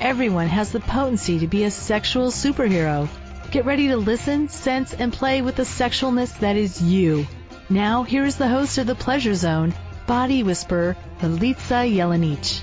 Everyone 0.00 0.46
has 0.48 0.72
the 0.72 0.80
potency 0.80 1.38
to 1.40 1.46
be 1.46 1.64
a 1.64 1.70
sexual 1.70 2.30
superhero. 2.30 3.08
Get 3.50 3.64
ready 3.64 3.88
to 3.88 3.96
listen, 3.96 4.48
sense, 4.48 4.92
and 4.92 5.12
play 5.12 5.42
with 5.42 5.56
the 5.56 5.62
sexualness 5.62 6.38
that 6.40 6.56
is 6.56 6.82
you. 6.82 7.26
Now, 7.68 8.02
here 8.02 8.24
is 8.24 8.36
the 8.36 8.48
host 8.48 8.78
of 8.78 8.86
The 8.86 8.94
Pleasure 8.94 9.34
Zone, 9.34 9.74
Body 10.06 10.42
Whisperer, 10.42 10.96
Milica 11.20 11.92
Jelenic. 11.92 12.62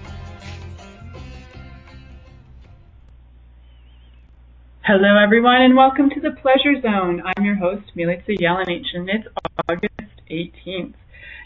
Hello, 4.82 5.18
everyone, 5.18 5.62
and 5.62 5.76
welcome 5.76 6.10
to 6.10 6.20
the 6.20 6.32
Pleasure 6.32 6.82
Zone. 6.82 7.24
I'm 7.26 7.44
your 7.44 7.56
host, 7.56 7.92
Milica 7.96 8.38
Jelenic, 8.38 8.84
and 8.94 9.10
it's 9.10 9.28
August 9.68 10.22
18th. 10.30 10.94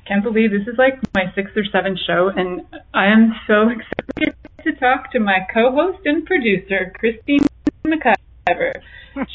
Can't 0.08 0.24
believe 0.24 0.52
this 0.52 0.68
is 0.68 0.78
like 0.78 0.96
my 1.14 1.26
sixth 1.36 1.58
or 1.58 1.66
seventh 1.72 2.00
show, 2.08 2.32
and 2.34 2.62
I 2.94 3.08
am 3.08 3.34
so 3.46 3.70
excited 3.76 4.36
to 4.64 4.72
talk 4.80 5.12
to 5.12 5.20
my 5.20 5.40
co-host 5.54 6.00
and 6.06 6.26
producer, 6.26 6.94
Christine 6.98 7.46
McIver. 7.86 8.74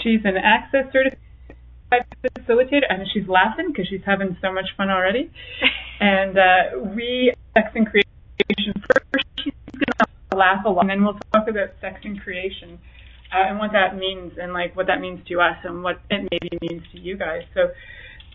She's 0.03 0.21
an 0.25 0.37
Access 0.37 0.91
certified 0.93 2.07
facilitator, 2.25 2.89
and 2.89 3.07
she's 3.13 3.29
laughing 3.29 3.69
because 3.69 3.87
she's 3.89 4.05
having 4.07 4.37
so 4.41 4.53
much 4.53 4.67
fun 4.77 4.91
already. 4.91 5.31
And 6.01 6.37
uh, 6.37 6.91
we 6.97 7.33
sex 7.55 7.69
and 7.77 7.87
creation 7.87 8.75
first. 8.75 9.25
She's 9.39 9.53
gonna 9.71 10.41
laugh 10.41 10.65
a 10.65 10.69
lot, 10.69 10.81
and 10.81 10.91
then 10.91 11.05
we'll 11.05 11.21
talk 11.33 11.47
about 11.47 11.79
sex 11.81 12.01
and 12.03 12.21
creation 12.21 12.81
uh, 13.33 13.49
and 13.49 13.59
what 13.59 13.73
that 13.73 13.97
means 13.97 14.33
and 14.41 14.53
like 14.53 14.77
what 14.77 14.87
that 14.87 15.01
means 15.01 15.21
to 15.29 15.41
us 15.41 15.57
and 15.65 15.83
what 15.83 16.01
it 16.11 16.29
maybe 16.31 16.59
means 16.61 16.83
to 16.93 16.99
you 16.99 17.17
guys. 17.17 17.43
So 17.55 17.71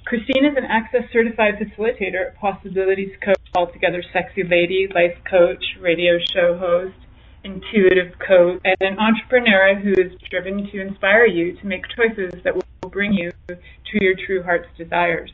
Christine 0.08 0.45
is 0.45 0.55
an 0.55 0.63
Access 0.63 1.03
certified 1.11 1.55
facilitator 1.59 2.27
at 2.27 2.39
Possibilities 2.39 3.11
Coach, 3.19 3.44
altogether 3.53 4.02
sexy 4.14 4.41
lady, 4.41 4.88
life 4.95 5.17
coach, 5.30 5.61
radio 5.81 6.14
show 6.31 6.58
host, 6.58 6.95
intuitive 7.44 8.17
coach, 8.25 8.61
and 8.64 8.77
an 8.80 8.97
entrepreneur 8.99 9.75
who 9.75 9.91
is 9.91 10.14
driven 10.31 10.66
to 10.72 10.80
inspire 10.80 11.25
you 11.25 11.58
to 11.58 11.67
make 11.67 11.83
choices 11.94 12.31
that 12.45 12.55
will 12.55 12.89
bring 12.89 13.11
you 13.11 13.33
to 13.49 13.95
your 13.99 14.14
true 14.25 14.41
heart's 14.41 14.69
desires. 14.77 15.30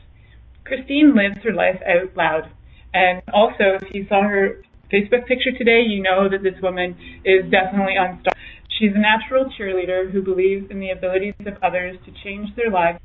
Christine 0.64 1.14
lives 1.14 1.38
her 1.44 1.52
life 1.52 1.80
out 1.86 2.16
loud. 2.16 2.50
And 2.92 3.22
also, 3.32 3.78
if 3.80 3.94
you 3.94 4.06
saw 4.08 4.22
her 4.22 4.56
Facebook 4.92 5.28
picture 5.28 5.52
today, 5.56 5.82
you 5.86 6.02
know 6.02 6.28
that 6.28 6.42
this 6.42 6.60
woman 6.60 6.96
is 7.24 7.48
definitely 7.48 7.94
unstoppable 7.94 8.34
She's 8.78 8.90
a 8.92 8.98
natural 8.98 9.46
cheerleader 9.56 10.10
who 10.10 10.20
believes 10.20 10.68
in 10.68 10.80
the 10.80 10.90
abilities 10.90 11.34
of 11.46 11.54
others 11.62 11.96
to 12.06 12.12
change 12.24 12.48
their 12.56 12.72
lives 12.72 12.98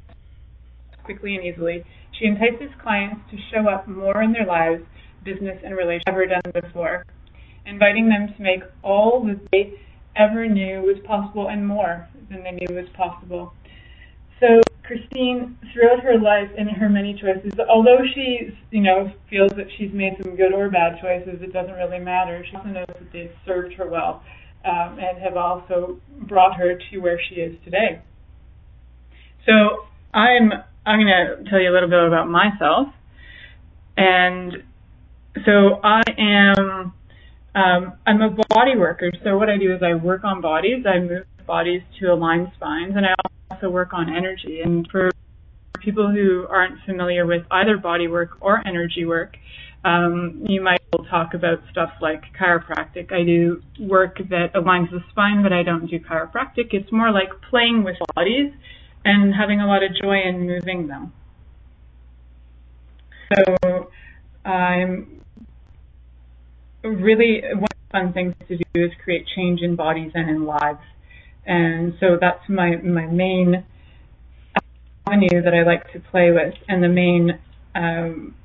quickly 1.09 1.35
and 1.35 1.43
easily. 1.43 1.83
She 2.19 2.25
entices 2.25 2.69
clients 2.83 3.21
to 3.31 3.37
show 3.51 3.67
up 3.67 3.87
more 3.87 4.21
in 4.21 4.31
their 4.31 4.45
lives, 4.45 4.83
business, 5.25 5.57
and 5.65 5.75
relationships 5.75 6.05
ever 6.07 6.27
done 6.27 6.51
before, 6.53 7.03
inviting 7.65 8.09
them 8.09 8.31
to 8.35 8.43
make 8.43 8.61
all 8.83 9.25
that 9.25 9.39
they 9.51 9.73
ever 10.15 10.47
knew 10.47 10.81
was 10.81 10.97
possible 11.07 11.49
and 11.49 11.65
more 11.65 12.07
than 12.29 12.43
they 12.43 12.51
knew 12.51 12.75
was 12.75 12.87
possible. 12.95 13.53
So 14.39 14.61
Christine, 14.83 15.57
throughout 15.73 16.03
her 16.03 16.19
life 16.19 16.49
and 16.57 16.69
her 16.69 16.89
many 16.89 17.19
choices, 17.19 17.57
although 17.67 17.99
she, 18.13 18.49
you 18.69 18.81
know, 18.81 19.11
feels 19.29 19.51
that 19.57 19.65
she's 19.77 19.91
made 19.91 20.13
some 20.21 20.35
good 20.35 20.53
or 20.53 20.69
bad 20.69 21.01
choices, 21.01 21.41
it 21.41 21.53
doesn't 21.53 21.73
really 21.73 21.99
matter. 21.99 22.45
She 22.49 22.55
also 22.55 22.69
knows 22.69 22.85
that 22.87 23.11
they've 23.11 23.33
served 23.47 23.73
her 23.73 23.89
well 23.89 24.21
um, 24.63 24.99
and 24.99 25.17
have 25.23 25.37
also 25.37 25.99
brought 26.27 26.55
her 26.57 26.77
to 26.91 26.97
where 26.99 27.19
she 27.29 27.35
is 27.35 27.55
today. 27.63 28.01
So 29.45 29.87
I'm 30.13 30.51
I'm 30.85 30.99
going 30.99 31.07
to 31.07 31.49
tell 31.49 31.59
you 31.59 31.71
a 31.71 31.73
little 31.73 31.89
bit 31.89 32.03
about 32.03 32.29
myself, 32.29 32.87
and 33.97 34.63
so 35.45 35.79
I 35.83 36.01
am 36.17 36.93
um, 37.55 37.93
I'm 38.05 38.21
a 38.21 38.29
body 38.29 38.77
worker. 38.77 39.11
So 39.23 39.37
what 39.37 39.49
I 39.49 39.57
do 39.57 39.73
is 39.73 39.81
I 39.83 39.95
work 39.95 40.23
on 40.23 40.41
bodies. 40.41 40.85
I 40.85 40.99
move 40.99 41.25
bodies 41.47 41.81
to 41.99 42.07
align 42.07 42.51
spines, 42.55 42.93
and 42.95 43.05
I 43.05 43.13
also 43.49 43.69
work 43.69 43.93
on 43.93 44.07
energy. 44.15 44.61
And 44.61 44.87
for 44.91 45.09
people 45.79 46.11
who 46.11 46.45
aren't 46.49 46.79
familiar 46.85 47.25
with 47.25 47.43
either 47.51 47.77
body 47.77 48.07
work 48.07 48.37
or 48.41 48.65
energy 48.67 49.05
work, 49.05 49.35
um, 49.83 50.45
you 50.47 50.61
might 50.61 50.81
talk 51.09 51.33
about 51.33 51.59
stuff 51.71 51.89
like 52.01 52.21
chiropractic. 52.39 53.11
I 53.11 53.23
do 53.23 53.61
work 53.79 54.17
that 54.29 54.53
aligns 54.53 54.91
the 54.91 54.99
spine, 55.09 55.41
but 55.41 55.53
I 55.53 55.63
don't 55.63 55.87
do 55.89 55.99
chiropractic. 55.99 56.73
It's 56.73 56.91
more 56.91 57.11
like 57.11 57.29
playing 57.49 57.83
with 57.83 57.95
bodies 58.15 58.51
and 59.05 59.33
having 59.33 59.61
a 59.61 59.67
lot 59.67 59.83
of 59.83 59.91
joy 60.01 60.21
in 60.25 60.45
moving 60.45 60.87
them. 60.87 61.13
So 63.33 63.89
I'm 64.45 65.21
really 66.83 67.41
one 67.53 67.63
of 67.63 67.69
the 67.69 67.91
fun 67.91 68.13
things 68.13 68.35
to 68.47 68.57
do 68.57 68.85
is 68.85 68.91
create 69.03 69.25
change 69.35 69.61
in 69.61 69.75
bodies 69.75 70.11
and 70.13 70.29
in 70.29 70.45
lives. 70.45 70.79
And 71.45 71.93
so 71.99 72.17
that's 72.19 72.47
my, 72.47 72.75
my 72.77 73.05
main 73.05 73.65
avenue 75.07 75.41
that 75.43 75.53
I 75.53 75.63
like 75.63 75.91
to 75.93 75.99
play 75.99 76.31
with 76.31 76.53
and 76.67 76.83
the 76.83 76.89
main 76.89 77.39
um, 77.75 78.35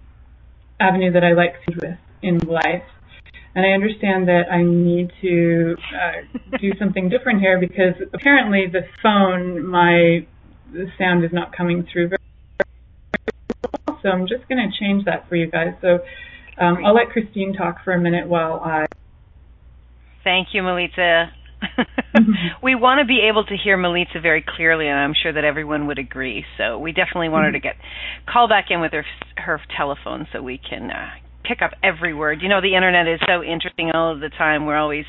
avenue 0.81 1.13
that 1.13 1.25
I 1.25 1.33
like 1.33 1.55
to 1.69 1.75
with 1.75 1.99
in 2.23 2.39
life. 2.39 2.83
And 3.55 3.65
I 3.65 3.71
understand 3.71 4.27
that 4.29 4.51
I 4.51 4.63
need 4.63 5.13
to 5.23 5.77
uh, 5.95 6.59
do 6.59 6.73
something 6.79 7.09
different 7.09 7.41
here 7.41 7.61
because 7.61 7.95
apparently 8.13 8.67
the 8.67 8.83
phone, 9.01 9.65
my 9.67 10.27
the 10.73 10.87
sound 10.99 11.25
is 11.25 11.31
not 11.33 11.57
coming 11.57 11.87
through 11.91 12.09
very 12.09 12.19
well. 13.87 13.99
So 14.03 14.09
I'm 14.09 14.27
just 14.27 14.49
going 14.49 14.59
to 14.59 14.79
change 14.79 15.05
that 15.05 15.29
for 15.29 15.37
you 15.37 15.51
guys. 15.51 15.75
So 15.81 16.01
um, 16.59 16.85
I'll 16.85 16.95
let 16.95 17.11
Christine 17.11 17.55
talk 17.55 17.77
for 17.85 17.93
a 17.93 18.01
minute 18.01 18.29
while 18.29 18.61
I. 18.65 18.87
Thank 20.23 20.49
you, 20.53 20.63
Milica. 20.63 21.31
we 22.63 22.75
want 22.75 23.01
to 23.01 23.07
be 23.07 23.27
able 23.29 23.45
to 23.45 23.57
hear 23.57 23.79
Milica 23.79 24.21
very 24.21 24.45
clearly, 24.47 24.87
and 24.89 24.99
I'm 24.99 25.15
sure 25.21 25.33
that 25.33 25.45
everyone 25.45 25.87
would 25.87 25.99
agree. 25.99 26.45
So 26.59 26.79
we 26.79 26.93
definitely 26.93 27.29
want 27.29 27.47
her 27.47 27.53
to 27.53 27.61
get 27.61 27.77
call 28.31 28.49
back 28.49 28.67
in 28.71 28.81
with 28.81 28.93
her 28.93 29.05
her 29.37 29.61
telephone 29.77 30.27
so 30.33 30.43
we 30.43 30.59
can 30.59 30.91
uh, 30.91 31.11
pick 31.45 31.63
up 31.63 31.73
every 31.83 32.15
word. 32.15 32.41
You 32.43 32.49
know, 32.49 32.61
the 32.61 32.75
internet 32.75 33.07
is 33.07 33.21
so 33.27 33.43
interesting 33.43 33.91
all 33.95 34.13
of 34.13 34.21
the 34.21 34.31
time. 34.31 34.67
We're 34.67 34.79
always 34.79 35.05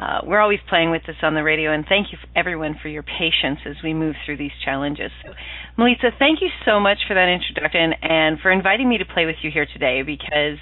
uh, 0.00 0.20
we're 0.26 0.40
always 0.40 0.58
playing 0.68 0.90
with 0.90 1.02
this 1.06 1.16
on 1.22 1.34
the 1.34 1.42
radio, 1.42 1.72
and 1.72 1.84
thank 1.88 2.08
you 2.12 2.18
everyone 2.34 2.76
for 2.82 2.88
your 2.88 3.02
patience 3.02 3.60
as 3.66 3.76
we 3.82 3.94
move 3.94 4.14
through 4.24 4.36
these 4.36 4.52
challenges. 4.64 5.10
So, 5.24 5.32
Milica, 5.78 6.10
thank 6.18 6.40
you 6.42 6.48
so 6.64 6.78
much 6.78 6.98
for 7.08 7.14
that 7.14 7.28
introduction 7.28 7.92
and 8.02 8.38
for 8.40 8.52
inviting 8.52 8.88
me 8.88 8.98
to 8.98 9.04
play 9.04 9.24
with 9.24 9.36
you 9.42 9.50
here 9.50 9.66
today 9.72 10.02
because, 10.02 10.58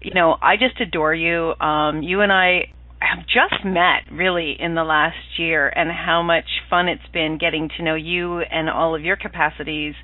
you 0.00 0.14
know, 0.14 0.36
I 0.40 0.56
just 0.56 0.80
adore 0.80 1.14
you. 1.14 1.54
Um, 1.60 2.02
you 2.02 2.20
and 2.20 2.32
I 2.32 2.72
have 3.00 3.26
just 3.26 3.64
met 3.64 4.12
really 4.12 4.54
in 4.58 4.74
the 4.74 4.84
last 4.84 5.38
year, 5.38 5.68
and 5.68 5.90
how 5.90 6.22
much 6.22 6.46
fun 6.68 6.88
it's 6.88 7.08
been 7.12 7.38
getting 7.38 7.70
to 7.76 7.82
know 7.82 7.94
you 7.96 8.40
and 8.40 8.70
all 8.70 8.94
of 8.94 9.02
your 9.02 9.16
capacities 9.16 9.94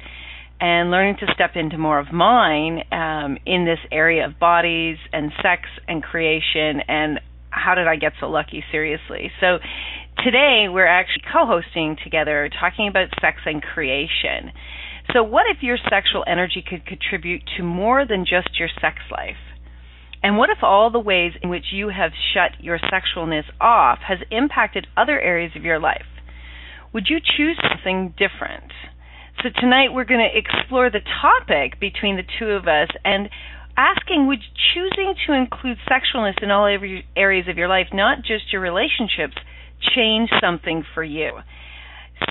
and 0.60 0.90
learning 0.90 1.16
to 1.20 1.26
step 1.34 1.50
into 1.54 1.76
more 1.76 1.98
of 1.98 2.12
mine 2.12 2.80
um, 2.90 3.36
in 3.44 3.66
this 3.66 3.78
area 3.92 4.24
of 4.26 4.38
bodies 4.38 4.96
and 5.12 5.30
sex 5.42 5.62
and 5.86 6.02
creation 6.02 6.80
and 6.88 7.20
how 7.56 7.74
did 7.74 7.88
I 7.88 7.96
get 7.96 8.12
so 8.20 8.28
lucky? 8.28 8.62
Seriously. 8.70 9.30
So 9.40 9.58
today 10.22 10.66
we're 10.68 10.86
actually 10.86 11.24
co-hosting 11.32 11.96
together 12.04 12.48
talking 12.60 12.88
about 12.88 13.08
sex 13.20 13.38
and 13.46 13.62
creation. 13.62 14.52
So 15.12 15.22
what 15.22 15.46
if 15.48 15.62
your 15.62 15.78
sexual 15.88 16.24
energy 16.26 16.64
could 16.66 16.84
contribute 16.86 17.42
to 17.56 17.62
more 17.62 18.06
than 18.06 18.24
just 18.24 18.58
your 18.58 18.68
sex 18.80 18.98
life? 19.10 19.40
And 20.22 20.36
what 20.36 20.50
if 20.50 20.58
all 20.62 20.90
the 20.90 21.00
ways 21.00 21.32
in 21.42 21.48
which 21.48 21.66
you 21.72 21.88
have 21.88 22.10
shut 22.34 22.62
your 22.62 22.78
sexualness 22.78 23.44
off 23.60 23.98
has 24.06 24.18
impacted 24.30 24.86
other 24.96 25.20
areas 25.20 25.52
of 25.54 25.62
your 25.62 25.78
life? 25.78 26.06
Would 26.92 27.06
you 27.08 27.18
choose 27.20 27.58
something 27.62 28.14
different? 28.18 28.72
So 29.42 29.50
tonight 29.60 29.92
we're 29.92 30.04
going 30.04 30.26
to 30.26 30.38
explore 30.38 30.90
the 30.90 31.04
topic 31.20 31.78
between 31.78 32.16
the 32.16 32.24
two 32.38 32.52
of 32.52 32.66
us 32.66 32.88
and 33.04 33.28
asking 33.76 34.26
would 34.26 34.40
choosing 34.74 35.14
to 35.26 35.32
include 35.32 35.78
sexualness 35.88 36.42
in 36.42 36.50
all 36.50 36.66
areas 37.16 37.48
of 37.48 37.56
your 37.56 37.68
life, 37.68 37.88
not 37.92 38.18
just 38.18 38.52
your 38.52 38.62
relationships, 38.62 39.36
change 39.94 40.30
something 40.40 40.84
for 40.94 41.04
you? 41.04 41.32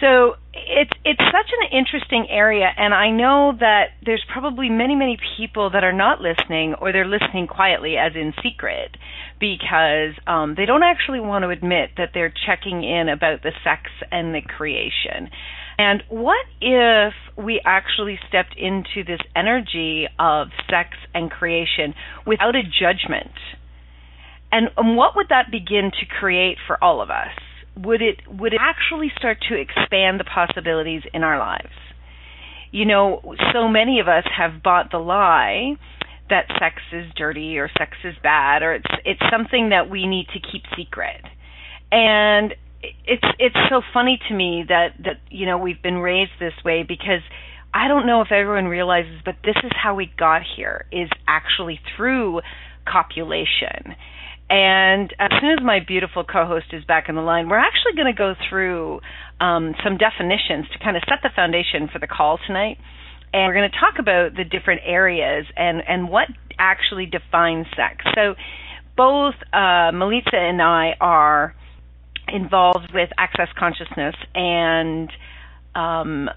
So 0.01 0.35
it's 0.53 0.91
it's 1.03 1.19
such 1.19 1.51
an 1.61 1.77
interesting 1.77 2.25
area, 2.29 2.67
and 2.75 2.91
I 2.91 3.11
know 3.11 3.53
that 3.59 3.89
there's 4.03 4.23
probably 4.33 4.67
many 4.67 4.95
many 4.95 5.17
people 5.37 5.69
that 5.69 5.83
are 5.83 5.93
not 5.93 6.21
listening, 6.21 6.73
or 6.81 6.91
they're 6.91 7.07
listening 7.07 7.45
quietly, 7.45 7.95
as 7.95 8.13
in 8.15 8.33
secret, 8.41 8.97
because 9.39 10.17
um, 10.25 10.55
they 10.57 10.65
don't 10.65 10.81
actually 10.81 11.19
want 11.19 11.43
to 11.43 11.49
admit 11.49 11.91
that 11.97 12.09
they're 12.15 12.33
checking 12.47 12.83
in 12.83 13.09
about 13.09 13.43
the 13.43 13.51
sex 13.63 13.83
and 14.11 14.33
the 14.33 14.41
creation. 14.41 15.29
And 15.77 16.01
what 16.09 16.45
if 16.61 17.13
we 17.37 17.61
actually 17.65 18.19
stepped 18.27 18.55
into 18.57 19.03
this 19.05 19.19
energy 19.35 20.07
of 20.19 20.47
sex 20.69 20.89
and 21.13 21.29
creation 21.29 21.93
without 22.25 22.55
a 22.55 22.63
judgment? 22.63 23.31
And, 24.51 24.69
and 24.77 24.95
what 24.95 25.15
would 25.15 25.27
that 25.29 25.51
begin 25.51 25.91
to 25.99 26.05
create 26.19 26.57
for 26.67 26.81
all 26.83 27.01
of 27.01 27.09
us? 27.09 27.33
would 27.77 28.01
it 28.01 28.21
would 28.27 28.53
it 28.53 28.59
actually 28.61 29.11
start 29.17 29.37
to 29.49 29.55
expand 29.55 30.19
the 30.19 30.23
possibilities 30.23 31.01
in 31.13 31.23
our 31.23 31.37
lives? 31.37 31.73
You 32.71 32.85
know, 32.85 33.35
so 33.53 33.67
many 33.67 33.99
of 33.99 34.07
us 34.07 34.23
have 34.37 34.63
bought 34.63 34.91
the 34.91 34.97
lie 34.97 35.75
that 36.29 36.47
sex 36.59 36.81
is 36.91 37.05
dirty 37.15 37.57
or 37.57 37.69
sex 37.77 37.91
is 38.03 38.15
bad 38.23 38.63
or 38.63 38.73
it's 38.73 38.91
it's 39.03 39.21
something 39.31 39.69
that 39.69 39.89
we 39.89 40.07
need 40.07 40.27
to 40.33 40.39
keep 40.39 40.63
secret. 40.77 41.21
And 41.91 42.55
it's 43.05 43.23
it's 43.39 43.55
so 43.69 43.81
funny 43.93 44.19
to 44.29 44.33
me 44.33 44.65
that 44.67 44.93
that 45.03 45.17
you 45.29 45.45
know 45.45 45.57
we've 45.57 45.81
been 45.81 45.97
raised 45.97 46.31
this 46.39 46.53
way 46.63 46.83
because 46.83 47.21
I 47.73 47.87
don't 47.87 48.07
know 48.07 48.21
if 48.21 48.31
everyone 48.31 48.65
realizes 48.65 49.21
but 49.23 49.35
this 49.43 49.55
is 49.63 49.71
how 49.75 49.95
we 49.95 50.11
got 50.17 50.41
here 50.55 50.85
is 50.91 51.09
actually 51.27 51.79
through 51.95 52.41
copulation 52.87 53.95
and 54.49 55.13
as 55.19 55.31
soon 55.41 55.51
as 55.57 55.63
my 55.63 55.79
beautiful 55.85 56.23
co-host 56.23 56.67
is 56.71 56.85
back 56.85 57.09
in 57.09 57.15
the 57.15 57.21
line, 57.21 57.49
we're 57.49 57.57
actually 57.57 57.93
going 57.95 58.13
to 58.13 58.17
go 58.17 58.35
through 58.47 58.99
um, 59.41 59.73
some 59.83 59.97
definitions 59.97 60.67
to 60.71 60.83
kind 60.83 60.95
of 60.95 61.03
set 61.09 61.19
the 61.23 61.31
foundation 61.35 61.89
for 61.91 61.97
the 61.97 62.07
call 62.07 62.37
tonight. 62.45 62.77
And 63.33 63.47
we're 63.47 63.55
going 63.55 63.71
to 63.71 63.79
talk 63.79 63.95
about 63.99 64.35
the 64.35 64.43
different 64.43 64.81
areas 64.85 65.45
and, 65.57 65.81
and 65.87 66.09
what 66.09 66.27
actually 66.59 67.07
defines 67.07 67.65
sex. 67.75 68.05
So 68.13 68.35
both 68.95 69.33
uh, 69.51 69.91
Milica 69.91 70.35
and 70.35 70.61
I 70.61 70.93
are 71.01 71.55
involved 72.27 72.91
with 72.93 73.09
access 73.17 73.49
consciousness 73.57 74.15
and 74.33 75.09
um, 75.75 76.29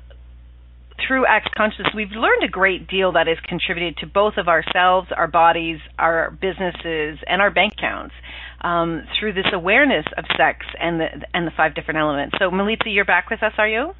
through 1.06 1.26
Access 1.26 1.52
Consciousness, 1.56 1.88
we've 1.94 2.11
learned 2.11 2.43
a 2.44 2.49
great 2.49 2.88
deal 2.88 3.12
that 3.12 3.26
has 3.26 3.38
contributed 3.46 3.99
to 3.99 4.06
both 4.06 4.35
of 4.37 4.49
ourselves, 4.49 5.08
our 5.17 5.29
bodies, 5.29 5.79
our 5.99 6.31
businesses, 6.31 7.19
and 7.26 7.40
our 7.40 7.50
bank 7.50 7.75
accounts 7.79 8.14
um, 8.62 9.05
through 9.19 9.35
this 9.35 9.46
awareness 9.52 10.05
of 10.17 10.25
sex 10.37 10.67
and 10.81 11.00
the 11.00 11.06
and 11.32 11.46
the 11.46 11.52
five 11.56 11.75
different 11.75 11.99
elements. 11.99 12.37
So, 12.38 12.50
Milica, 12.50 12.87
you're 12.87 13.05
back 13.05 13.31
with 13.31 13.43
us, 13.43 13.52
are 13.58 13.69
you? 13.69 13.93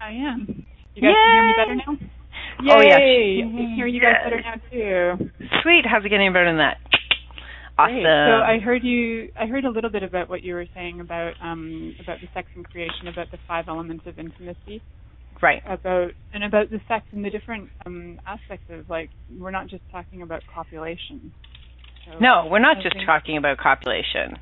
I 0.00 0.10
am. 0.10 0.64
You 0.94 1.02
guys 1.02 1.10
Yay! 1.10 1.14
can 1.14 1.34
hear 1.34 1.46
me 1.46 1.54
better 1.56 1.74
now. 1.74 2.06
Yay! 2.62 2.72
Oh 2.72 2.82
yes. 2.82 3.00
I 3.00 3.58
can 3.58 3.74
hear 3.74 3.86
you 3.86 4.00
guys 4.00 4.14
better 4.22 4.40
now 4.40 4.54
too. 4.70 5.30
Sweet. 5.62 5.84
How's 5.84 6.04
it 6.04 6.08
getting 6.08 6.32
better 6.32 6.46
than 6.46 6.58
that? 6.58 6.78
Awesome. 7.76 7.94
Great. 7.94 8.04
So 8.04 8.08
I 8.08 8.58
heard 8.62 8.84
you. 8.84 9.30
I 9.38 9.46
heard 9.46 9.64
a 9.64 9.70
little 9.70 9.90
bit 9.90 10.02
about 10.02 10.28
what 10.28 10.42
you 10.42 10.54
were 10.54 10.66
saying 10.74 11.00
about 11.00 11.34
um, 11.42 11.94
about 12.00 12.20
the 12.20 12.28
sex 12.32 12.48
and 12.54 12.64
creation, 12.64 13.08
about 13.08 13.30
the 13.30 13.38
five 13.48 13.68
elements 13.68 14.06
of 14.06 14.18
intimacy 14.18 14.80
right 15.44 15.62
about 15.66 16.12
and 16.32 16.42
about 16.42 16.70
the 16.70 16.80
sex 16.88 17.04
and 17.12 17.24
the 17.24 17.30
different 17.30 17.68
um, 17.86 18.20
aspects 18.26 18.64
of 18.70 18.88
like 18.88 19.10
we're 19.38 19.50
not 19.50 19.68
just 19.68 19.82
talking 19.92 20.22
about 20.22 20.42
copulation. 20.52 21.32
So 22.06 22.18
no, 22.18 22.48
we're 22.50 22.60
not 22.60 22.78
I 22.78 22.82
just 22.82 22.96
talking 23.04 23.36
about 23.36 23.58
copulation. 23.58 24.38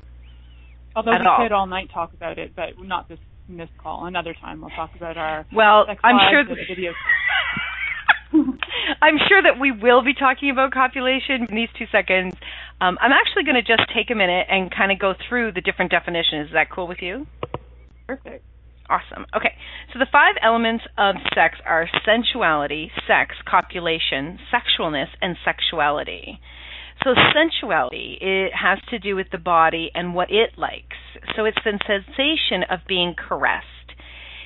Although 0.95 1.11
we 1.19 1.25
all. 1.25 1.37
could 1.37 1.51
all 1.51 1.67
night 1.67 1.89
talk 1.93 2.13
about 2.13 2.37
it, 2.37 2.55
but 2.55 2.79
not 2.79 3.09
this 3.09 3.19
in 3.49 3.57
this 3.57 3.69
call. 3.77 4.05
Another 4.05 4.33
time 4.33 4.61
we'll 4.61 4.69
talk 4.69 4.91
about 4.95 5.17
our 5.17 5.45
well. 5.53 5.85
I'm 6.03 6.19
sure 6.31 6.43
the 6.45 6.55
videos. 6.55 6.93
I'm 9.01 9.17
sure 9.27 9.41
that 9.41 9.59
we 9.59 9.71
will 9.71 10.03
be 10.03 10.13
talking 10.13 10.49
about 10.49 10.71
copulation 10.71 11.47
in 11.49 11.55
these 11.55 11.69
two 11.77 11.85
seconds. 11.91 12.33
Um, 12.83 12.97
I'm 12.99 13.13
actually 13.13 13.45
going 13.45 13.55
to 13.55 13.63
just 13.63 13.87
take 13.95 14.11
a 14.11 14.15
minute 14.15 14.47
and 14.49 14.69
kind 14.69 14.91
of 14.91 14.99
go 14.99 15.13
through 15.29 15.53
the 15.53 15.61
different 15.61 15.89
definitions. 15.89 16.47
Is 16.47 16.53
that 16.53 16.69
cool 16.69 16.85
with 16.85 16.97
you? 16.99 17.25
Perfect. 18.07 18.43
Awesome. 18.89 19.25
Okay. 19.33 19.55
So 19.93 19.99
the 19.99 20.07
five 20.11 20.35
elements 20.43 20.83
of 20.97 21.15
sex 21.33 21.55
are 21.65 21.87
sensuality, 22.05 22.91
sex, 23.07 23.35
copulation, 23.47 24.37
sexualness, 24.51 25.07
and 25.21 25.37
sexuality. 25.45 26.41
So 27.05 27.15
sensuality, 27.31 28.17
it 28.19 28.51
has 28.51 28.79
to 28.89 28.99
do 28.99 29.15
with 29.15 29.27
the 29.31 29.37
body 29.37 29.89
and 29.95 30.13
what 30.13 30.29
it 30.29 30.57
likes. 30.57 30.99
So 31.37 31.45
it's 31.45 31.57
the 31.63 31.79
sensation 31.87 32.67
of 32.69 32.79
being 32.85 33.15
caressed. 33.17 33.95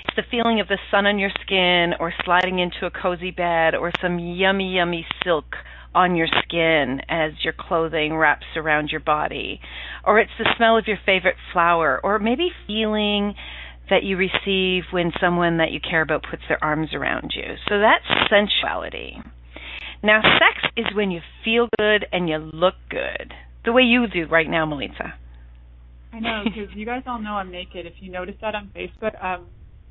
It's 0.06 0.16
the 0.16 0.30
feeling 0.30 0.60
of 0.60 0.68
the 0.68 0.78
sun 0.92 1.08
on 1.08 1.18
your 1.18 1.32
skin 1.42 1.94
or 2.00 2.14
sliding 2.24 2.60
into 2.60 2.86
a 2.86 2.92
cozy 2.92 3.32
bed 3.32 3.74
or 3.74 3.92
some 4.00 4.20
yummy, 4.20 4.76
yummy 4.76 5.08
silk 5.24 5.56
on 5.98 6.16
your 6.16 6.28
skin 6.44 7.02
as 7.10 7.32
your 7.44 7.54
clothing 7.58 8.16
wraps 8.16 8.46
around 8.56 8.90
your 8.92 9.02
body. 9.02 9.60
Or 10.06 10.20
it's 10.20 10.32
the 10.38 10.48
smell 10.56 10.78
of 10.78 10.86
your 10.86 11.00
favorite 11.04 11.38
flower 11.52 12.00
or 12.04 12.20
maybe 12.20 12.50
feeling 12.68 13.34
that 13.90 14.04
you 14.04 14.16
receive 14.16 14.84
when 14.92 15.12
someone 15.20 15.58
that 15.58 15.72
you 15.72 15.80
care 15.80 16.04
about 16.04 16.24
puts 16.30 16.44
their 16.48 16.64
arms 16.64 16.90
around 16.94 17.32
you. 17.36 17.56
So 17.68 17.80
that's 17.80 18.06
sensuality. 18.30 19.18
Now, 20.04 20.22
sex 20.22 20.72
is 20.78 20.86
when 20.96 21.10
you 21.10 21.22
feel 21.44 21.68
good 21.80 22.06
and 22.12 22.30
you 22.30 22.38
look 22.38 22.76
good, 22.92 23.34
the 23.66 23.74
way 23.74 23.82
you 23.82 24.06
do 24.08 24.28
right 24.28 24.48
now, 24.48 24.68
Milica. 24.68 25.14
I 26.14 26.20
know, 26.20 26.44
because 26.44 26.76
you 26.76 26.86
guys 26.86 27.04
all 27.08 27.20
know 27.20 27.32
I'm 27.32 27.52
naked. 27.52 27.88
If 27.88 27.94
you 28.02 28.12
notice 28.12 28.36
that 28.42 28.54
on 28.54 28.70
Facebook, 28.76 29.24
um, 29.24 29.48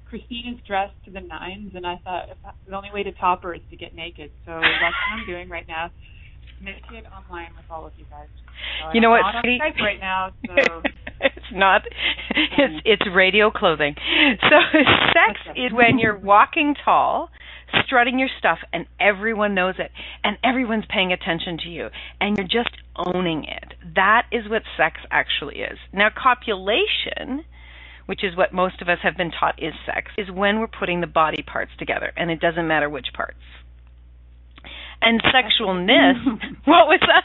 Christine 0.09 0.55
is 0.55 0.61
dressed 0.67 0.95
to 1.05 1.11
the 1.11 1.21
nines, 1.21 1.73
and 1.75 1.87
I 1.87 2.01
thought 2.05 2.29
if, 2.31 2.39
the 2.69 2.77
only 2.77 2.91
way 2.95 3.03
to 3.03 3.13
top 3.13 3.43
her 3.43 3.55
is 3.55 3.61
to 3.71 3.77
get 3.77 3.95
naked. 3.95 4.31
So 4.45 4.53
that's 4.53 4.63
what 4.63 5.21
I'm 5.21 5.27
doing 5.27 5.49
right 5.49 5.67
now 5.67 5.91
naked 6.61 7.05
online 7.13 7.51
with 7.57 7.65
all 7.71 7.87
of 7.87 7.93
you 7.97 8.05
guys. 8.11 8.29
So 8.83 8.91
you 8.95 9.01
know 9.01 9.11
what? 9.11 9.21
Not 9.21 9.37
on 9.37 9.45
Skype 9.45 9.81
right 9.81 10.01
now, 10.01 10.31
so 10.47 10.83
it's 11.21 11.47
not. 11.53 11.83
It's 12.31 12.83
it's 12.85 13.03
radio 13.15 13.51
clothing. 13.51 13.95
So 14.41 14.57
sex 15.13 15.41
is 15.57 15.73
when 15.73 15.99
you're 15.99 16.19
walking 16.19 16.75
tall, 16.85 17.31
strutting 17.85 18.19
your 18.19 18.29
stuff, 18.39 18.59
and 18.73 18.87
everyone 19.01 19.55
knows 19.55 19.75
it, 19.79 19.91
and 20.25 20.37
everyone's 20.45 20.85
paying 20.89 21.13
attention 21.13 21.59
to 21.65 21.69
you, 21.69 21.89
and 22.21 22.37
you're 22.37 22.47
just 22.47 22.75
owning 22.97 23.45
it. 23.45 23.75
That 23.95 24.27
is 24.33 24.49
what 24.49 24.63
sex 24.77 25.01
actually 25.11 25.57
is. 25.57 25.79
Now, 25.93 26.09
copulation 26.11 27.45
which 28.07 28.25
is 28.25 28.37
what 28.37 28.53
most 28.53 28.81
of 28.81 28.89
us 28.89 28.99
have 29.03 29.17
been 29.17 29.31
taught 29.31 29.63
is 29.63 29.75
sex, 29.85 30.11
is 30.17 30.31
when 30.31 30.61
we're 30.61 30.67
putting 30.67 31.01
the 31.01 31.07
body 31.07 31.43
parts 31.43 31.73
together, 31.79 32.13
and 32.17 32.31
it 32.31 32.41
doesn't 32.41 32.67
matter 32.67 32.89
which 32.89 33.09
parts 33.15 33.37
and 35.03 35.23
sexualness. 35.23 36.25
what 36.65 36.89
was 36.89 37.01
that? 37.01 37.25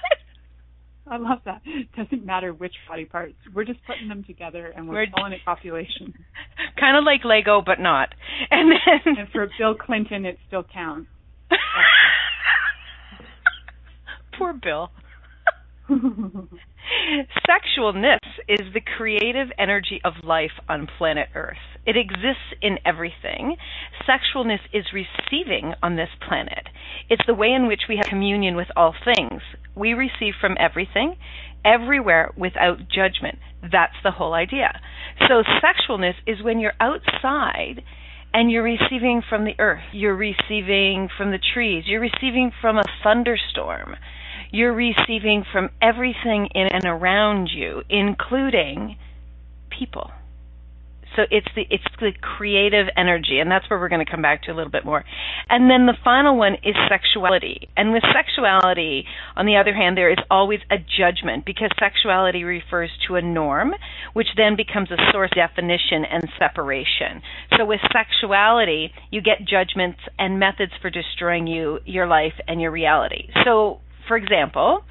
I 1.07 1.17
love 1.17 1.39
that. 1.45 1.61
It 1.65 1.87
doesn't 1.95 2.25
matter 2.25 2.53
which 2.53 2.73
body 2.87 3.05
parts. 3.05 3.33
We're 3.53 3.65
just 3.65 3.79
putting 3.85 4.07
them 4.07 4.23
together 4.23 4.73
and 4.75 4.87
we're, 4.87 4.95
we're 4.95 5.07
calling 5.13 5.33
it 5.33 5.41
copulation. 5.43 6.13
Kind 6.79 6.97
of 6.97 7.03
like 7.03 7.25
Lego, 7.25 7.61
but 7.65 7.79
not. 7.79 8.09
And 8.49 8.71
then 8.71 9.15
and 9.17 9.27
for 9.31 9.47
Bill 9.57 9.75
Clinton, 9.75 10.25
it 10.25 10.37
still 10.47 10.63
counts. 10.63 11.09
Poor 14.37 14.53
Bill. 14.53 14.89
Sexualness 17.47 18.19
is 18.47 18.73
the 18.73 18.81
creative 18.97 19.47
energy 19.57 20.01
of 20.03 20.13
life 20.23 20.51
on 20.69 20.87
planet 20.97 21.29
Earth. 21.35 21.57
It 21.85 21.97
exists 21.97 22.53
in 22.61 22.77
everything. 22.85 23.55
Sexualness 24.07 24.59
is 24.73 24.85
receiving 24.93 25.73
on 25.81 25.95
this 25.95 26.09
planet. 26.27 26.67
It's 27.09 27.25
the 27.25 27.33
way 27.33 27.51
in 27.51 27.67
which 27.67 27.81
we 27.89 27.97
have 27.97 28.05
communion 28.05 28.55
with 28.55 28.67
all 28.75 28.93
things. 29.03 29.41
We 29.75 29.93
receive 29.93 30.33
from 30.39 30.55
everything, 30.59 31.15
everywhere, 31.65 32.31
without 32.37 32.79
judgment. 32.89 33.39
That's 33.61 33.97
the 34.03 34.11
whole 34.11 34.33
idea. 34.33 34.79
So, 35.27 35.43
sexualness 35.63 36.15
is 36.27 36.43
when 36.43 36.59
you're 36.59 36.73
outside 36.79 37.83
and 38.33 38.51
you're 38.51 38.63
receiving 38.63 39.21
from 39.27 39.45
the 39.45 39.55
earth, 39.59 39.83
you're 39.91 40.15
receiving 40.15 41.09
from 41.17 41.31
the 41.31 41.39
trees, 41.53 41.83
you're 41.87 42.01
receiving 42.01 42.51
from 42.61 42.77
a 42.77 42.83
thunderstorm 43.03 43.95
you're 44.51 44.73
receiving 44.73 45.43
from 45.51 45.69
everything 45.81 46.47
in 46.53 46.67
and 46.67 46.85
around 46.85 47.49
you, 47.53 47.83
including 47.89 48.97
people. 49.69 50.11
So 51.15 51.23
it's 51.29 51.47
the 51.55 51.65
it's 51.69 51.83
the 51.99 52.11
creative 52.21 52.87
energy, 52.95 53.39
and 53.39 53.51
that's 53.51 53.69
where 53.69 53.79
we're 53.79 53.89
going 53.89 54.05
to 54.05 54.09
come 54.09 54.21
back 54.21 54.43
to 54.43 54.51
a 54.51 54.55
little 54.55 54.71
bit 54.71 54.85
more. 54.85 55.03
And 55.49 55.69
then 55.69 55.85
the 55.85 55.97
final 56.03 56.37
one 56.37 56.55
is 56.63 56.75
sexuality. 56.87 57.67
And 57.75 57.91
with 57.91 58.03
sexuality, 58.13 59.05
on 59.35 59.45
the 59.45 59.57
other 59.57 59.73
hand, 59.73 59.97
there 59.97 60.09
is 60.09 60.19
always 60.29 60.59
a 60.71 60.77
judgment 60.77 61.45
because 61.45 61.69
sexuality 61.77 62.43
refers 62.43 62.89
to 63.07 63.15
a 63.15 63.21
norm, 63.21 63.73
which 64.13 64.29
then 64.37 64.55
becomes 64.55 64.89
a 64.89 65.11
source 65.11 65.31
definition 65.35 66.05
and 66.05 66.29
separation. 66.39 67.21
So 67.57 67.65
with 67.65 67.81
sexuality, 67.91 68.93
you 69.11 69.21
get 69.21 69.45
judgments 69.45 69.99
and 70.17 70.39
methods 70.39 70.71
for 70.81 70.89
destroying 70.89 71.45
you, 71.45 71.79
your 71.85 72.07
life, 72.07 72.39
and 72.47 72.61
your 72.61 72.71
reality. 72.71 73.27
So 73.43 73.81
for 74.07 74.17
example, 74.17 74.83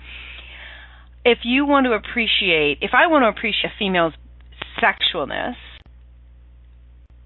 if 1.24 1.38
you 1.44 1.66
want 1.66 1.86
to 1.86 1.92
appreciate, 1.92 2.78
if 2.80 2.92
I 2.94 3.06
want 3.06 3.24
to 3.24 3.28
appreciate 3.28 3.72
a 3.72 3.78
female's 3.78 4.14
sexualness, 4.82 5.56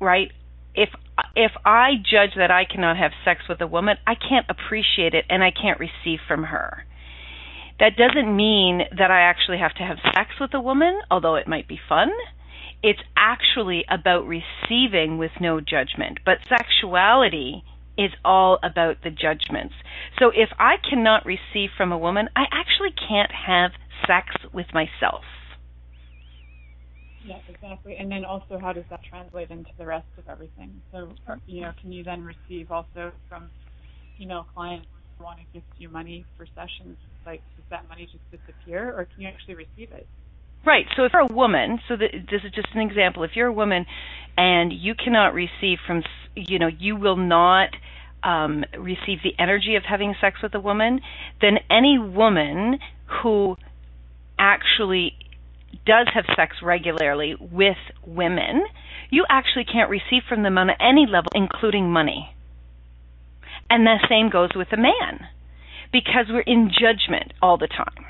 right, 0.00 0.30
if 0.74 0.88
if 1.36 1.52
I 1.64 1.92
judge 1.98 2.30
that 2.36 2.50
I 2.50 2.64
cannot 2.64 2.96
have 2.96 3.12
sex 3.24 3.42
with 3.48 3.60
a 3.60 3.66
woman, 3.66 3.96
I 4.06 4.14
can't 4.14 4.46
appreciate 4.48 5.14
it 5.14 5.24
and 5.30 5.44
I 5.44 5.50
can't 5.50 5.78
receive 5.78 6.18
from 6.26 6.44
her. 6.44 6.84
That 7.78 7.96
doesn't 7.96 8.36
mean 8.36 8.82
that 8.96 9.10
I 9.10 9.22
actually 9.22 9.58
have 9.58 9.74
to 9.74 9.82
have 9.82 9.98
sex 10.14 10.30
with 10.40 10.54
a 10.54 10.60
woman, 10.60 11.00
although 11.10 11.36
it 11.36 11.48
might 11.48 11.68
be 11.68 11.78
fun. 11.88 12.10
It's 12.82 13.00
actually 13.16 13.84
about 13.88 14.26
receiving 14.26 15.18
with 15.18 15.32
no 15.40 15.60
judgment. 15.60 16.18
But 16.24 16.38
sexuality 16.48 17.64
is 17.96 18.10
all 18.24 18.58
about 18.62 18.96
the 19.02 19.10
judgments. 19.10 19.74
So 20.18 20.30
if 20.34 20.48
I 20.58 20.76
cannot 20.88 21.24
receive 21.24 21.70
from 21.76 21.92
a 21.92 21.98
woman, 21.98 22.28
I 22.36 22.44
actually 22.52 22.92
can't 23.08 23.30
have 23.46 23.70
sex 24.06 24.26
with 24.52 24.66
myself. 24.72 25.22
Yeah, 27.26 27.38
exactly. 27.48 27.96
And 27.98 28.10
then 28.10 28.24
also, 28.24 28.58
how 28.58 28.72
does 28.72 28.84
that 28.90 29.00
translate 29.08 29.50
into 29.50 29.70
the 29.78 29.86
rest 29.86 30.08
of 30.18 30.24
everything? 30.28 30.82
So, 30.92 31.14
you 31.46 31.62
know, 31.62 31.72
can 31.80 31.90
you 31.90 32.04
then 32.04 32.22
receive 32.22 32.70
also 32.70 33.12
from, 33.28 33.50
you 34.18 34.26
know, 34.26 34.44
clients 34.54 34.86
who 35.16 35.24
want 35.24 35.38
to 35.38 35.44
give 35.54 35.62
you 35.78 35.88
money 35.88 36.26
for 36.36 36.46
sessions? 36.54 36.98
Like, 37.24 37.42
does 37.56 37.64
that 37.70 37.88
money 37.88 38.06
just 38.12 38.24
disappear, 38.30 38.92
or 38.94 39.06
can 39.06 39.22
you 39.22 39.28
actually 39.28 39.54
receive 39.54 39.90
it? 39.92 40.06
Right. 40.66 40.86
So 40.96 41.04
if 41.04 41.12
you're 41.12 41.22
a 41.22 41.32
woman, 41.32 41.78
so 41.88 41.96
the, 41.96 42.06
this 42.10 42.42
is 42.44 42.52
just 42.52 42.68
an 42.74 42.80
example. 42.80 43.22
If 43.24 43.32
you're 43.34 43.48
a 43.48 43.52
woman 43.52 43.86
and 44.36 44.72
you 44.72 44.94
cannot 44.94 45.34
receive 45.34 45.78
from, 45.86 46.02
you 46.34 46.58
know, 46.58 46.68
you 46.78 46.96
will 46.96 47.16
not 47.16 47.68
um, 48.22 48.64
receive 48.78 49.18
the 49.22 49.34
energy 49.38 49.76
of 49.76 49.82
having 49.88 50.14
sex 50.20 50.38
with 50.42 50.54
a 50.54 50.60
woman, 50.60 51.00
then 51.40 51.58
any 51.70 51.98
woman 51.98 52.78
who 53.22 53.56
actually 54.38 55.12
does 55.86 56.08
have 56.14 56.24
sex 56.34 56.56
regularly 56.62 57.36
with 57.38 57.76
women, 58.06 58.64
you 59.10 59.24
actually 59.28 59.64
can't 59.64 59.90
receive 59.90 60.22
from 60.28 60.42
them 60.42 60.56
on 60.56 60.70
any 60.80 61.06
level, 61.06 61.30
including 61.34 61.90
money. 61.90 62.34
And 63.68 63.86
the 63.86 63.98
same 64.08 64.30
goes 64.30 64.50
with 64.54 64.68
a 64.72 64.76
man, 64.76 65.28
because 65.92 66.26
we're 66.28 66.40
in 66.40 66.70
judgment 66.70 67.32
all 67.42 67.58
the 67.58 67.68
time. 67.68 68.06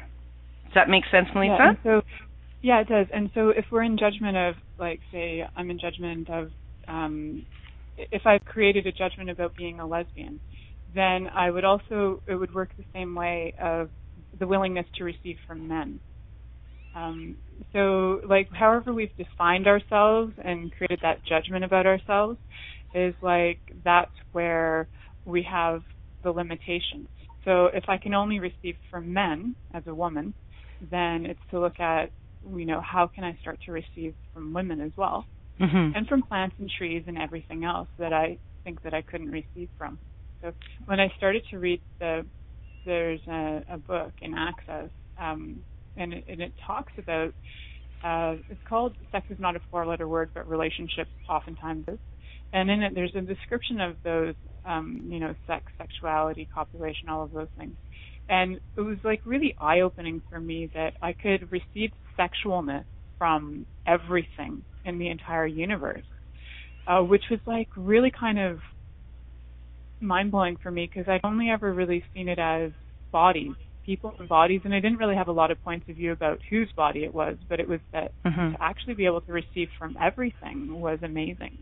Does 0.64 0.74
that 0.74 0.88
make 0.88 1.04
sense, 1.10 1.28
Milica? 1.34 1.76
Yeah, 1.84 2.00
so, 2.00 2.02
yeah, 2.64 2.80
it 2.80 2.88
does. 2.88 3.06
And 3.12 3.30
so 3.34 3.50
if 3.50 3.66
we're 3.70 3.82
in 3.82 3.98
judgment 3.98 4.38
of, 4.38 4.54
like, 4.78 4.98
say, 5.12 5.44
I'm 5.54 5.70
in 5.70 5.78
judgment 5.78 6.30
of, 6.30 6.50
um, 6.88 7.44
if 7.98 8.22
I've 8.24 8.42
created 8.46 8.86
a 8.86 8.92
judgment 8.92 9.28
about 9.28 9.54
being 9.54 9.80
a 9.80 9.86
lesbian, 9.86 10.40
then 10.94 11.28
I 11.34 11.50
would 11.50 11.64
also, 11.66 12.22
it 12.26 12.34
would 12.34 12.54
work 12.54 12.70
the 12.78 12.84
same 12.94 13.14
way 13.14 13.52
of 13.62 13.90
the 14.38 14.46
willingness 14.46 14.86
to 14.94 15.04
receive 15.04 15.36
from 15.46 15.68
men. 15.68 16.00
Um, 16.94 17.36
so, 17.74 18.20
like, 18.26 18.48
however 18.50 18.94
we've 18.94 19.14
defined 19.18 19.66
ourselves 19.66 20.32
and 20.42 20.72
created 20.72 21.00
that 21.02 21.18
judgment 21.28 21.66
about 21.66 21.84
ourselves 21.84 22.38
is 22.94 23.14
like 23.20 23.58
that's 23.84 24.10
where 24.32 24.88
we 25.26 25.46
have 25.50 25.82
the 26.22 26.30
limitations. 26.30 27.08
So, 27.44 27.66
if 27.74 27.84
I 27.88 27.98
can 27.98 28.14
only 28.14 28.38
receive 28.38 28.76
from 28.90 29.12
men 29.12 29.54
as 29.74 29.82
a 29.86 29.94
woman, 29.94 30.32
then 30.90 31.26
it's 31.26 31.40
to 31.50 31.60
look 31.60 31.78
at, 31.78 32.10
you 32.56 32.66
know, 32.66 32.80
how 32.80 33.06
can 33.06 33.24
I 33.24 33.36
start 33.40 33.58
to 33.66 33.72
receive 33.72 34.14
from 34.32 34.52
women 34.52 34.80
as 34.80 34.92
well, 34.96 35.26
mm-hmm. 35.60 35.96
and 35.96 36.06
from 36.06 36.22
plants 36.22 36.56
and 36.58 36.70
trees 36.70 37.04
and 37.06 37.18
everything 37.18 37.64
else 37.64 37.88
that 37.98 38.12
I 38.12 38.38
think 38.64 38.82
that 38.82 38.94
I 38.94 39.02
couldn't 39.02 39.30
receive 39.30 39.68
from. 39.78 39.98
So, 40.42 40.52
when 40.86 41.00
I 41.00 41.12
started 41.16 41.42
to 41.50 41.58
read 41.58 41.80
the, 41.98 42.26
there's 42.84 43.20
a, 43.26 43.64
a 43.70 43.78
book 43.78 44.12
in 44.20 44.34
Access. 44.34 44.90
Um, 45.18 45.62
and 45.96 46.12
it, 46.12 46.24
and 46.28 46.40
it 46.40 46.52
talks 46.66 46.92
about 46.98 47.32
uh, 48.04 48.36
it's 48.50 48.60
called 48.68 48.94
sex 49.12 49.26
is 49.30 49.38
not 49.38 49.56
a 49.56 49.60
four 49.70 49.86
letter 49.86 50.06
word, 50.06 50.30
but 50.34 50.48
relationships 50.48 51.10
oftentimes 51.28 51.84
is. 51.88 51.98
And 52.52 52.70
in 52.70 52.82
it, 52.82 52.94
there's 52.94 53.14
a 53.14 53.22
description 53.22 53.80
of 53.80 53.96
those, 54.04 54.34
um, 54.64 55.08
you 55.08 55.18
know, 55.18 55.34
sex, 55.46 55.64
sexuality, 55.78 56.46
copulation, 56.52 57.08
all 57.08 57.22
of 57.22 57.32
those 57.32 57.48
things. 57.58 57.74
And 58.28 58.60
it 58.76 58.80
was 58.80 58.98
like 59.04 59.20
really 59.24 59.54
eye 59.60 59.80
opening 59.80 60.22
for 60.30 60.40
me 60.40 60.70
that 60.74 60.94
I 61.02 61.12
could 61.12 61.50
receive 61.52 61.90
sexualness 62.18 62.84
from 63.18 63.66
everything 63.86 64.62
in 64.84 64.98
the 64.98 65.08
entire 65.08 65.46
universe, 65.46 66.04
uh, 66.86 67.00
which 67.00 67.24
was 67.30 67.40
like 67.46 67.68
really 67.76 68.10
kind 68.10 68.38
of 68.38 68.58
mind 70.00 70.30
blowing 70.30 70.56
for 70.62 70.70
me 70.70 70.86
because 70.92 71.08
I'd 71.08 71.20
only 71.24 71.50
ever 71.50 71.72
really 71.72 72.04
seen 72.14 72.28
it 72.28 72.38
as 72.38 72.72
bodies 73.12 73.54
people 73.84 74.14
and 74.18 74.28
bodies, 74.28 74.62
and 74.64 74.74
I 74.74 74.80
didn't 74.80 74.98
really 74.98 75.14
have 75.14 75.28
a 75.28 75.32
lot 75.32 75.50
of 75.50 75.62
points 75.62 75.88
of 75.88 75.96
view 75.96 76.12
about 76.12 76.40
whose 76.48 76.70
body 76.72 77.04
it 77.04 77.14
was, 77.14 77.36
but 77.48 77.60
it 77.60 77.68
was 77.68 77.80
that 77.92 78.12
mm-hmm. 78.24 78.54
to 78.54 78.62
actually 78.62 78.94
be 78.94 79.06
able 79.06 79.20
to 79.22 79.32
receive 79.32 79.68
from 79.78 79.96
everything 80.00 80.80
was 80.80 80.98
amazing. 81.02 81.58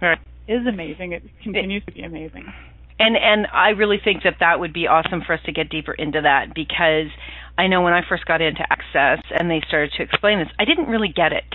Right. 0.00 0.18
Is 0.48 0.66
amazing. 0.66 1.12
It 1.12 1.22
continues 1.42 1.82
it, 1.86 1.90
to 1.90 1.96
be 1.96 2.02
amazing. 2.02 2.46
And 3.00 3.16
and 3.16 3.46
I 3.52 3.70
really 3.70 3.98
think 4.02 4.24
that 4.24 4.36
that 4.40 4.60
would 4.60 4.74
be 4.74 4.86
awesome 4.86 5.22
for 5.26 5.32
us 5.32 5.40
to 5.46 5.52
get 5.52 5.70
deeper 5.70 5.92
into 5.92 6.20
that 6.20 6.54
because 6.54 7.08
I 7.56 7.66
know 7.66 7.80
when 7.80 7.94
I 7.94 8.02
first 8.06 8.26
got 8.26 8.42
into 8.42 8.62
Access 8.70 9.24
and 9.30 9.50
they 9.50 9.62
started 9.66 9.92
to 9.96 10.02
explain 10.02 10.38
this, 10.38 10.48
I 10.58 10.66
didn't 10.66 10.86
really 10.86 11.08
get 11.08 11.32
it. 11.32 11.50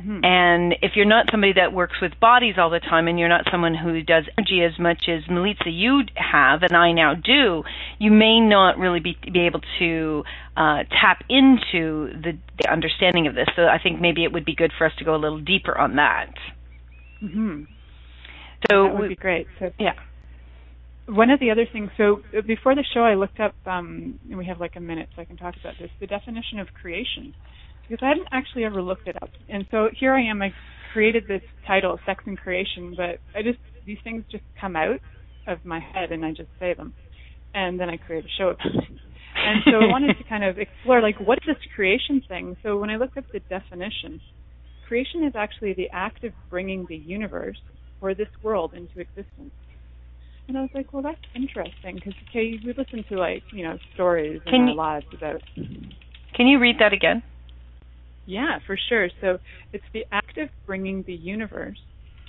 Mm-hmm. 0.00 0.24
And 0.24 0.74
if 0.82 0.92
you're 0.94 1.04
not 1.04 1.26
somebody 1.30 1.54
that 1.54 1.72
works 1.72 1.96
with 2.00 2.12
bodies 2.20 2.54
all 2.58 2.70
the 2.70 2.80
time 2.80 3.08
and 3.08 3.18
you're 3.18 3.28
not 3.28 3.44
someone 3.50 3.74
who 3.74 4.02
does 4.02 4.24
energy 4.38 4.62
as 4.62 4.78
much 4.78 5.08
as 5.08 5.24
Milica 5.24 5.66
you 5.66 6.02
have 6.14 6.62
and 6.62 6.74
I 6.74 6.92
now 6.92 7.14
do, 7.14 7.64
you 7.98 8.10
may 8.10 8.40
not 8.40 8.78
really 8.78 9.00
be, 9.00 9.18
be 9.30 9.40
able 9.40 9.60
to 9.80 10.24
uh, 10.56 10.84
tap 10.90 11.24
into 11.28 12.12
the, 12.22 12.38
the 12.62 12.70
understanding 12.72 13.26
of 13.26 13.34
this. 13.34 13.48
So 13.56 13.62
I 13.62 13.78
think 13.82 14.00
maybe 14.00 14.24
it 14.24 14.32
would 14.32 14.44
be 14.44 14.54
good 14.54 14.72
for 14.78 14.86
us 14.86 14.92
to 14.98 15.04
go 15.04 15.14
a 15.14 15.18
little 15.18 15.40
deeper 15.40 15.76
on 15.76 15.96
that. 15.96 16.32
Mm-hmm. 17.22 17.64
So 18.70 18.84
that 18.84 18.94
would 18.94 19.02
we, 19.02 19.08
be 19.08 19.16
great. 19.16 19.48
So 19.58 19.72
yeah. 19.78 19.94
One 21.10 21.30
of 21.30 21.40
the 21.40 21.50
other 21.50 21.66
things, 21.70 21.90
so 21.96 22.22
before 22.46 22.74
the 22.74 22.84
show, 22.94 23.00
I 23.00 23.14
looked 23.14 23.40
up, 23.40 23.54
um, 23.66 24.18
and 24.28 24.38
we 24.38 24.46
have 24.46 24.60
like 24.60 24.76
a 24.76 24.80
minute 24.80 25.08
so 25.14 25.22
I 25.22 25.24
can 25.24 25.36
talk 25.36 25.54
about 25.60 25.74
this, 25.80 25.90
the 26.00 26.06
definition 26.06 26.60
of 26.60 26.68
creation 26.80 27.34
because 27.90 28.04
I 28.04 28.08
hadn't 28.10 28.28
actually 28.30 28.64
ever 28.64 28.80
looked 28.80 29.08
it 29.08 29.16
up. 29.20 29.30
And 29.48 29.66
so 29.70 29.88
here 29.98 30.14
I 30.14 30.22
am. 30.22 30.40
I 30.40 30.52
created 30.92 31.24
this 31.26 31.42
title, 31.66 31.98
Sex 32.06 32.22
and 32.26 32.38
Creation, 32.38 32.94
but 32.96 33.18
I 33.36 33.42
just 33.42 33.58
these 33.84 33.98
things 34.04 34.24
just 34.30 34.44
come 34.60 34.76
out 34.76 35.00
of 35.48 35.64
my 35.64 35.80
head 35.80 36.12
and 36.12 36.24
I 36.24 36.30
just 36.30 36.50
say 36.60 36.74
them, 36.74 36.94
and 37.52 37.80
then 37.80 37.90
I 37.90 37.96
create 37.96 38.24
a 38.24 38.28
show 38.38 38.48
about 38.50 38.66
it. 38.66 39.00
And 39.34 39.62
so 39.64 39.78
I 39.78 39.86
wanted 39.86 40.18
to 40.18 40.24
kind 40.28 40.44
of 40.44 40.58
explore 40.58 41.00
like 41.00 41.16
what's 41.18 41.44
this 41.46 41.56
creation 41.74 42.22
thing. 42.28 42.56
So 42.62 42.78
when 42.78 42.90
I 42.90 42.96
looked 42.96 43.16
up 43.16 43.24
the 43.32 43.40
definition, 43.40 44.20
creation 44.86 45.24
is 45.24 45.32
actually 45.34 45.72
the 45.74 45.88
act 45.92 46.24
of 46.24 46.32
bringing 46.50 46.86
the 46.88 46.96
universe 46.96 47.58
or 48.00 48.14
this 48.14 48.28
world 48.42 48.74
into 48.74 49.00
existence. 49.00 49.52
And 50.50 50.58
I 50.58 50.62
was 50.62 50.70
like, 50.74 50.92
well, 50.92 51.00
that's 51.00 51.16
interesting 51.32 51.94
because 51.94 52.12
okay, 52.28 52.58
we 52.64 52.74
listen 52.76 53.04
to 53.08 53.16
like 53.16 53.44
you 53.52 53.62
know 53.62 53.78
stories 53.94 54.40
in 54.46 54.50
Can 54.50 54.60
our 54.62 54.68
you, 54.70 54.74
lives 54.74 55.06
about. 55.16 55.40
Can 55.54 56.48
you 56.48 56.58
read 56.58 56.74
that 56.80 56.92
again? 56.92 57.22
Yeah, 58.26 58.58
for 58.66 58.76
sure. 58.88 59.10
So 59.20 59.38
it's 59.72 59.84
the 59.94 60.04
act 60.10 60.38
of 60.38 60.48
bringing 60.66 61.04
the 61.06 61.12
universe 61.12 61.78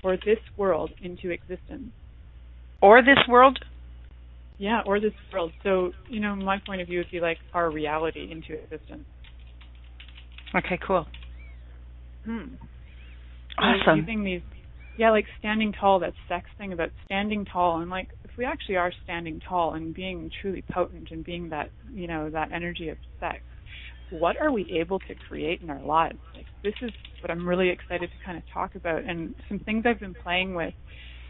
or 0.03 0.17
this 0.17 0.37
world 0.55 0.91
into 1.01 1.31
existence. 1.31 1.89
Or 2.79 3.01
this 3.01 3.17
world? 3.27 3.57
Yeah, 4.59 4.81
or 4.85 4.99
this 4.99 5.13
world. 5.33 5.51
So, 5.63 5.89
you 6.07 6.19
know, 6.19 6.35
my 6.35 6.59
point 6.63 6.81
of 6.81 6.87
view 6.87 6.99
would 6.99 7.09
be 7.11 7.21
like 7.21 7.39
our 7.55 7.71
reality 7.71 8.29
into 8.31 8.53
existence. 8.53 9.05
Okay, 10.55 10.77
cool. 10.85 11.07
Hmm. 12.23 12.53
Awesome. 13.57 13.97
using 13.97 14.23
these, 14.23 14.41
yeah, 14.98 15.12
like 15.12 15.25
standing 15.39 15.74
tall, 15.74 16.00
that 16.00 16.13
sex 16.27 16.45
thing 16.57 16.74
about 16.74 16.91
standing 17.05 17.45
tall. 17.45 17.81
And 17.81 17.89
like, 17.89 18.10
if 18.24 18.31
we 18.38 18.45
actually 18.45 18.75
are 18.75 18.91
standing 19.03 19.39
tall 19.48 19.74
and 19.74 19.93
being 19.93 20.29
truly 20.41 20.63
potent 20.71 21.10
and 21.12 21.24
being 21.24 21.50
that, 21.50 21.71
you 21.93 22.07
know, 22.07 22.29
that 22.29 22.51
energy 22.51 22.89
of 22.89 22.98
sex, 23.19 23.39
what 24.12 24.39
are 24.41 24.51
we 24.51 24.79
able 24.79 25.00
to 25.00 25.15
create 25.27 25.62
in 25.62 25.69
our 25.69 25.81
lives? 25.81 26.19
Like 26.36 26.45
this 26.63 26.74
is 26.81 26.91
what 27.21 27.31
I'm 27.31 27.48
really 27.48 27.69
excited 27.69 28.10
to 28.10 28.25
kind 28.25 28.38
of 28.38 28.43
talk 28.53 28.75
about 28.75 29.03
and 29.03 29.33
some 29.48 29.60
things 29.60 29.86
I've 29.86 30.00
been 30.00 30.15
playing 30.15 30.53
with 30.53 30.74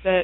that 0.03 0.23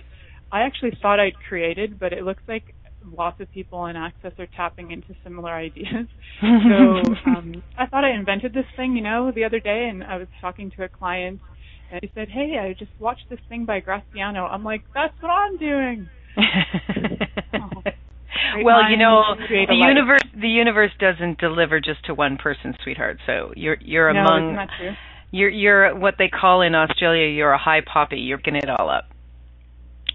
I 0.51 0.61
actually 0.61 0.97
thought 1.01 1.19
I'd 1.19 1.35
created, 1.47 1.99
but 1.99 2.13
it 2.13 2.23
looks 2.23 2.43
like 2.47 2.73
lots 3.05 3.39
of 3.39 3.51
people 3.51 3.85
in 3.85 3.95
Access 3.95 4.33
are 4.39 4.47
tapping 4.55 4.91
into 4.91 5.15
similar 5.23 5.51
ideas. 5.53 6.07
so 6.41 6.47
um, 7.27 7.63
I 7.77 7.85
thought 7.85 8.03
I 8.03 8.11
invented 8.11 8.53
this 8.53 8.65
thing, 8.75 8.95
you 8.95 9.03
know, 9.03 9.31
the 9.33 9.43
other 9.43 9.59
day, 9.59 9.87
and 9.89 10.03
I 10.03 10.17
was 10.17 10.27
talking 10.41 10.71
to 10.77 10.83
a 10.83 10.89
client, 10.89 11.39
and 11.91 12.01
he 12.01 12.11
said, 12.13 12.29
"Hey, 12.29 12.57
I 12.59 12.73
just 12.73 12.91
watched 12.99 13.29
this 13.29 13.39
thing 13.49 13.65
by 13.65 13.81
Graciano." 13.81 14.51
I'm 14.51 14.63
like, 14.63 14.83
"That's 14.93 15.13
what 15.21 15.29
I'm 15.29 15.57
doing." 15.57 16.09
oh 16.37 17.81
well, 18.63 18.89
you 18.89 18.97
know, 18.97 19.23
the 19.49 19.75
universe 19.75 20.23
the 20.39 20.47
universe 20.47 20.91
doesn't 20.99 21.39
deliver 21.39 21.79
just 21.79 22.05
to 22.05 22.13
one 22.13 22.37
person, 22.37 22.75
sweetheart. 22.83 23.17
So 23.25 23.51
you're 23.55 23.77
you're 23.81 24.13
no, 24.13 24.21
among 24.21 24.55
not 24.55 24.69
true. 24.77 24.93
you're 25.31 25.49
you're 25.49 25.95
what 25.97 26.15
they 26.17 26.29
call 26.29 26.61
in 26.61 26.75
Australia 26.75 27.27
you're 27.27 27.51
a 27.51 27.57
high 27.57 27.81
poppy. 27.81 28.17
You're 28.17 28.37
getting 28.37 28.61
it 28.61 28.69
all 28.69 28.89
up 28.89 29.05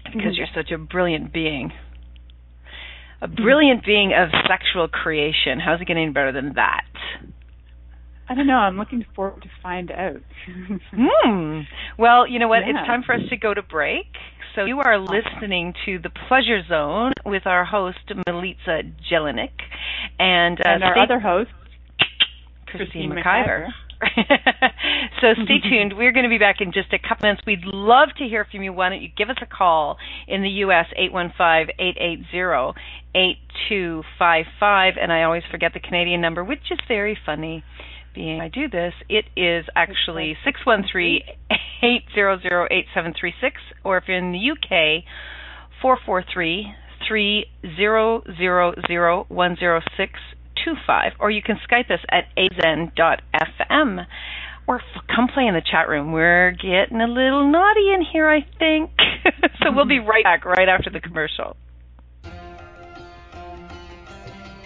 because 0.05 0.21
mm-hmm. 0.21 0.31
you're 0.35 0.47
such 0.55 0.71
a 0.71 0.77
brilliant 0.77 1.33
being. 1.33 1.71
A 3.21 3.27
brilliant 3.27 3.85
being 3.85 4.11
of 4.13 4.29
sexual 4.49 4.89
creation. 4.89 5.59
How's 5.63 5.79
it 5.79 5.87
getting 5.87 6.11
better 6.11 6.33
than 6.33 6.53
that? 6.55 6.83
I 8.29 8.35
don't 8.35 8.47
know. 8.47 8.53
I'm 8.55 8.77
looking 8.77 9.05
forward 9.15 9.41
to 9.43 9.49
find 9.61 9.91
out. 9.91 10.17
Hmm. 10.95 11.61
Well, 11.97 12.27
you 12.27 12.39
know 12.39 12.47
what? 12.47 12.59
Yeah. 12.65 12.79
It's 12.79 12.87
time 12.87 13.03
for 13.05 13.13
us 13.15 13.21
to 13.29 13.37
go 13.37 13.53
to 13.53 13.61
break. 13.61 14.05
So 14.55 14.65
you 14.65 14.79
are 14.79 14.97
listening 14.99 15.73
to 15.85 15.99
the 15.99 16.09
Pleasure 16.27 16.61
Zone 16.67 17.13
with 17.25 17.45
our 17.47 17.65
host 17.65 17.97
Milica 18.27 18.91
Jelenic 19.09 19.51
and, 20.19 20.59
uh, 20.59 20.63
and 20.65 20.83
our 20.83 20.93
stay- 20.95 21.03
other 21.03 21.19
host, 21.19 21.49
Christine, 22.67 23.11
Christine 23.11 23.23
McIver. 23.23 23.67
so 25.21 25.27
stay 25.45 25.59
tuned. 25.69 25.93
We're 25.97 26.11
going 26.11 26.23
to 26.23 26.29
be 26.29 26.37
back 26.37 26.57
in 26.59 26.71
just 26.71 26.93
a 26.93 26.99
couple 26.99 27.27
minutes. 27.27 27.41
We'd 27.47 27.63
love 27.65 28.09
to 28.17 28.25
hear 28.25 28.45
from 28.51 28.61
you. 28.63 28.73
Why 28.73 28.89
don't 28.89 29.01
you 29.01 29.09
give 29.15 29.29
us 29.29 29.37
a 29.41 29.45
call 29.45 29.97
in 30.27 30.41
the 30.43 30.49
U.S. 30.49 30.87
815-880-8255. 30.99 32.73
And 35.01 35.11
I 35.11 35.23
always 35.23 35.43
forget 35.51 35.73
the 35.73 35.79
Canadian 35.79 36.21
number, 36.21 36.43
which 36.43 36.71
is 36.71 36.79
very 36.87 37.17
funny. 37.25 37.63
Being 38.13 38.41
I 38.41 38.47
do 38.49 38.69
this, 38.69 38.93
it 39.09 39.25
is 39.35 39.65
actually 39.75 40.37
613-800-8736. 41.83 43.53
Or 43.83 43.97
if 43.97 44.03
you're 44.07 44.17
in 44.17 44.31
the 44.31 44.51
UK, 44.51 45.03
443 45.81 46.75
3000 47.07 48.23
or 51.19 51.29
you 51.31 51.41
can 51.41 51.59
Skype 51.69 51.91
us 51.91 51.99
at 52.09 52.25
a2zen.fm 52.37 54.05
or 54.67 54.81
come 55.13 55.27
play 55.33 55.45
in 55.47 55.53
the 55.53 55.61
chat 55.61 55.89
room. 55.89 56.11
We're 56.13 56.51
getting 56.51 57.01
a 57.01 57.07
little 57.07 57.51
naughty 57.51 57.91
in 57.93 58.01
here, 58.01 58.29
I 58.29 58.45
think. 58.59 58.91
so 59.61 59.71
we'll 59.73 59.85
be 59.85 59.99
right 59.99 60.23
back 60.23 60.45
right 60.45 60.69
after 60.69 60.89
the 60.89 61.01
commercial. 61.01 61.57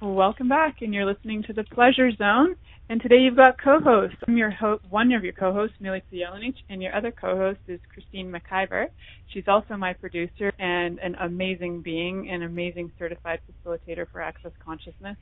Welcome 0.00 0.48
back, 0.48 0.76
and 0.80 0.94
you're 0.94 1.04
listening 1.04 1.42
to 1.44 1.52
the 1.52 1.64
Pleasure 1.64 2.10
Zone. 2.14 2.54
And 2.88 3.02
today 3.02 3.16
you've 3.16 3.36
got 3.36 3.56
co-hosts. 3.62 4.16
I'm 4.26 4.36
your 4.36 4.50
ho- 4.50 4.78
one 4.88 5.12
of 5.12 5.24
your 5.24 5.32
co-hosts, 5.32 5.76
Milica 5.82 6.02
Jelenic, 6.12 6.54
and 6.70 6.80
your 6.80 6.94
other 6.94 7.10
co-host 7.10 7.58
is 7.66 7.80
Christine 7.92 8.32
McIver. 8.32 8.86
She's 9.32 9.44
also 9.48 9.76
my 9.76 9.92
producer 9.92 10.52
and 10.58 10.98
an 11.00 11.16
amazing 11.16 11.82
being, 11.82 12.30
an 12.30 12.44
amazing 12.44 12.92
certified 12.98 13.40
facilitator 13.50 14.06
for 14.10 14.22
Access 14.22 14.52
Consciousness. 14.64 15.16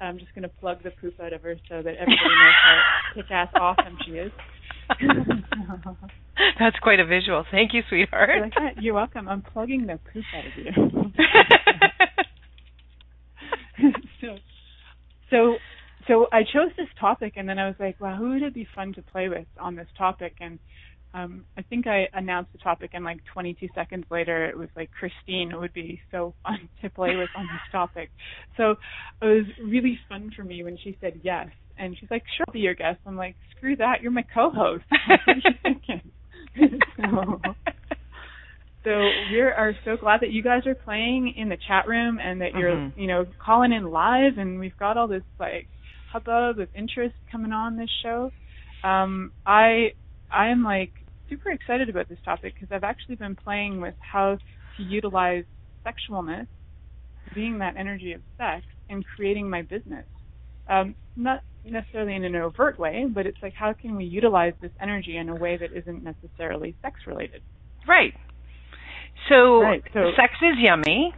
I'm 0.00 0.18
just 0.18 0.34
going 0.34 0.42
to 0.42 0.48
plug 0.60 0.82
the 0.82 0.90
poop 0.90 1.14
out 1.20 1.32
of 1.32 1.42
her 1.42 1.54
so 1.68 1.76
that 1.76 1.94
everybody 1.94 2.08
knows 2.08 2.54
how 2.64 2.80
kick-ass 3.14 3.48
awesome 3.60 3.96
she 4.04 4.12
is. 4.12 4.32
That's 6.58 6.78
quite 6.82 6.98
a 7.00 7.06
visual. 7.06 7.44
Thank 7.50 7.72
you, 7.74 7.82
sweetheart. 7.88 8.30
You're, 8.36 8.50
"Ah, 8.56 8.70
You're 8.80 8.94
welcome. 8.94 9.28
I'm 9.28 9.42
plugging 9.42 9.86
the 9.86 9.98
poop 10.12 10.24
out 10.34 10.44
of 10.46 10.52
you. 10.56 10.72
so, 14.20 14.36
so, 15.30 15.56
so 16.08 16.26
I 16.32 16.42
chose 16.42 16.70
this 16.76 16.88
topic, 16.98 17.34
and 17.36 17.48
then 17.48 17.58
I 17.58 17.66
was 17.66 17.76
like, 17.78 18.00
"Wow, 18.00 18.16
who 18.16 18.30
would 18.30 18.42
it 18.42 18.54
be 18.54 18.66
fun 18.74 18.92
to 18.94 19.02
play 19.02 19.28
with 19.28 19.46
on 19.58 19.76
this 19.76 19.88
topic?" 19.96 20.34
And 20.40 20.58
um, 21.12 21.44
I 21.56 21.62
think 21.62 21.86
I 21.86 22.08
announced 22.12 22.52
the 22.52 22.58
topic, 22.58 22.90
and 22.94 23.04
like 23.04 23.18
22 23.32 23.68
seconds 23.74 24.04
later, 24.10 24.46
it 24.46 24.56
was 24.56 24.68
like 24.76 24.90
Christine 24.92 25.52
would 25.58 25.72
be 25.72 26.00
so 26.10 26.34
fun 26.42 26.68
to 26.82 26.90
play 26.90 27.16
with 27.16 27.30
on 27.36 27.46
this 27.46 27.62
topic. 27.72 28.10
So 28.56 28.76
it 29.22 29.26
was 29.26 29.44
really 29.64 29.98
fun 30.08 30.30
for 30.36 30.44
me 30.44 30.62
when 30.64 30.78
she 30.82 30.96
said 31.00 31.20
yes, 31.22 31.48
and 31.78 31.96
she's 31.98 32.10
like, 32.10 32.24
"Sure, 32.36 32.44
I'll 32.48 32.52
be 32.52 32.60
your 32.60 32.74
guest." 32.74 33.00
I'm 33.06 33.16
like, 33.16 33.36
"Screw 33.56 33.76
that, 33.76 34.02
you're 34.02 34.12
my 34.12 34.24
co-host." 34.34 34.84
so 38.84 38.90
we 39.32 39.40
are 39.40 39.74
so 39.84 39.96
glad 39.96 40.20
that 40.20 40.30
you 40.30 40.42
guys 40.42 40.66
are 40.66 40.74
playing 40.74 41.34
in 41.36 41.48
the 41.48 41.58
chat 41.68 41.86
room 41.86 42.18
and 42.18 42.40
that 42.40 42.54
you're, 42.54 42.76
Mhm. 42.76 42.96
you 42.96 43.06
know, 43.06 43.26
calling 43.38 43.72
in 43.72 43.90
live 43.90 44.38
and 44.38 44.58
we've 44.58 44.76
got 44.78 44.96
all 44.96 45.06
this 45.06 45.24
like 45.38 45.68
hubbub 46.10 46.58
of 46.58 46.68
interest 46.74 47.14
coming 47.30 47.52
on 47.52 47.76
this 47.76 47.90
show. 48.02 48.30
Um, 48.82 49.32
I 49.46 49.92
I 50.30 50.48
am 50.48 50.62
like 50.64 50.92
super 51.28 51.50
excited 51.50 51.88
about 51.88 52.08
this 52.08 52.20
topic 52.24 52.54
because 52.54 52.72
I've 52.72 52.84
actually 52.84 53.16
been 53.16 53.36
playing 53.36 53.80
with 53.80 53.94
how 54.00 54.38
to 54.76 54.82
utilize 54.82 55.44
sexualness, 55.86 56.46
being 57.34 57.58
that 57.58 57.76
energy 57.76 58.12
of 58.12 58.22
sex, 58.36 58.64
in 58.88 59.02
creating 59.02 59.48
my 59.48 59.62
business. 59.62 60.06
Um, 60.68 60.94
not 61.16 61.42
necessarily 61.64 62.14
in 62.14 62.24
an 62.24 62.36
overt 62.36 62.78
way, 62.78 63.06
but 63.08 63.26
it's 63.26 63.42
like 63.42 63.54
how 63.54 63.72
can 63.72 63.96
we 63.96 64.04
utilize 64.04 64.54
this 64.60 64.72
energy 64.80 65.18
in 65.18 65.28
a 65.28 65.34
way 65.34 65.56
that 65.56 65.72
isn't 65.72 66.02
necessarily 66.02 66.74
sex 66.82 67.06
related? 67.06 67.42
Right. 67.86 68.14
So, 69.28 69.62
Right, 69.62 69.84
so- 69.92 70.12
sex 70.16 70.34
is 70.42 70.58
yummy 70.58 71.14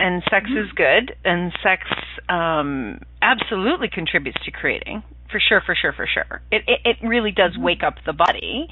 and 0.00 0.22
sex 0.30 0.50
Mhm. 0.50 0.64
is 0.64 0.72
good 0.72 1.16
and 1.24 1.52
sex 1.62 1.82
um 2.28 3.00
absolutely 3.22 3.88
contributes 3.88 4.42
to 4.44 4.50
creating. 4.50 5.02
For 5.30 5.40
sure, 5.40 5.60
for 5.60 5.74
sure, 5.74 5.92
for 5.92 6.06
sure. 6.06 6.40
It 6.50 6.64
it, 6.66 6.80
it 6.84 6.96
really 7.02 7.32
does 7.32 7.56
Mhm. 7.56 7.62
wake 7.62 7.82
up 7.82 7.94
the 8.04 8.12
body. 8.12 8.68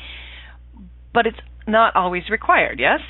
But 1.15 1.27
it's 1.27 1.39
not 1.67 1.95
always 1.95 2.29
required, 2.31 2.81
yes? 2.81 3.01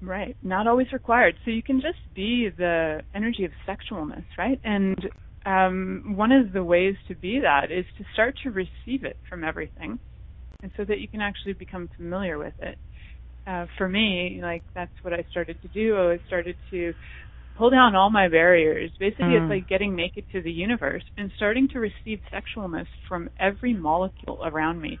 Right, 0.00 0.36
not 0.42 0.66
always 0.66 0.92
required. 0.92 1.36
So 1.44 1.52
you 1.52 1.62
can 1.62 1.80
just 1.80 1.98
be 2.12 2.48
the 2.48 3.02
energy 3.14 3.44
of 3.44 3.52
sexualness, 3.66 4.24
right? 4.36 4.58
And 4.64 5.08
um, 5.46 6.14
one 6.16 6.32
of 6.32 6.52
the 6.52 6.64
ways 6.64 6.96
to 7.08 7.14
be 7.14 7.38
that 7.40 7.70
is 7.70 7.84
to 7.98 8.04
start 8.12 8.36
to 8.42 8.50
receive 8.50 9.04
it 9.04 9.16
from 9.28 9.44
everything, 9.44 9.98
and 10.62 10.72
so 10.76 10.84
that 10.84 10.98
you 11.00 11.06
can 11.08 11.20
actually 11.20 11.52
become 11.52 11.88
familiar 11.96 12.36
with 12.38 12.54
it. 12.60 12.78
Uh, 13.46 13.66
for 13.76 13.88
me, 13.88 14.38
like 14.40 14.62
that's 14.74 14.92
what 15.02 15.12
I 15.12 15.24
started 15.30 15.60
to 15.62 15.68
do. 15.68 15.96
I 15.96 16.20
started 16.26 16.54
to 16.70 16.92
pull 17.56 17.70
down 17.70 17.96
all 17.96 18.10
my 18.10 18.28
barriers. 18.28 18.90
Basically, 19.00 19.24
mm. 19.24 19.42
it's 19.42 19.50
like 19.50 19.68
getting 19.68 19.96
naked 19.96 20.24
to 20.32 20.42
the 20.42 20.50
universe 20.50 21.02
and 21.16 21.30
starting 21.36 21.68
to 21.72 21.80
receive 21.80 22.20
sexualness 22.32 22.86
from 23.08 23.28
every 23.40 23.74
molecule 23.74 24.38
around 24.44 24.80
me 24.80 24.98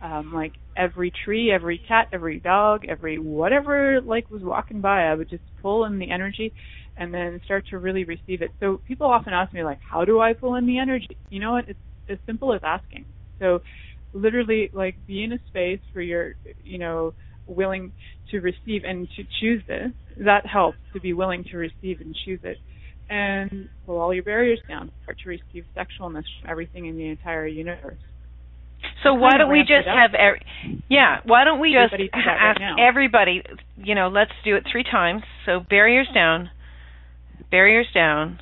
um, 0.00 0.32
like 0.34 0.52
every 0.76 1.12
tree, 1.24 1.52
every 1.52 1.80
cat, 1.86 2.08
every 2.12 2.40
dog, 2.40 2.82
every 2.88 3.18
whatever 3.18 4.00
like 4.00 4.30
was 4.30 4.42
walking 4.42 4.80
by, 4.80 5.04
I 5.04 5.14
would 5.14 5.28
just 5.28 5.42
pull 5.60 5.84
in 5.84 5.98
the 5.98 6.10
energy 6.10 6.52
and 6.96 7.12
then 7.12 7.40
start 7.44 7.66
to 7.70 7.78
really 7.78 8.04
receive 8.04 8.42
it. 8.42 8.50
So 8.60 8.80
people 8.86 9.06
often 9.06 9.32
ask 9.32 9.52
me 9.52 9.62
like, 9.62 9.78
how 9.88 10.04
do 10.04 10.20
I 10.20 10.32
pull 10.32 10.54
in 10.56 10.66
the 10.66 10.78
energy? 10.78 11.16
You 11.28 11.40
know 11.40 11.52
what? 11.52 11.68
It's 11.68 11.78
as 12.08 12.18
simple 12.26 12.54
as 12.54 12.60
asking. 12.64 13.04
So 13.38 13.60
literally 14.12 14.70
like 14.72 14.96
be 15.06 15.22
in 15.22 15.32
a 15.32 15.38
space 15.48 15.80
where 15.92 16.02
you're, 16.02 16.34
you 16.64 16.78
know, 16.78 17.14
willing 17.46 17.92
to 18.30 18.40
receive 18.40 18.84
and 18.84 19.08
to 19.16 19.24
choose 19.40 19.62
this. 19.66 19.90
That 20.18 20.46
helps 20.46 20.78
to 20.92 21.00
be 21.00 21.12
willing 21.12 21.44
to 21.44 21.56
receive 21.56 22.00
and 22.00 22.14
choose 22.24 22.40
it. 22.42 22.58
And 23.08 23.68
pull 23.86 23.98
all 23.98 24.14
your 24.14 24.22
barriers 24.22 24.60
down. 24.68 24.92
Start 25.02 25.18
to 25.24 25.28
receive 25.28 25.64
sexualness 25.76 26.24
from 26.40 26.48
everything 26.48 26.86
in 26.86 26.96
the 26.96 27.08
entire 27.08 27.46
universe. 27.46 27.98
So 29.02 29.14
why 29.14 29.36
don't 29.36 29.50
we 29.50 29.60
just 29.60 29.86
have 29.86 30.14
every, 30.14 30.40
yeah, 30.88 31.20
why 31.24 31.44
don't 31.44 31.60
we 31.60 31.72
just 31.72 31.92
ask 32.12 32.60
right 32.60 32.76
everybody, 32.78 33.42
you 33.76 33.94
know, 33.94 34.08
let's 34.08 34.32
do 34.44 34.56
it 34.56 34.64
3 34.70 34.84
times. 34.84 35.22
So 35.44 35.60
barriers 35.60 36.08
down, 36.14 36.50
barriers 37.50 37.88
down, 37.92 38.38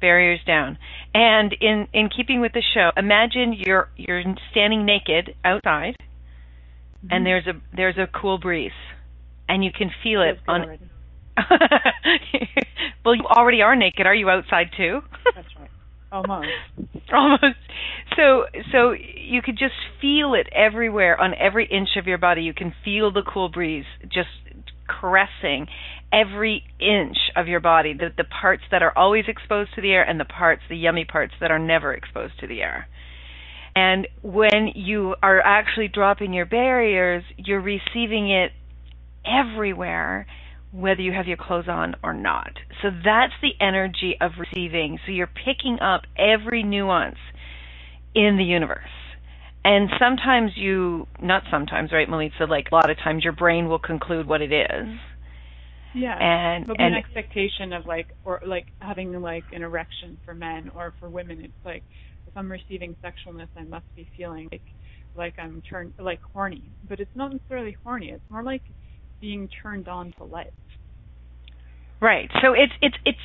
barriers 0.00 0.40
down. 0.46 0.78
And 1.14 1.52
in 1.60 1.88
in 1.92 2.08
keeping 2.08 2.40
with 2.40 2.52
the 2.52 2.62
show, 2.74 2.92
imagine 2.96 3.52
you're 3.52 3.88
you're 3.96 4.22
standing 4.50 4.84
naked 4.84 5.34
outside 5.44 5.96
mm-hmm. 7.04 7.08
and 7.10 7.26
there's 7.26 7.46
a 7.46 7.52
there's 7.74 7.96
a 7.98 8.06
cool 8.06 8.38
breeze 8.38 8.72
and 9.48 9.64
you 9.64 9.70
can 9.72 9.90
feel 10.02 10.22
it 10.22 10.38
on 10.46 10.78
well, 13.04 13.14
you 13.14 13.24
already 13.24 13.62
are 13.62 13.76
naked. 13.76 14.06
Are 14.06 14.14
you 14.14 14.28
outside 14.28 14.70
too? 14.76 15.00
That's 15.34 15.48
right. 15.58 15.70
Almost. 16.10 16.48
Almost. 17.12 17.58
So 18.16 18.44
so 18.72 18.92
you 18.92 19.42
could 19.42 19.58
just 19.58 19.74
feel 20.00 20.34
it 20.34 20.48
everywhere 20.52 21.20
on 21.20 21.34
every 21.34 21.66
inch 21.66 21.90
of 21.96 22.06
your 22.06 22.18
body. 22.18 22.42
You 22.42 22.54
can 22.54 22.72
feel 22.84 23.12
the 23.12 23.22
cool 23.22 23.48
breeze 23.48 23.84
just 24.04 24.28
caressing 24.88 25.66
every 26.12 26.64
inch 26.80 27.18
of 27.36 27.46
your 27.46 27.60
body, 27.60 27.92
the 27.92 28.08
the 28.16 28.24
parts 28.24 28.62
that 28.70 28.82
are 28.82 28.96
always 28.96 29.24
exposed 29.28 29.74
to 29.74 29.82
the 29.82 29.92
air 29.92 30.02
and 30.02 30.18
the 30.18 30.24
parts, 30.24 30.62
the 30.68 30.76
yummy 30.76 31.04
parts 31.04 31.34
that 31.40 31.50
are 31.50 31.58
never 31.58 31.92
exposed 31.92 32.38
to 32.40 32.46
the 32.46 32.62
air. 32.62 32.88
And 33.78 34.08
when 34.22 34.72
you 34.74 35.14
are 35.22 35.40
actually 35.40 35.86
dropping 35.86 36.32
your 36.32 36.46
barriers, 36.46 37.22
you're 37.36 37.60
receiving 37.60 38.28
it 38.28 38.50
everywhere 39.24 40.26
whether 40.72 41.00
you 41.00 41.12
have 41.12 41.26
your 41.26 41.36
clothes 41.36 41.68
on 41.68 41.94
or 42.02 42.12
not. 42.12 42.50
So 42.82 42.88
that's 42.90 43.32
the 43.40 43.52
energy 43.64 44.16
of 44.20 44.32
receiving. 44.38 44.98
So 45.06 45.12
you're 45.12 45.28
picking 45.28 45.78
up 45.80 46.02
every 46.16 46.64
nuance 46.64 47.18
in 48.14 48.36
the 48.36 48.44
universe. 48.44 48.82
And 49.64 49.88
sometimes 49.98 50.52
you, 50.56 51.06
not 51.22 51.44
sometimes, 51.50 51.92
right, 51.92 52.08
Milica? 52.08 52.48
Like 52.48 52.66
a 52.72 52.74
lot 52.74 52.90
of 52.90 52.96
times 52.98 53.22
your 53.22 53.32
brain 53.32 53.68
will 53.68 53.78
conclude 53.78 54.26
what 54.26 54.42
it 54.42 54.52
is. 54.52 54.88
Yeah. 55.94 56.16
And 56.18 56.68
and, 56.68 56.80
an 56.80 56.94
expectation 56.94 57.72
of 57.72 57.86
like, 57.86 58.08
or 58.24 58.42
like 58.44 58.66
having 58.80 59.12
like 59.22 59.44
an 59.52 59.62
erection 59.62 60.18
for 60.24 60.34
men 60.34 60.70
or 60.74 60.94
for 60.98 61.08
women. 61.08 61.40
It's 61.44 61.64
like 61.64 61.84
if 62.28 62.36
I'm 62.36 62.50
receiving 62.50 62.94
sexualness, 63.02 63.48
I 63.56 63.64
must 63.64 63.86
be 63.96 64.08
feeling 64.16 64.48
like 64.52 64.62
like 65.16 65.34
I'm 65.38 65.62
turned 65.62 65.94
like 65.98 66.20
horny. 66.32 66.62
But 66.88 67.00
it's 67.00 67.14
not 67.14 67.32
necessarily 67.32 67.76
horny. 67.82 68.10
It's 68.10 68.30
more 68.30 68.42
like 68.42 68.62
being 69.20 69.48
turned 69.62 69.88
on 69.88 70.12
to 70.18 70.24
life. 70.24 70.52
Right. 72.00 72.30
So 72.42 72.52
it's 72.52 72.72
it's 72.80 72.96
it's 73.04 73.18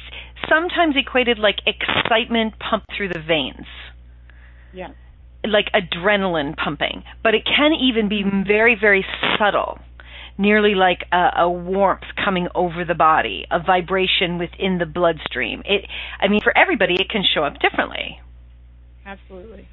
sometimes 0.50 0.96
equated 0.98 1.38
like 1.38 1.58
excitement 1.68 2.56
pumped 2.60 2.88
through 2.98 3.10
the 3.10 3.20
veins. 3.20 3.68
Yeah. 4.74 4.90
Like 5.46 5.66
adrenaline 5.76 6.56
pumping, 6.58 7.04
but 7.22 7.36
it 7.36 7.44
can 7.46 7.74
even 7.74 8.08
be 8.08 8.24
very 8.48 8.78
very 8.80 9.06
subtle, 9.38 9.78
nearly 10.38 10.74
like 10.74 11.04
a, 11.12 11.42
a 11.42 11.50
warmth 11.50 12.06
coming 12.24 12.48
over 12.56 12.86
the 12.86 12.96
body, 12.96 13.46
a 13.52 13.62
vibration 13.62 14.40
within 14.40 14.78
the 14.80 14.86
bloodstream. 14.86 15.62
It 15.66 15.86
I 16.20 16.30
mean 16.30 16.42
for 16.42 16.58
everybody 16.58 16.96
it 16.96 17.10
can 17.10 17.24
show 17.36 17.44
up 17.44 17.60
differently. 17.60 18.20
Absolutely. 19.06 19.68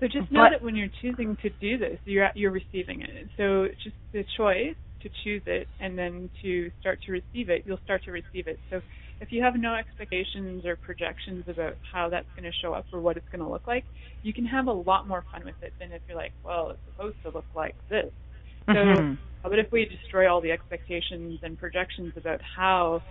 So 0.00 0.06
just 0.06 0.32
know 0.32 0.44
but, 0.44 0.50
that 0.50 0.62
when 0.62 0.74
you're 0.74 0.90
choosing 1.00 1.36
to 1.42 1.50
do 1.60 1.78
this, 1.78 1.98
you're 2.04 2.28
you're 2.34 2.50
receiving 2.50 3.02
it. 3.02 3.28
So 3.36 3.68
just 3.82 3.96
the 4.12 4.24
choice 4.36 4.74
to 5.02 5.08
choose 5.22 5.42
it 5.46 5.68
and 5.80 5.98
then 5.98 6.30
to 6.42 6.70
start 6.80 6.98
to 7.06 7.12
receive 7.12 7.50
it, 7.50 7.62
you'll 7.66 7.80
start 7.84 8.04
to 8.04 8.10
receive 8.10 8.46
it. 8.46 8.58
So 8.70 8.80
if 9.20 9.30
you 9.30 9.42
have 9.42 9.54
no 9.54 9.74
expectations 9.74 10.66
or 10.66 10.74
projections 10.74 11.44
about 11.46 11.76
how 11.92 12.08
that's 12.08 12.26
going 12.34 12.50
to 12.50 12.52
show 12.60 12.72
up 12.72 12.86
or 12.92 13.00
what 13.00 13.16
it's 13.16 13.28
going 13.30 13.44
to 13.44 13.48
look 13.48 13.66
like, 13.68 13.84
you 14.24 14.32
can 14.32 14.44
have 14.46 14.66
a 14.66 14.72
lot 14.72 15.06
more 15.06 15.24
fun 15.30 15.44
with 15.44 15.54
it 15.62 15.72
than 15.78 15.92
if 15.92 16.02
you're 16.08 16.16
like, 16.16 16.32
well, 16.44 16.70
it's 16.70 16.80
supposed 16.90 17.16
to 17.22 17.30
look 17.30 17.44
like 17.54 17.76
this. 17.88 18.10
So, 18.66 18.72
mm-hmm. 18.72 19.14
but 19.42 19.58
if 19.58 19.70
we 19.70 19.84
destroy 19.84 20.32
all 20.32 20.40
the 20.40 20.50
expectations 20.50 21.38
and 21.42 21.56
projections 21.58 22.12
about 22.16 22.40
how 22.56 23.02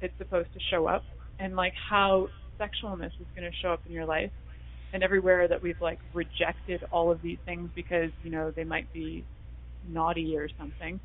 it's 0.00 0.14
supposed 0.16 0.52
to 0.54 0.60
show 0.70 0.86
up 0.86 1.02
and 1.38 1.56
like 1.56 1.74
how 1.90 2.28
sexualness 2.58 3.12
is 3.20 3.26
going 3.36 3.50
to 3.50 3.56
show 3.60 3.72
up 3.72 3.80
in 3.86 3.92
your 3.92 4.06
life, 4.06 4.30
and 4.92 5.02
everywhere 5.02 5.48
that 5.48 5.62
we've 5.62 5.80
like 5.80 5.98
rejected 6.14 6.84
all 6.90 7.10
of 7.10 7.20
these 7.22 7.38
things 7.44 7.70
because 7.74 8.10
you 8.22 8.30
know 8.30 8.50
they 8.50 8.64
might 8.64 8.92
be 8.92 9.24
naughty 9.88 10.36
or 10.36 10.48
something 10.58 11.00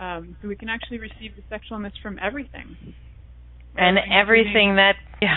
um, 0.00 0.34
so 0.40 0.48
we 0.48 0.56
can 0.56 0.70
actually 0.70 0.98
receive 0.98 1.32
the 1.36 1.42
sexualness 1.54 1.92
from 2.02 2.18
everything. 2.20 2.74
And 3.76 3.98
everything 3.98 4.76
that, 4.76 4.94
yeah. 5.20 5.36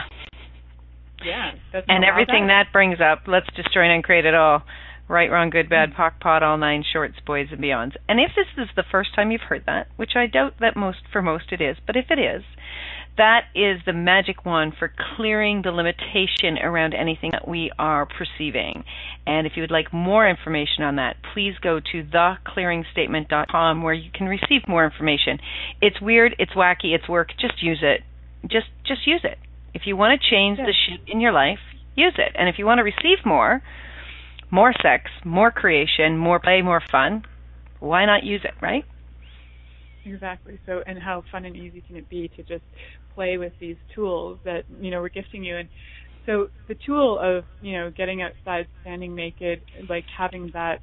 Yeah. 1.23 1.51
And 1.87 2.03
everything 2.05 2.47
that. 2.47 2.65
that 2.67 2.73
brings 2.73 2.99
up, 2.99 3.27
let's 3.27 3.45
destroy 3.55 3.83
and 3.83 3.91
uncreate 3.93 4.25
it 4.25 4.33
all. 4.33 4.63
Right, 5.09 5.29
wrong, 5.29 5.49
good, 5.49 5.69
bad, 5.69 5.91
mm-hmm. 5.91 6.01
POC, 6.01 6.19
POD, 6.21 6.43
all 6.43 6.57
nine 6.57 6.83
shorts, 6.91 7.15
boys, 7.27 7.47
and 7.51 7.59
beyonds. 7.59 7.91
And 8.07 8.21
if 8.21 8.31
this 8.35 8.47
is 8.57 8.69
the 8.75 8.85
first 8.89 9.13
time 9.13 9.31
you've 9.31 9.41
heard 9.41 9.63
that, 9.65 9.87
which 9.97 10.11
I 10.15 10.27
doubt 10.27 10.53
that 10.61 10.77
most 10.77 10.99
for 11.11 11.21
most 11.21 11.51
it 11.51 11.59
is, 11.59 11.75
but 11.85 11.97
if 11.97 12.05
it 12.09 12.19
is, 12.19 12.43
that 13.17 13.45
is 13.53 13.79
the 13.85 13.93
magic 13.93 14.45
wand 14.45 14.73
for 14.77 14.91
clearing 15.15 15.61
the 15.63 15.71
limitation 15.71 16.57
around 16.57 16.93
anything 16.93 17.31
that 17.31 17.47
we 17.47 17.71
are 17.77 18.07
perceiving. 18.07 18.83
And 19.27 19.45
if 19.45 19.53
you 19.55 19.61
would 19.61 19.71
like 19.71 19.93
more 19.93 20.27
information 20.27 20.83
on 20.83 20.95
that, 20.95 21.17
please 21.33 21.53
go 21.61 21.79
to 21.79 22.03
theclearingstatement.com 22.03 23.83
where 23.83 23.93
you 23.93 24.09
can 24.11 24.27
receive 24.27 24.67
more 24.67 24.83
information. 24.83 25.37
It's 25.81 26.01
weird, 26.01 26.35
it's 26.39 26.53
wacky, 26.53 26.95
it's 26.95 27.07
work. 27.07 27.29
Just 27.39 27.61
use 27.61 27.79
it. 27.81 28.01
Just 28.43 28.67
just 28.85 29.05
use 29.05 29.21
it. 29.23 29.37
If 29.73 29.83
you 29.85 29.95
want 29.95 30.19
to 30.19 30.29
change 30.29 30.57
the 30.57 30.73
shit 30.73 31.01
in 31.07 31.19
your 31.19 31.31
life, 31.31 31.59
use 31.95 32.15
it. 32.17 32.35
And 32.35 32.49
if 32.49 32.55
you 32.57 32.65
want 32.65 32.79
to 32.79 32.83
receive 32.83 33.25
more, 33.25 33.61
more 34.51 34.73
sex, 34.81 35.09
more 35.23 35.51
creation, 35.51 36.17
more 36.17 36.39
play, 36.39 36.61
more 36.61 36.81
fun, 36.91 37.23
why 37.79 38.05
not 38.05 38.23
use 38.23 38.41
it, 38.43 38.53
right? 38.61 38.85
Exactly. 40.05 40.59
So, 40.65 40.81
and 40.85 40.99
how 40.99 41.23
fun 41.31 41.45
and 41.45 41.55
easy 41.55 41.81
can 41.81 41.95
it 41.95 42.09
be 42.09 42.29
to 42.35 42.43
just 42.43 42.63
play 43.13 43.37
with 43.37 43.53
these 43.59 43.77
tools 43.95 44.39
that 44.43 44.63
you 44.79 44.91
know 44.91 45.01
we're 45.01 45.09
gifting 45.09 45.43
you? 45.43 45.57
And 45.57 45.69
so, 46.25 46.47
the 46.67 46.75
tool 46.85 47.19
of 47.19 47.45
you 47.61 47.73
know 47.73 47.91
getting 47.95 48.21
outside, 48.21 48.67
standing 48.81 49.15
naked, 49.15 49.61
like 49.87 50.05
having 50.15 50.49
that 50.53 50.81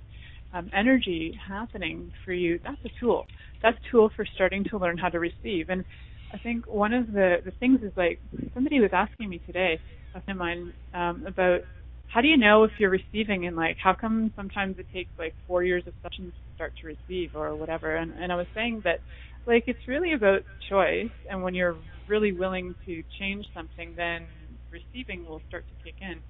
um, 0.53 0.71
energy 0.75 1.39
happening 1.47 2.11
for 2.25 2.33
you, 2.33 2.59
that's 2.65 2.83
a 2.85 2.91
tool. 2.99 3.27
That's 3.63 3.77
a 3.77 3.91
tool 3.91 4.11
for 4.17 4.25
starting 4.35 4.65
to 4.71 4.79
learn 4.79 4.97
how 4.97 5.09
to 5.11 5.19
receive. 5.21 5.69
And 5.69 5.85
I 6.33 6.39
think 6.39 6.67
one 6.67 6.95
of 6.95 7.07
the 7.13 7.37
the 7.45 7.53
things 7.61 7.81
is 7.83 7.93
like 7.97 8.21
somebody 8.55 8.81
was 8.81 8.91
asking 8.93 9.29
me 9.29 9.41
today, 9.45 9.81
a 10.15 10.23
friend 10.23 10.37
of 10.37 10.41
mine, 10.41 10.73
um, 10.95 11.25
about 11.27 11.61
how 12.07 12.21
do 12.23 12.29
you 12.29 12.39
know 12.39 12.65
if 12.65 12.73
you're 12.79 12.91
receiving 12.91 13.47
and 13.47 13.57
like 13.57 13.77
how 13.83 13.95
come 13.95 14.33
sometimes 14.35 14.79
it 14.79 14.87
takes 14.93 15.11
like 15.19 15.35
four 15.47 15.63
years 15.63 15.85
of 15.87 15.93
sessions 16.03 16.33
start 16.61 16.75
to 16.79 16.87
receive 16.87 17.31
or 17.35 17.57
whatever 17.57 17.97
and 17.97 18.13
and 18.21 18.31
i 18.31 18.37
was 18.37 18.47
saying 18.55 18.83
that 18.85 19.01
like 19.47 19.65
it's 19.67 19.89
really 19.89 20.13
about 20.13 20.41
choice 20.69 21.09
and 21.31 21.43
when 21.43 21.55
you're 21.55 21.77
really 22.07 22.33
willing 22.33 22.75
to 22.85 23.03
change 23.19 23.47
something 23.55 23.95
then 23.97 24.27
receiving 24.71 25.25
will 25.27 25.41
start 25.49 25.65
to 25.69 25.75
kick 25.83 25.95
in 26.03 26.21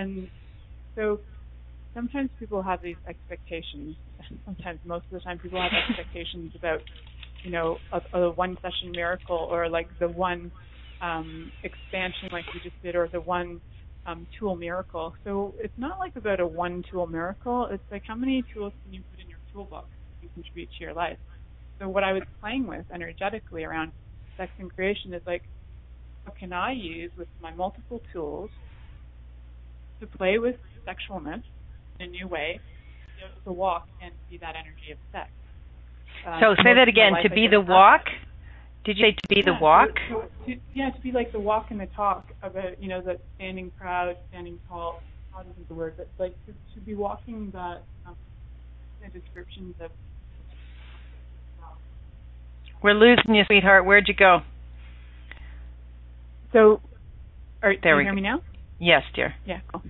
and 0.00 0.28
so 0.94 1.18
sometimes 1.92 2.30
people 2.38 2.62
have 2.62 2.78
these 2.84 2.94
expectations 3.08 3.96
sometimes 4.44 4.78
most 4.84 5.04
of 5.10 5.18
the 5.18 5.20
time 5.20 5.40
people 5.40 5.60
have 5.60 5.72
expectations 5.88 6.52
about 6.54 6.78
you 7.42 7.50
know 7.50 7.76
a, 7.92 8.18
a 8.18 8.30
one 8.30 8.56
session 8.62 8.92
miracle 8.92 9.48
or 9.50 9.68
like 9.68 9.88
the 9.98 10.06
one 10.08 10.52
um 11.02 11.50
expansion 11.64 12.28
like 12.30 12.44
you 12.54 12.60
just 12.62 12.80
did 12.80 12.94
or 12.94 13.08
the 13.12 13.20
one 13.20 13.60
um, 14.06 14.26
tool 14.38 14.56
miracle. 14.56 15.14
So 15.24 15.54
it's 15.58 15.74
not 15.76 15.98
like 15.98 16.16
about 16.16 16.40
a 16.40 16.46
one 16.46 16.82
tool 16.90 17.06
miracle. 17.06 17.68
It's 17.70 17.82
like 17.90 18.02
how 18.06 18.14
many 18.14 18.44
tools 18.54 18.72
can 18.82 18.94
you 18.94 19.02
put 19.10 19.19
toolbox? 19.52 19.86
can 20.20 20.28
contribute 20.34 20.68
to 20.78 20.84
your 20.84 20.92
life. 20.92 21.18
So 21.78 21.88
what 21.88 22.04
I 22.04 22.12
was 22.12 22.22
playing 22.40 22.66
with 22.66 22.84
energetically 22.92 23.64
around 23.64 23.92
sex 24.36 24.52
and 24.58 24.72
creation 24.74 25.14
is 25.14 25.22
like, 25.26 25.42
what 26.24 26.36
can 26.36 26.52
I 26.52 26.72
use 26.72 27.10
with 27.16 27.28
my 27.42 27.52
multiple 27.54 28.02
tools 28.12 28.50
to 30.00 30.06
play 30.06 30.38
with 30.38 30.56
sexualness 30.86 31.42
in 31.98 32.06
a 32.06 32.10
new 32.10 32.26
way, 32.26 32.60
to, 32.60 33.26
be 33.26 33.30
able 33.32 33.44
to 33.44 33.52
walk 33.52 33.88
and 34.02 34.12
be 34.30 34.38
that 34.38 34.54
energy 34.56 34.92
of 34.92 34.98
sex. 35.12 35.30
Um, 36.26 36.40
so 36.40 36.62
say 36.62 36.74
that 36.74 36.88
again. 36.88 37.12
To 37.22 37.30
be 37.30 37.48
the 37.48 37.60
walk. 37.60 38.02
Did 38.84 38.96
you 38.96 39.08
say 39.08 39.12
to 39.12 39.28
be 39.28 39.36
yeah, 39.40 39.52
the 39.52 39.58
walk? 39.60 39.90
To, 40.08 40.22
to, 40.46 40.60
yeah, 40.74 40.90
to 40.90 41.00
be 41.00 41.12
like 41.12 41.32
the 41.32 41.40
walk 41.40 41.66
and 41.70 41.80
the 41.80 41.86
talk 41.86 42.28
about 42.42 42.82
you 42.82 42.88
know 42.88 43.02
that 43.02 43.20
standing 43.36 43.70
proud, 43.78 44.16
standing 44.30 44.58
tall. 44.68 45.02
How 45.32 45.42
isn't 45.42 45.68
the 45.68 45.74
word, 45.74 45.94
but 45.96 46.08
like 46.18 46.34
to, 46.46 46.52
to 46.74 46.80
be 46.80 46.94
walking 46.94 47.50
that 47.52 47.82
um, 48.06 48.16
the 49.02 49.18
descriptions 49.18 49.74
of. 49.80 49.90
We're 52.82 52.94
losing 52.94 53.34
you, 53.34 53.42
sweetheart. 53.46 53.84
Where'd 53.84 54.08
you 54.08 54.14
go? 54.14 54.38
So, 56.52 56.80
are, 57.62 57.74
there 57.82 57.92
can 57.92 57.96
we 57.96 58.02
you 58.02 58.06
hear 58.06 58.12
go. 58.12 58.16
me 58.16 58.22
now? 58.22 58.40
Yes, 58.78 59.02
dear. 59.14 59.34
Yeah, 59.44 59.60
cool. 59.70 59.82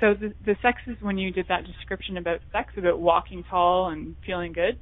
So 0.00 0.14
the 0.14 0.32
the 0.46 0.54
sex 0.62 0.78
is 0.86 0.96
when 1.00 1.18
you 1.18 1.32
did 1.32 1.46
that 1.48 1.64
description 1.64 2.16
about 2.16 2.38
sex, 2.52 2.72
about 2.76 3.00
walking 3.00 3.44
tall 3.50 3.88
and 3.88 4.14
feeling 4.24 4.52
good. 4.52 4.78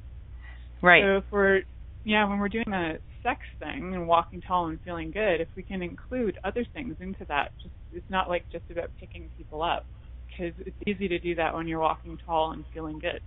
Right. 0.81 1.01
So 1.01 1.17
if 1.17 1.23
we're 1.31 1.61
yeah, 2.03 2.27
when 2.29 2.39
we're 2.39 2.49
doing 2.49 2.71
a 2.71 2.97
sex 3.23 3.39
thing 3.59 3.93
and 3.95 4.07
walking 4.07 4.41
tall 4.41 4.67
and 4.67 4.79
feeling 4.85 5.11
good, 5.11 5.41
if 5.41 5.47
we 5.55 5.63
can 5.63 5.81
include 5.81 6.37
other 6.43 6.65
things 6.73 6.95
into 6.99 7.25
that, 7.27 7.51
just 7.61 7.73
it's 7.91 8.09
not 8.09 8.29
like 8.29 8.45
just 8.51 8.65
about 8.69 8.91
picking 8.99 9.29
people 9.37 9.63
up 9.63 9.85
because 10.27 10.53
it's 10.65 10.77
easy 10.85 11.07
to 11.07 11.19
do 11.19 11.35
that 11.35 11.53
when 11.53 11.67
you're 11.67 11.79
walking 11.79 12.17
tall 12.25 12.51
and 12.51 12.63
feeling 12.73 12.99
good. 12.99 13.21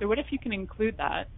So 0.00 0.08
what 0.08 0.18
if 0.18 0.26
you 0.30 0.38
can 0.38 0.52
include 0.52 0.96
that 0.98 1.28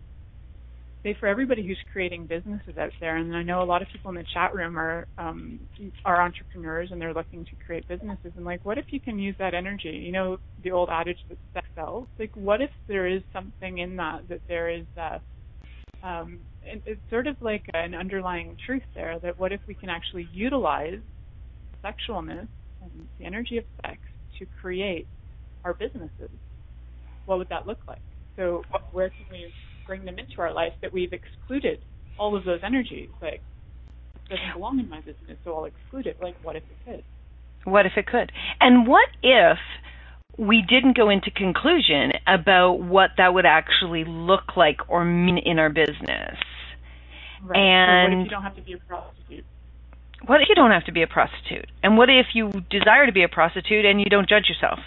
say 1.05 1.17
for 1.19 1.27
everybody 1.27 1.67
who's 1.67 1.79
creating 1.93 2.27
businesses 2.27 2.77
out 2.79 2.91
there, 3.01 3.17
and 3.17 3.35
I 3.35 3.43
know 3.43 3.63
a 3.63 3.65
lot 3.65 3.83
of 3.83 3.89
people 3.93 4.11
in 4.11 4.17
the 4.17 4.25
chat 4.35 4.55
room 4.55 4.79
are 4.79 5.07
um, 5.17 5.61
are 6.05 6.21
entrepreneurs 6.21 6.89
and 6.91 7.01
they're 7.01 7.15
looking 7.15 7.45
to 7.45 7.57
create 7.65 7.87
businesses. 7.89 8.33
And 8.37 8.45
like, 8.45 8.65
what 8.65 8.79
if 8.79 8.87
you 8.91 9.01
can 9.01 9.19
use 9.19 9.37
that 9.39 9.55
energy? 9.55 9.91
You 9.91 10.13
know, 10.13 10.39
the 10.63 10.73
old 10.73 10.89
adage 10.91 11.19
that 11.29 11.39
sex 11.55 11.67
sells. 11.75 12.09
Like, 12.19 12.35
what 12.35 12.61
if 12.61 12.71
there 12.89 13.07
is 13.07 13.23
something 13.33 13.79
in 13.79 13.97
that 13.97 14.29
that 14.29 14.41
there 14.49 14.71
is 14.71 14.87
uh, 15.01 15.19
um, 16.03 16.41
it's 16.63 17.01
sort 17.11 17.27
of 17.27 17.37
like 17.41 17.65
an 17.75 17.95
underlying 17.95 18.57
truth 18.67 18.83
there 18.95 19.19
that 19.21 19.39
what 19.39 19.53
if 19.53 19.61
we 19.67 19.75
can 19.75 19.89
actually 19.89 20.29
utilize 20.33 20.99
sexualness 21.85 22.49
and 22.83 23.09
the 23.19 23.25
energy 23.25 23.59
of 23.59 23.65
sex 23.85 23.99
to 24.39 24.47
create 24.61 25.07
our 25.65 25.75
businesses? 25.75 26.31
What 27.27 27.39
would 27.39 27.49
that 27.51 27.67
look 27.67 27.81
like? 27.87 27.99
So 28.39 28.63
where 28.93 29.11
can 29.11 29.27
we 29.31 29.53
bring 29.87 30.05
them 30.05 30.19
into 30.19 30.41
our 30.41 30.53
life 30.53 30.73
that 30.83 30.93
we've 30.93 31.13
excluded 31.13 31.81
all 32.19 32.37
of 32.37 32.45
those 32.45 32.61
energies. 32.63 33.09
Like, 33.23 33.41
doesn't 34.29 34.53
belong 34.55 34.79
in 34.79 34.89
my 34.89 35.01
business, 35.01 35.39
so 35.45 35.57
I'll 35.57 35.65
exclude 35.65 36.07
it. 36.07 36.19
Like, 36.21 36.37
what 36.43 36.57
if 36.57 36.63
it 36.65 36.91
could? 36.91 37.05
What 37.65 37.87
if 37.87 37.93
it 37.97 38.07
could? 38.07 38.31
And 38.61 38.87
what 38.87 39.09
if 39.23 39.59
we 40.37 40.63
didn't 40.69 40.97
go 40.97 41.09
into 41.09 41.31
conclusion 41.31 42.13
about 42.27 42.81
what 42.81 43.11
that 43.17 43.33
would 43.33 43.47
actually 43.47 44.05
look 44.05 44.57
like 44.57 44.79
or 44.89 45.05
mean 45.05 45.39
in 45.39 45.59
our 45.59 45.71
business? 45.71 46.37
Right. 47.43 47.59
And 47.59 48.13
so 48.13 48.15
what 48.15 48.21
if 48.21 48.25
you 48.25 48.31
don't 48.31 48.43
have 48.43 48.57
to 48.57 48.63
be 48.63 48.73
a 48.75 48.79
prostitute? 48.79 49.45
What 50.27 50.43
if 50.43 50.49
you 50.49 50.55
don't 50.55 50.71
have 50.73 50.85
to 50.85 50.93
be 50.93 51.03
a 51.03 51.07
prostitute? 51.07 51.71
And 51.83 51.97
what 51.97 52.11
if 52.11 52.27
you 52.35 52.51
desire 52.71 53.07
to 53.07 53.13
be 53.13 53.23
a 53.23 53.29
prostitute 53.29 53.85
and 53.85 54.01
you 54.01 54.07
don't 54.07 54.29
judge 54.29 54.49
yourself? 54.49 54.81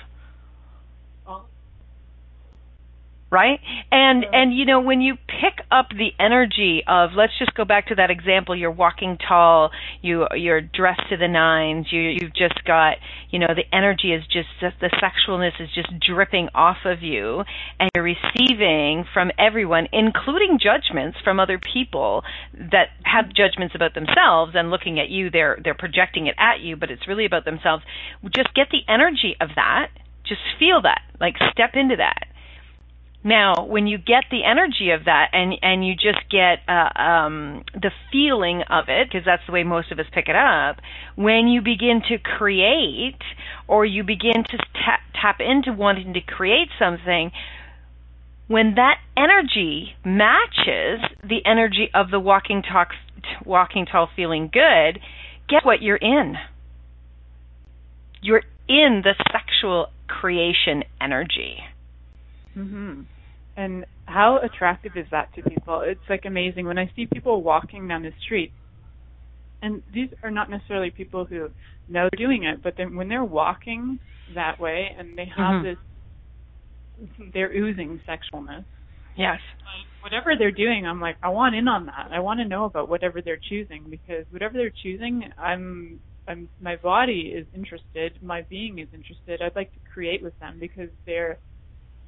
Right? 3.32 3.60
And 3.92 4.26
and 4.32 4.54
you 4.54 4.66
know 4.66 4.82
when 4.82 5.02
you 5.02 5.16
pick 5.16 5.66
up 5.72 5.88
the 5.90 6.12
energy 6.20 6.84
of 6.88 7.12
let's 7.16 7.34
just 7.40 7.54
go 7.56 7.66
back 7.66 7.88
to 7.88 7.96
that 7.96 8.12
example 8.12 8.56
you're 8.56 8.70
walking 8.70 9.18
tall 9.18 9.72
you 10.02 10.28
you're 10.36 10.62
dressed 10.62 11.02
to 11.10 11.18
the 11.18 11.28
nines 11.28 11.88
you 11.92 12.02
you've 12.02 12.36
just 12.36 12.64
got 12.66 12.98
you 13.30 13.40
know 13.40 13.48
the 13.56 13.64
energy 13.76 14.12
is 14.12 14.22
just 14.28 14.50
the 14.60 14.90
sexualness 15.02 15.60
is 15.60 15.70
just 15.74 15.88
dripping 16.06 16.50
off 16.54 16.78
of 16.86 17.02
you 17.02 17.44
and 17.80 17.90
you're 17.96 18.04
receiving 18.04 19.06
from 19.14 19.32
everyone 19.40 19.88
including 19.94 20.60
judgments 20.62 21.18
from 21.24 21.40
other 21.40 21.60
people 21.74 22.24
that 22.54 22.90
have 23.04 23.34
judgments 23.34 23.74
about 23.76 23.94
themselves 23.94 24.52
and 24.56 24.70
looking 24.70 25.00
at 25.00 25.10
you 25.10 25.30
they're 25.30 25.58
they're 25.64 25.74
projecting 25.74 26.28
it 26.28 26.36
at 26.38 26.60
you 26.60 26.76
but 26.76 26.92
it's 26.92 27.08
really 27.08 27.26
about 27.26 27.46
themselves. 27.46 27.84
Just 28.36 28.54
get 28.54 28.68
the 28.72 28.82
energy 28.92 29.36
of 29.40 29.50
that. 29.56 29.90
Just 30.28 30.42
feel 30.60 30.82
that. 30.82 31.02
Like 31.20 31.36
step 31.54 31.72
into 31.76 31.96
that 31.98 32.28
now, 33.24 33.66
when 33.66 33.86
you 33.86 34.00
get 34.00 34.24
the 34.32 34.44
energy 34.44 34.90
of 34.90 35.06
that 35.06 35.30
and 35.34 35.54
and 35.62 35.86
you 35.86 35.94
just 35.94 36.28
get 36.32 36.60
uh, 36.68 36.90
um, 37.00 37.64
the 37.74 37.92
feeling 38.12 38.64
of 38.68 38.86
it, 38.88 39.10
because 39.10 39.26
that's 39.26 39.44
the 39.46 39.54
way 39.54 39.64
most 39.64 39.92
of 39.92 40.00
us 40.00 40.08
pick 40.12 40.28
it 40.28 40.36
up, 40.36 40.78
when 41.16 41.48
you 41.48 41.62
begin 41.62 42.02
to 42.10 42.18
create 42.18 43.22
or 43.68 43.86
you 43.86 44.04
begin 44.04 44.44
to 44.44 44.58
tap, 44.74 45.02
tap 45.14 45.38
into 45.40 45.72
wanting 45.72 46.14
to 46.14 46.22
create 46.22 46.70
something, 46.80 47.32
when 48.48 48.74
that 48.76 48.98
energy 49.16 49.94
matches 50.04 51.00
the 51.24 51.46
energy 51.46 51.92
of 51.94 52.10
the 52.10 52.20
walking 52.20 52.64
talk, 52.64 52.90
walking 53.46 53.86
tall, 53.86 54.10
feeling 54.16 54.50
good, 54.52 55.00
guess 55.48 55.64
what? 55.64 55.84
You're 55.84 55.96
in. 55.98 56.38
You're 58.24 58.44
in 58.68 59.04
the 59.04 59.14
sexual 59.32 59.88
creation 60.08 60.84
energy. 61.00 61.60
Mhm. 62.56 63.06
And 63.58 63.86
how 64.06 64.38
attractive 64.38 64.96
is 64.96 65.08
that 65.12 65.34
to 65.36 65.44
people? 65.44 65.82
It's 65.82 66.10
like 66.10 66.26
amazing 66.26 66.66
when 66.66 66.78
I 66.78 66.92
see 66.96 67.06
people 67.06 67.42
walking 67.42 67.88
down 67.88 68.04
the 68.04 68.14
street. 68.24 68.52
And 69.62 69.84
these 69.94 70.10
are 70.24 70.32
not 70.32 70.50
necessarily 70.50 70.90
people 70.90 71.26
who 71.26 71.50
know 71.88 72.10
they're 72.12 72.28
doing 72.28 72.44
it, 72.44 72.64
but 72.64 72.76
then 72.78 72.96
when 72.96 73.10
they're 73.10 73.24
walking 73.24 74.00
that 74.34 74.60
way 74.60 74.96
and 74.98 75.18
they 75.18 75.26
have 75.26 75.38
mm-hmm. 75.38 75.64
this 75.64 75.78
they're 77.34 77.52
oozing 77.52 78.00
sexualness. 78.08 78.64
Yes. 79.18 79.40
Whatever 80.02 80.36
they're 80.38 80.52
doing, 80.52 80.86
I'm 80.88 81.02
like, 81.02 81.18
I 81.22 81.30
want 81.30 81.56
in 81.56 81.68
on 81.68 81.86
that. 81.88 82.10
I 82.12 82.20
want 82.20 82.40
to 82.40 82.48
know 82.48 82.66
about 82.66 82.90
whatever 82.90 83.22
they're 83.22 83.40
choosing 83.50 83.86
because 83.90 84.26
whatever 84.32 84.54
they're 84.54 84.74
choosing, 84.84 85.24
I'm 85.38 86.00
I'm 86.28 86.50
my 86.62 86.76
body 86.76 87.34
is 87.36 87.46
interested, 87.56 88.14
my 88.22 88.44
being 88.44 88.80
is 88.80 88.88
interested. 88.94 89.42
I'd 89.42 89.56
like 89.56 89.72
to 89.74 89.80
create 89.94 90.24
with 90.24 90.38
them 90.40 90.58
because 90.60 90.90
they're 91.06 91.40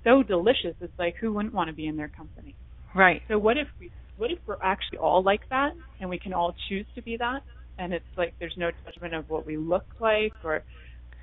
so 0.03 0.23
delicious. 0.23 0.75
It's 0.81 0.93
like 0.99 1.15
who 1.19 1.33
wouldn't 1.33 1.53
want 1.53 1.69
to 1.69 1.75
be 1.75 1.87
in 1.87 1.97
their 1.97 2.09
company? 2.09 2.55
Right. 2.95 3.21
So 3.27 3.37
what 3.37 3.57
if 3.57 3.67
we 3.79 3.91
what 4.17 4.31
if 4.31 4.39
we're 4.45 4.61
actually 4.61 4.99
all 4.99 5.23
like 5.23 5.41
that 5.49 5.71
and 5.99 6.09
we 6.09 6.19
can 6.19 6.33
all 6.33 6.53
choose 6.69 6.85
to 6.95 7.01
be 7.01 7.17
that 7.17 7.41
and 7.79 7.93
it's 7.93 8.05
like 8.17 8.33
there's 8.39 8.53
no 8.57 8.69
judgment 8.85 9.15
of 9.15 9.29
what 9.29 9.45
we 9.45 9.57
look 9.57 9.85
like 9.99 10.33
or 10.43 10.63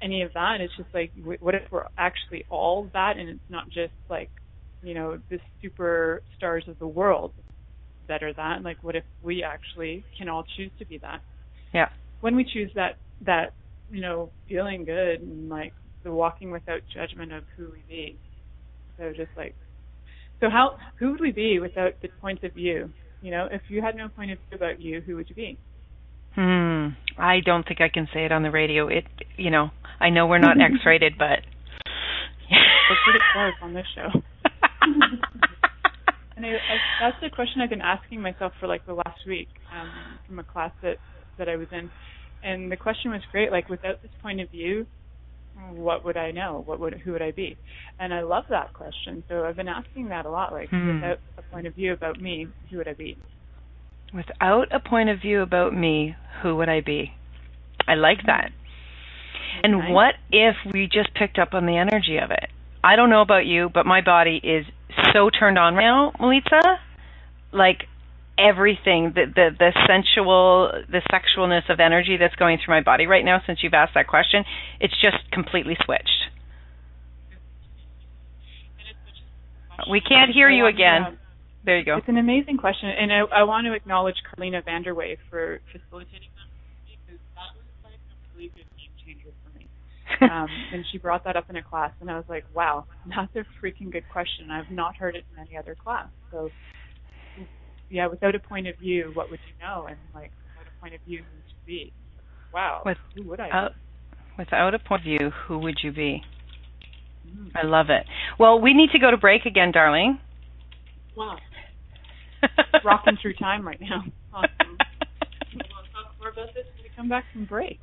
any 0.02 0.22
of 0.22 0.32
that. 0.34 0.56
It's 0.60 0.74
just 0.76 0.88
like 0.92 1.12
what 1.40 1.54
if 1.54 1.62
we're 1.70 1.84
actually 1.98 2.44
all 2.50 2.90
that 2.92 3.16
and 3.18 3.28
it's 3.28 3.40
not 3.48 3.66
just 3.66 3.92
like 4.08 4.30
you 4.82 4.94
know 4.94 5.18
the 5.30 5.38
superstars 5.62 6.66
of 6.66 6.78
the 6.78 6.86
world 6.86 7.32
that 8.08 8.22
are 8.22 8.32
that. 8.34 8.62
Like 8.62 8.78
what 8.82 8.96
if 8.96 9.04
we 9.22 9.44
actually 9.44 10.04
can 10.18 10.28
all 10.28 10.44
choose 10.56 10.70
to 10.78 10.86
be 10.86 10.98
that? 10.98 11.20
Yeah. 11.72 11.88
When 12.20 12.34
we 12.34 12.44
choose 12.44 12.70
that 12.74 12.96
that 13.24 13.52
you 13.90 14.00
know 14.00 14.30
feeling 14.48 14.84
good 14.84 15.20
and 15.20 15.48
like 15.48 15.72
the 16.02 16.10
walking 16.10 16.50
without 16.50 16.80
judgment 16.92 17.32
of 17.32 17.44
who 17.56 17.70
we 17.70 17.84
be 17.88 18.18
so 19.00 19.10
just 19.16 19.30
like, 19.36 19.54
so 20.40 20.48
how 20.50 20.76
who 20.98 21.12
would 21.12 21.20
we 21.20 21.32
be 21.32 21.58
without 21.58 21.94
the 22.02 22.08
point 22.20 22.44
of 22.44 22.52
view? 22.52 22.90
You 23.22 23.30
know, 23.30 23.48
if 23.50 23.62
you 23.68 23.82
had 23.82 23.96
no 23.96 24.08
point 24.08 24.30
of 24.30 24.38
view 24.48 24.56
about 24.56 24.80
you, 24.80 25.00
who 25.00 25.16
would 25.16 25.28
you 25.28 25.34
be? 25.34 25.58
Hmm. 26.34 26.88
I 27.18 27.40
don't 27.44 27.66
think 27.66 27.80
I 27.80 27.88
can 27.88 28.08
say 28.12 28.24
it 28.24 28.32
on 28.32 28.42
the 28.42 28.50
radio. 28.50 28.88
It, 28.88 29.04
you 29.36 29.50
know, 29.50 29.70
I 29.98 30.10
know 30.10 30.26
we're 30.26 30.38
not 30.38 30.60
X-rated, 30.60 31.14
but 31.18 31.40
we're 32.50 32.96
pretty 33.04 33.24
close 33.32 33.52
on 33.62 33.74
this 33.74 33.86
show. 33.94 34.08
and 36.36 36.46
I, 36.46 36.50
I, 36.50 36.76
that's 37.00 37.16
the 37.22 37.30
question 37.34 37.60
I've 37.62 37.70
been 37.70 37.80
asking 37.80 38.20
myself 38.20 38.52
for 38.60 38.66
like 38.66 38.86
the 38.86 38.94
last 38.94 39.26
week 39.26 39.48
um, 39.74 39.90
from 40.26 40.38
a 40.38 40.44
class 40.44 40.72
that 40.82 40.96
that 41.38 41.48
I 41.48 41.56
was 41.56 41.68
in, 41.72 41.90
and 42.44 42.70
the 42.70 42.76
question 42.76 43.10
was 43.10 43.22
great. 43.32 43.50
Like, 43.50 43.68
without 43.68 44.02
this 44.02 44.10
point 44.22 44.40
of 44.40 44.50
view, 44.50 44.86
what 45.72 46.04
would 46.04 46.16
I 46.16 46.30
know? 46.30 46.62
What 46.64 46.80
would 46.80 46.94
who 46.94 47.12
would 47.12 47.22
I 47.22 47.30
be? 47.30 47.56
And 47.98 48.12
I 48.12 48.22
love 48.22 48.44
that 48.50 48.72
question. 48.72 49.22
So 49.28 49.44
I've 49.44 49.56
been 49.56 49.68
asking 49.68 50.08
that 50.08 50.26
a 50.26 50.30
lot. 50.30 50.52
Like 50.52 50.70
hmm. 50.70 50.96
without 50.96 51.18
a 51.38 51.42
point 51.42 51.66
of 51.66 51.74
view 51.74 51.92
about 51.92 52.20
me, 52.20 52.48
who 52.70 52.78
would 52.78 52.88
I 52.88 52.94
be? 52.94 53.16
Without 54.12 54.72
a 54.72 54.80
point 54.80 55.08
of 55.08 55.20
view 55.20 55.42
about 55.42 55.74
me, 55.74 56.16
who 56.42 56.56
would 56.56 56.68
I 56.68 56.80
be? 56.80 57.12
I 57.86 57.94
like 57.94 58.26
that. 58.26 58.50
And 59.62 59.78
nice. 59.78 59.90
what 59.90 60.14
if 60.30 60.56
we 60.72 60.86
just 60.86 61.14
picked 61.14 61.38
up 61.38 61.54
on 61.54 61.66
the 61.66 61.76
energy 61.76 62.18
of 62.22 62.30
it? 62.30 62.48
I 62.82 62.96
don't 62.96 63.10
know 63.10 63.20
about 63.20 63.46
you, 63.46 63.68
but 63.72 63.86
my 63.86 64.00
body 64.00 64.40
is 64.42 64.64
so 65.12 65.30
turned 65.30 65.58
on 65.58 65.74
right 65.74 65.84
now, 65.84 66.12
Milica. 66.18 66.78
Like 67.52 67.82
everything, 68.40 69.12
the, 69.14 69.26
the 69.34 69.50
the 69.58 69.70
sensual, 69.86 70.70
the 70.88 71.02
sexualness 71.12 71.70
of 71.70 71.80
energy 71.80 72.16
that's 72.18 72.34
going 72.36 72.58
through 72.64 72.74
my 72.74 72.82
body 72.82 73.06
right 73.06 73.24
now. 73.24 73.40
Since 73.46 73.60
you've 73.62 73.74
asked 73.74 73.92
that 73.94 74.06
question, 74.06 74.44
it's 74.80 74.94
just 75.00 75.30
completely 75.30 75.76
switched. 75.84 76.30
We 79.90 80.00
can't 80.00 80.30
hear 80.32 80.50
you 80.50 80.66
again. 80.66 81.18
There 81.64 81.78
you 81.78 81.84
go. 81.84 81.96
It's 81.96 82.08
an 82.08 82.16
amazing 82.16 82.56
question, 82.56 82.88
and 82.88 83.12
I, 83.12 83.40
I 83.40 83.42
want 83.44 83.66
to 83.66 83.74
acknowledge 83.74 84.16
Carlina 84.24 84.62
Vanderway 84.62 85.16
for 85.28 85.60
facilitating 85.72 86.28
that 86.36 86.48
because 86.88 87.20
that 87.36 87.52
was 87.52 87.68
like 87.84 88.00
a 88.00 88.36
really 88.36 88.48
good 88.48 88.64
game 88.80 88.92
changer 89.04 89.28
for 89.44 89.58
me. 89.58 89.68
um, 90.32 90.48
and 90.72 90.84
she 90.90 90.96
brought 90.96 91.24
that 91.24 91.36
up 91.36 91.50
in 91.50 91.56
a 91.56 91.62
class, 91.62 91.92
and 92.00 92.10
I 92.10 92.16
was 92.16 92.24
like, 92.28 92.44
"Wow, 92.54 92.86
that's 93.06 93.34
a 93.36 93.44
freaking 93.62 93.92
good 93.92 94.08
question. 94.10 94.50
I've 94.50 94.70
not 94.70 94.96
heard 94.96 95.16
it 95.16 95.24
in 95.32 95.46
any 95.46 95.56
other 95.56 95.76
class." 95.76 96.08
So, 96.30 96.48
yeah, 97.90 98.06
without 98.06 98.34
a 98.34 98.38
point 98.38 98.68
of 98.68 98.76
view, 98.78 99.10
what 99.14 99.30
would 99.30 99.40
you 99.46 99.66
know? 99.66 99.86
And 99.88 99.98
like, 100.14 100.30
without 100.56 100.72
a 100.76 100.80
point 100.80 100.94
of 100.94 101.00
view, 101.02 101.18
who 101.18 101.36
would 101.36 101.48
you 101.48 101.66
be? 101.66 101.92
Wow, 102.52 102.82
With, 102.84 102.98
who 103.14 103.28
would 103.28 103.40
I? 103.40 103.48
Uh, 103.48 103.68
without 104.38 104.74
a 104.74 104.78
point 104.78 105.02
of 105.02 105.04
view, 105.04 105.30
who 105.46 105.58
would 105.58 105.78
you 105.82 105.92
be? 105.92 106.22
Mm. 107.26 107.50
I 107.54 107.64
love 107.64 107.90
it. 107.90 108.06
Well, 108.38 108.60
we 108.60 108.74
need 108.74 108.90
to 108.90 108.98
go 108.98 109.10
to 109.10 109.16
break 109.16 109.44
again, 109.44 109.72
darling. 109.72 110.18
Wow. 111.16 111.36
Rocking 112.84 113.18
through 113.20 113.34
time 113.34 113.66
right 113.66 113.80
now. 113.80 114.02
Awesome. 114.32 114.50
we'll 115.54 115.92
talk 115.92 116.14
more 116.18 116.28
about 116.30 116.54
this 116.54 116.64
when 116.74 116.82
we 116.82 116.90
come 116.96 117.08
back 117.08 117.24
from 117.32 117.44
break. 117.44 117.78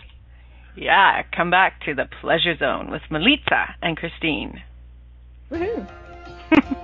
Yeah, 0.75 1.23
come 1.35 1.49
back 1.49 1.81
to 1.85 1.95
the 1.95 2.05
Pleasure 2.21 2.55
Zone 2.57 2.91
with 2.91 3.01
Milica 3.11 3.73
and 3.81 3.97
Christine. 3.97 4.61
Woohoo! 5.51 6.83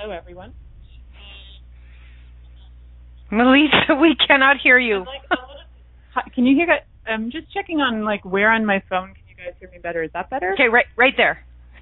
Hello, 0.00 0.16
everyone. 0.16 0.54
Melissa, 3.30 4.00
we 4.00 4.16
cannot 4.26 4.56
hear 4.62 4.78
you. 4.78 5.04
Can 6.34 6.46
you 6.46 6.56
hear? 6.56 6.66
I'm 7.06 7.30
just 7.30 7.52
checking 7.52 7.80
on 7.80 8.02
like 8.02 8.24
where 8.24 8.50
on 8.50 8.64
my 8.64 8.82
phone 8.88 9.08
can 9.08 9.24
you 9.28 9.34
guys 9.36 9.54
hear 9.60 9.68
me 9.70 9.76
better? 9.82 10.02
Is 10.02 10.10
that 10.14 10.30
better? 10.30 10.54
Okay, 10.54 10.68
right, 10.72 10.86
right 10.96 11.12
there. 11.18 11.40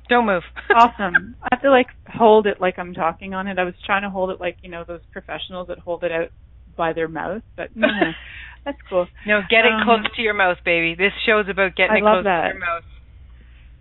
Don't 0.09 0.27
move. 0.27 0.43
awesome. 0.77 1.37
I 1.45 1.49
have 1.53 1.63
to 1.63 1.71
like 1.71 1.87
hold 2.09 2.49
it 2.49 2.61
like 2.61 2.77
I'm 2.77 2.93
talking 2.93 3.35
on 3.35 3.47
it. 3.47 3.57
I 3.57 3.63
was 3.63 3.75
trying 3.87 4.03
to 4.03 4.11
hold 4.11 4.31
it 4.31 4.41
like 4.41 4.57
you 4.63 4.71
know 4.71 4.85
those 4.87 5.01
professionals 5.13 5.69
that 5.69 5.79
hold 5.79 6.03
it 6.03 6.11
out 6.11 6.31
by 6.77 6.93
their 6.93 7.09
mouth, 7.09 7.43
but 7.57 7.69
no, 7.77 7.87
that's 8.65 8.79
cool. 8.91 9.07
No, 9.29 9.43
get 9.49 9.65
it 9.65 9.73
um, 9.73 9.83
close 9.85 10.17
to 10.17 10.23
your 10.23 10.35
mouth, 10.35 10.59
baby. 10.65 10.97
This 10.99 11.13
show's 11.25 11.47
about 11.49 11.77
getting 11.77 11.93
I 11.93 11.99
it 11.99 12.03
close 12.03 12.25
that. 12.25 12.43
to 12.43 12.49
your 12.49 12.59
mouth. 12.59 12.83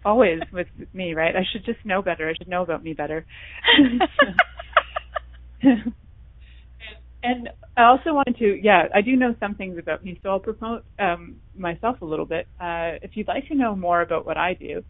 Always 0.07 0.39
with 0.53 0.67
me, 0.93 1.13
right? 1.13 1.35
I 1.35 1.43
should 1.51 1.65
just 1.65 1.83
know 1.83 2.01
better. 2.01 2.29
I 2.29 2.33
should 2.37 2.47
know 2.47 2.61
about 2.61 2.81
me 2.81 2.93
better. 2.93 3.25
and 7.21 7.49
I 7.75 7.83
also 7.83 8.13
wanted 8.13 8.37
to, 8.37 8.57
yeah, 8.63 8.83
I 8.95 9.01
do 9.01 9.17
know 9.17 9.35
some 9.37 9.55
things 9.55 9.77
about 9.77 10.05
me, 10.05 10.17
so 10.23 10.29
I'll 10.29 10.39
promote 10.39 10.85
um, 10.97 11.35
myself 11.57 12.01
a 12.01 12.05
little 12.05 12.25
bit. 12.25 12.47
Uh, 12.57 12.95
if 13.01 13.17
you'd 13.17 13.27
like 13.27 13.49
to 13.49 13.55
know 13.55 13.75
more 13.75 14.01
about 14.01 14.25
what 14.25 14.37
I 14.37 14.53
do, 14.53 14.81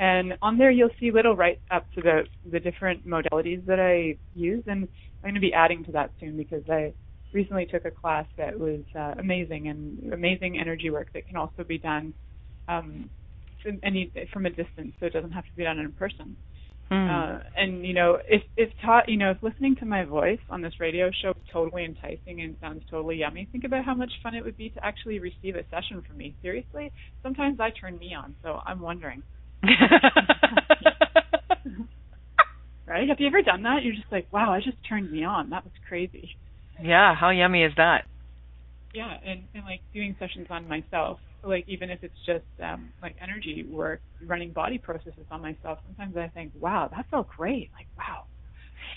And 0.00 0.34
on 0.42 0.58
there, 0.58 0.70
you'll 0.70 0.90
see 1.00 1.10
little 1.10 1.34
write-ups 1.34 1.86
to 1.96 2.00
the 2.02 2.22
the 2.50 2.60
different 2.60 3.06
modalities 3.06 3.66
that 3.66 3.80
I 3.80 4.16
use, 4.34 4.62
and 4.66 4.86
I'm 5.16 5.22
going 5.22 5.34
to 5.34 5.40
be 5.40 5.52
adding 5.52 5.84
to 5.84 5.92
that 5.92 6.12
soon 6.20 6.36
because 6.36 6.62
I 6.68 6.92
recently 7.32 7.66
took 7.66 7.84
a 7.84 7.90
class 7.90 8.26
that 8.36 8.58
was 8.58 8.80
uh, 8.96 9.14
amazing 9.18 9.68
and 9.68 10.12
amazing 10.12 10.58
energy 10.58 10.90
work 10.90 11.12
that 11.14 11.26
can 11.26 11.36
also 11.36 11.64
be 11.64 11.78
done 11.78 12.14
um, 12.68 13.10
from, 13.62 13.80
any, 13.82 14.12
from 14.32 14.46
a 14.46 14.50
distance, 14.50 14.92
so 15.00 15.06
it 15.06 15.12
doesn't 15.12 15.32
have 15.32 15.44
to 15.44 15.56
be 15.56 15.64
done 15.64 15.78
in 15.78 15.92
person. 15.92 16.36
Mm. 16.90 17.40
Uh, 17.40 17.42
and 17.54 17.84
you 17.84 17.92
know, 17.92 18.18
if 18.28 18.42
if 18.56 18.70
taught, 18.82 19.08
you 19.08 19.18
know, 19.18 19.32
if 19.32 19.42
listening 19.42 19.76
to 19.76 19.84
my 19.84 20.04
voice 20.04 20.38
on 20.48 20.62
this 20.62 20.72
radio 20.80 21.10
show 21.22 21.30
is 21.30 21.36
totally 21.52 21.84
enticing 21.84 22.40
and 22.40 22.56
sounds 22.62 22.82
totally 22.90 23.16
yummy, 23.16 23.46
think 23.52 23.64
about 23.64 23.84
how 23.84 23.94
much 23.94 24.10
fun 24.22 24.34
it 24.34 24.42
would 24.42 24.56
be 24.56 24.70
to 24.70 24.82
actually 24.82 25.18
receive 25.18 25.56
a 25.56 25.64
session 25.70 26.02
from 26.06 26.16
me. 26.16 26.34
Seriously, 26.40 26.90
sometimes 27.22 27.60
I 27.60 27.70
turn 27.78 27.98
me 27.98 28.14
on, 28.14 28.34
so 28.42 28.60
I'm 28.64 28.80
wondering. 28.80 29.22
right? 32.86 33.08
Have 33.08 33.18
you 33.20 33.26
ever 33.26 33.42
done 33.42 33.62
that? 33.64 33.82
You're 33.82 33.94
just 33.94 34.10
like, 34.10 34.26
wow, 34.32 34.52
I 34.52 34.60
just 34.60 34.76
turned 34.88 35.10
me 35.10 35.24
on. 35.24 35.50
That 35.50 35.64
was 35.64 35.72
crazy. 35.88 36.30
Yeah, 36.82 37.14
how 37.14 37.30
yummy 37.30 37.62
is 37.64 37.72
that? 37.76 38.04
Yeah, 38.94 39.14
and, 39.24 39.42
and 39.54 39.64
like 39.64 39.80
doing 39.92 40.16
sessions 40.18 40.46
on 40.50 40.68
myself, 40.68 41.18
like 41.44 41.64
even 41.68 41.90
if 41.90 42.02
it's 42.02 42.14
just 42.26 42.44
um 42.62 42.88
like 43.02 43.16
energy 43.20 43.64
work, 43.70 44.00
running 44.26 44.52
body 44.52 44.78
processes 44.78 45.26
on 45.30 45.42
myself, 45.42 45.78
sometimes 45.86 46.16
I 46.16 46.28
think, 46.28 46.52
wow, 46.58 46.88
that 46.94 47.06
felt 47.10 47.28
great. 47.36 47.70
Like, 47.76 47.86
wow. 47.98 48.24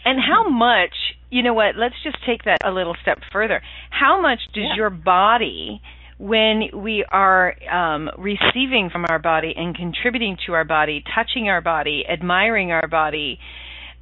And 0.06 0.20
how 0.20 0.50
much, 0.50 0.94
you 1.30 1.44
know 1.44 1.54
what, 1.54 1.76
let's 1.78 1.96
just 2.04 2.18
take 2.26 2.44
that 2.46 2.60
a 2.66 2.72
little 2.72 2.96
step 3.02 3.20
further. 3.32 3.62
How 3.90 4.22
much 4.22 4.40
does 4.54 4.64
Yeah. 4.70 4.76
your 4.76 4.90
body, 4.90 5.82
when 6.22 6.70
we 6.72 7.04
are 7.12 7.56
um, 7.68 8.08
receiving 8.16 8.92
from 8.92 9.06
our 9.10 9.18
body 9.18 9.56
and 9.58 9.76
contributing 9.76 10.38
to 10.46 10.54
our 10.54 10.64
body, 10.64 11.04
touching 11.16 11.50
our 11.50 11.62
body, 11.62 12.06
admiring 12.08 12.72
our 12.72 12.88
body, 12.88 13.40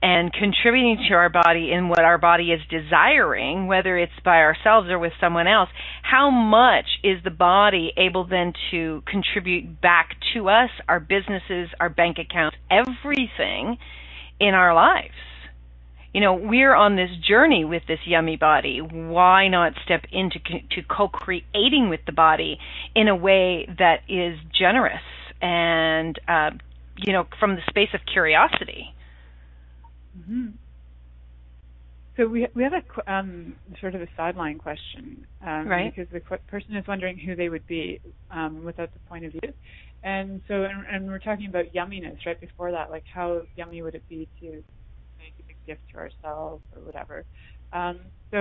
and 0.02 0.32
contributing 0.34 0.98
to 1.08 1.14
our 1.14 1.30
body 1.30 1.72
in 1.72 1.88
what 1.88 2.04
our 2.04 2.18
body 2.18 2.52
is 2.52 2.60
desiring, 2.70 3.68
whether 3.68 3.98
it's 3.98 4.12
by 4.26 4.40
ourselves 4.40 4.90
or 4.90 5.00
with 5.00 5.14
someone 5.22 5.48
else, 5.48 5.70
how 6.04 6.30
much 6.30 6.88
is 7.06 7.24
the 7.24 7.32
body 7.32 7.94
able 7.96 8.28
then 8.28 8.52
to 8.72 9.02
contribute 9.08 9.80
back 9.80 10.18
to 10.34 10.50
us, 10.50 10.70
our 10.90 11.00
businesses, 11.00 11.70
our 11.80 11.90
bank 11.90 12.18
accounts, 12.20 12.58
everything 12.70 13.78
in 14.42 14.54
our 14.54 14.74
lives? 14.74 15.14
You 16.14 16.22
know, 16.22 16.34
we're 16.34 16.74
on 16.74 16.96
this 16.96 17.12
journey 17.28 17.66
with 17.66 17.84
this 17.88 18.00
yummy 18.06 18.36
body. 18.36 18.80
Why 18.82 19.48
not 19.48 19.74
step 19.86 20.06
into 20.12 20.40
to 20.40 20.82
co-creating 20.90 21.90
with 21.90 22.02
the 22.06 22.12
body 22.12 22.58
in 22.96 23.08
a 23.08 23.16
way 23.16 23.68
that 23.78 24.02
is 24.10 24.38
generous 24.58 25.02
and, 25.42 26.20
uh, 26.28 26.52
you 26.98 27.14
know, 27.14 27.28
from 27.40 27.56
the 27.56 27.62
space 27.70 27.90
of 27.94 28.02
curiosity? 28.12 28.96
hmm 30.28 30.48
So 32.18 32.28
we 32.28 32.48
we 32.56 32.64
have 32.64 32.74
a 32.74 33.12
um, 33.14 33.56
sort 33.80 33.96
of 33.96 34.02
a 34.02 34.08
sideline 34.18 34.58
question, 34.58 35.26
um, 35.46 35.68
Right. 35.68 35.94
Because 35.96 36.12
the 36.12 36.20
qu- 36.20 36.44
person 36.48 36.76
is 36.76 36.86
wondering 36.88 37.18
who 37.18 37.36
they 37.36 37.50
would 37.50 37.66
be 37.68 38.02
um, 38.32 38.64
without 38.66 38.92
the 38.94 39.00
point 39.08 39.26
of 39.26 39.32
view, 39.32 39.54
and 40.04 40.42
so 40.48 40.64
and, 40.64 40.86
and 40.92 41.08
we're 41.08 41.20
talking 41.20 41.48
about 41.48 41.74
yumminess 41.74 42.26
right 42.26 42.40
before 42.40 42.72
that, 42.72 42.90
like 42.92 43.06
how 43.14 43.44
yummy 43.56 43.82
would 43.82 43.96
it 43.96 44.08
be 44.10 44.28
to 44.42 44.64
gift 45.70 45.84
to 45.92 45.96
ourselves 46.04 46.64
or 46.76 46.82
whatever. 46.88 47.18
Um, 47.80 47.98
so 48.32 48.40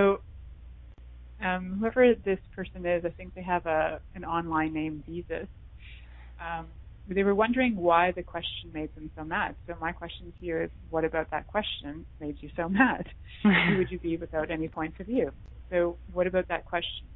um, 1.46 1.64
whoever 1.78 2.02
this 2.30 2.42
person 2.58 2.80
is, 2.94 3.00
I 3.04 3.12
think 3.18 3.28
they 3.34 3.46
have 3.54 3.64
a 3.78 4.00
an 4.18 4.24
online 4.36 4.72
name, 4.80 4.94
Jesus. 5.10 5.48
Um, 6.46 6.66
they 7.16 7.24
were 7.28 7.38
wondering 7.44 7.74
why 7.88 8.12
the 8.18 8.22
question 8.34 8.66
made 8.78 8.92
them 8.94 9.10
so 9.16 9.22
mad. 9.24 9.50
So 9.66 9.74
my 9.86 9.92
question 10.00 10.26
to 10.38 10.46
you 10.46 10.56
is, 10.64 10.70
what 10.94 11.04
about 11.10 11.28
that 11.30 11.44
question 11.54 11.92
made 12.22 12.36
you 12.42 12.50
so 12.60 12.64
mad? 12.68 13.04
Who 13.66 13.78
would 13.78 13.90
you 13.90 13.98
be 14.08 14.14
without 14.24 14.48
any 14.50 14.68
points 14.68 14.96
of 15.00 15.06
view? 15.06 15.28
So 15.70 15.78
what 16.16 16.26
about 16.26 16.46
that 16.48 16.64
question, 16.72 17.06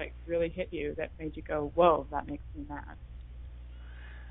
like, 0.00 0.12
really 0.32 0.50
hit 0.58 0.68
you 0.78 0.94
that 0.98 1.10
made 1.20 1.32
you 1.36 1.42
go, 1.54 1.70
whoa, 1.76 2.06
that 2.10 2.26
makes 2.26 2.42
me 2.56 2.64
mad? 2.68 2.96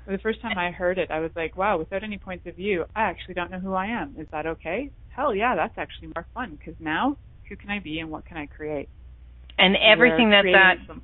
The 0.06 0.18
first 0.26 0.40
time 0.40 0.58
I 0.58 0.70
heard 0.70 0.98
it, 0.98 1.10
I 1.10 1.20
was 1.20 1.30
like, 1.36 1.56
wow, 1.56 1.74
without 1.78 2.02
any 2.02 2.18
points 2.18 2.46
of 2.46 2.54
view, 2.56 2.76
I 2.94 3.02
actually 3.10 3.36
don't 3.38 3.50
know 3.50 3.60
who 3.66 3.74
I 3.74 3.86
am. 3.86 4.08
Is 4.18 4.28
that 4.32 4.46
okay? 4.46 4.90
Hell 5.18 5.34
yeah, 5.34 5.56
that's 5.56 5.76
actually 5.76 6.12
more 6.14 6.24
fun 6.32 6.56
because 6.56 6.74
now, 6.78 7.16
who 7.48 7.56
can 7.56 7.70
I 7.70 7.80
be 7.80 7.98
and 7.98 8.08
what 8.08 8.24
can 8.24 8.36
I 8.36 8.46
create? 8.46 8.88
and 9.58 9.74
everything 9.76 10.30
that 10.30 10.44
that 10.44 10.76
some- 10.86 11.02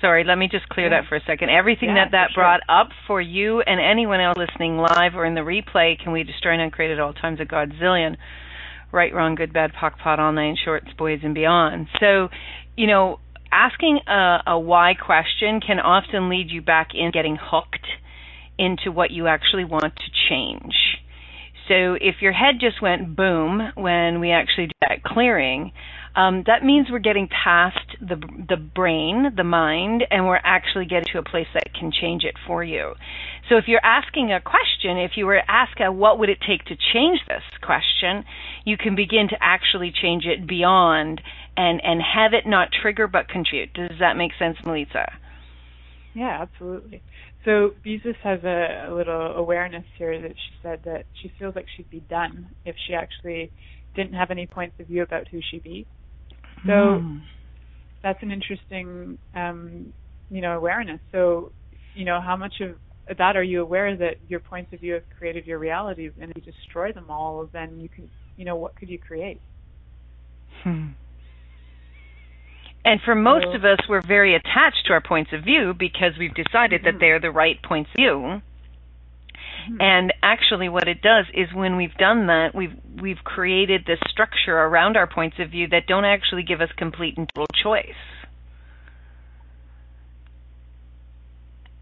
sorry 0.00 0.24
let 0.24 0.38
me 0.38 0.48
just 0.48 0.66
clear 0.70 0.86
Yeah. 0.86 1.00
that 1.02 1.08
for 1.10 1.16
a 1.16 1.20
second 1.24 1.50
everything 1.50 1.90
Yeah, 1.90 2.04
that 2.04 2.12
that 2.12 2.30
sure. 2.30 2.42
brought 2.42 2.60
up 2.70 2.88
for 3.06 3.20
you 3.20 3.60
and 3.60 3.78
anyone 3.78 4.18
else 4.20 4.38
listening 4.38 4.78
live 4.78 5.14
or 5.14 5.26
in 5.26 5.34
the 5.34 5.42
replay 5.42 5.98
can 5.98 6.12
we 6.12 6.22
destroy 6.22 6.52
and 6.52 6.62
uncreate 6.62 6.90
at 6.90 6.98
all 6.98 7.12
times 7.12 7.38
a 7.38 7.44
godzillion 7.44 8.16
right 8.92 9.12
wrong 9.12 9.34
good 9.34 9.52
bad 9.52 9.74
POC 9.74 9.98
POD 9.98 10.20
all 10.20 10.32
nine 10.32 10.56
shorts 10.56 10.90
boys 10.96 11.20
and 11.22 11.34
beyond 11.34 11.88
so 11.98 12.30
you 12.78 12.86
know 12.86 13.18
asking 13.52 14.00
a, 14.06 14.42
a 14.46 14.58
why 14.58 14.94
question 14.94 15.60
can 15.60 15.78
often 15.78 16.30
lead 16.30 16.50
you 16.50 16.62
back 16.62 16.94
in 16.94 17.10
getting 17.10 17.36
hooked 17.38 17.86
into 18.56 18.90
what 18.90 19.10
you 19.10 19.26
actually 19.26 19.64
want 19.64 19.94
to 19.96 20.10
change 20.30 20.96
so 21.70 21.94
if 22.00 22.16
your 22.20 22.32
head 22.32 22.56
just 22.60 22.82
went 22.82 23.14
boom 23.14 23.60
when 23.76 24.18
we 24.18 24.32
actually 24.32 24.66
did 24.66 24.76
that 24.80 25.04
clearing, 25.04 25.70
um, 26.16 26.42
that 26.48 26.64
means 26.64 26.88
we're 26.90 26.98
getting 26.98 27.28
past 27.28 27.78
the 28.00 28.16
the 28.48 28.56
brain, 28.56 29.30
the 29.36 29.44
mind, 29.44 30.02
and 30.10 30.26
we're 30.26 30.40
actually 30.42 30.86
getting 30.86 31.06
to 31.12 31.18
a 31.18 31.22
place 31.22 31.46
that 31.54 31.72
can 31.72 31.92
change 31.92 32.24
it 32.24 32.34
for 32.44 32.64
you. 32.64 32.94
So 33.48 33.56
if 33.56 33.68
you're 33.68 33.84
asking 33.84 34.32
a 34.32 34.40
question, 34.40 34.98
if 34.98 35.12
you 35.14 35.26
were 35.26 35.36
to 35.36 35.48
ask 35.50 35.78
a, 35.78 35.92
what 35.92 36.18
would 36.18 36.28
it 36.28 36.38
take 36.44 36.64
to 36.64 36.76
change 36.92 37.20
this 37.28 37.44
question, 37.62 38.24
you 38.64 38.76
can 38.76 38.96
begin 38.96 39.28
to 39.28 39.36
actually 39.40 39.92
change 39.92 40.24
it 40.24 40.48
beyond 40.48 41.20
and 41.56 41.80
and 41.84 42.02
have 42.02 42.32
it 42.34 42.48
not 42.48 42.70
trigger 42.82 43.06
but 43.06 43.28
contribute. 43.28 43.72
Does 43.74 44.00
that 44.00 44.16
make 44.16 44.32
sense, 44.40 44.56
Melissa? 44.64 45.12
Yeah, 46.14 46.42
absolutely. 46.42 47.02
So 47.44 47.70
Beezus 47.84 48.16
has 48.22 48.42
a, 48.44 48.88
a 48.90 48.94
little 48.94 49.32
awareness 49.36 49.84
here 49.96 50.20
that 50.20 50.30
she 50.32 50.54
said 50.62 50.80
that 50.84 51.06
she 51.22 51.32
feels 51.38 51.54
like 51.54 51.66
she'd 51.76 51.90
be 51.90 52.00
done 52.00 52.48
if 52.64 52.76
she 52.86 52.94
actually 52.94 53.50
didn't 53.94 54.12
have 54.14 54.30
any 54.30 54.46
points 54.46 54.76
of 54.78 54.86
view 54.86 55.02
about 55.02 55.26
who 55.28 55.40
she 55.50 55.58
be. 55.58 55.86
So 56.66 56.72
Mm. 56.72 57.22
that's 58.02 58.22
an 58.22 58.30
interesting, 58.30 59.18
um, 59.34 59.92
you 60.28 60.40
know, 60.40 60.56
awareness. 60.56 61.00
So, 61.12 61.52
you 61.94 62.04
know, 62.04 62.20
how 62.20 62.36
much 62.36 62.60
of 62.60 62.76
that 63.16 63.36
are 63.36 63.42
you 63.42 63.62
aware 63.62 63.96
that 63.96 64.16
your 64.28 64.40
points 64.40 64.72
of 64.72 64.80
view 64.80 64.94
have 64.94 65.08
created 65.18 65.46
your 65.46 65.58
reality, 65.58 66.10
and 66.20 66.30
if 66.30 66.36
you 66.36 66.52
destroy 66.52 66.92
them 66.92 67.10
all, 67.10 67.48
then 67.52 67.80
you 67.80 67.88
can, 67.88 68.10
you 68.36 68.44
know, 68.44 68.56
what 68.56 68.76
could 68.76 68.88
you 68.88 68.98
create? 68.98 69.40
Hmm. 70.62 70.88
And 72.84 73.00
for 73.02 73.14
most 73.14 73.54
of 73.54 73.64
us, 73.64 73.78
we're 73.88 74.00
very 74.00 74.34
attached 74.34 74.86
to 74.86 74.92
our 74.92 75.00
points 75.00 75.32
of 75.32 75.42
view 75.44 75.74
because 75.74 76.16
we've 76.18 76.34
decided 76.34 76.82
that 76.84 76.94
Mhm. 76.94 77.00
they're 77.00 77.18
the 77.20 77.30
right 77.30 77.60
points 77.62 77.90
of 77.90 77.96
view. 77.96 78.42
Mhm. 79.68 79.82
And 79.82 80.12
actually, 80.22 80.68
what 80.70 80.88
it 80.88 81.02
does 81.02 81.26
is 81.34 81.52
when 81.52 81.76
we've 81.76 81.96
done 81.96 82.26
that, 82.28 82.54
we've 82.54 82.74
we've 83.00 83.22
created 83.22 83.84
this 83.84 84.00
structure 84.08 84.58
around 84.58 84.96
our 84.96 85.06
points 85.06 85.38
of 85.38 85.50
view 85.50 85.66
that 85.68 85.86
don't 85.86 86.06
actually 86.06 86.42
give 86.42 86.60
us 86.60 86.72
complete 86.72 87.18
and 87.18 87.28
total 87.34 87.46
choice. 87.54 87.94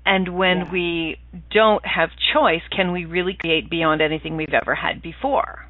And 0.04 0.36
when 0.36 0.58
Yeah. 0.58 0.70
we 0.70 1.16
don't 1.50 1.86
have 1.86 2.10
choice, 2.16 2.62
can 2.70 2.92
we 2.92 3.04
really 3.04 3.34
create 3.34 3.70
beyond 3.70 4.00
anything 4.00 4.36
we've 4.36 4.54
ever 4.54 4.74
had 4.74 5.00
before? 5.00 5.66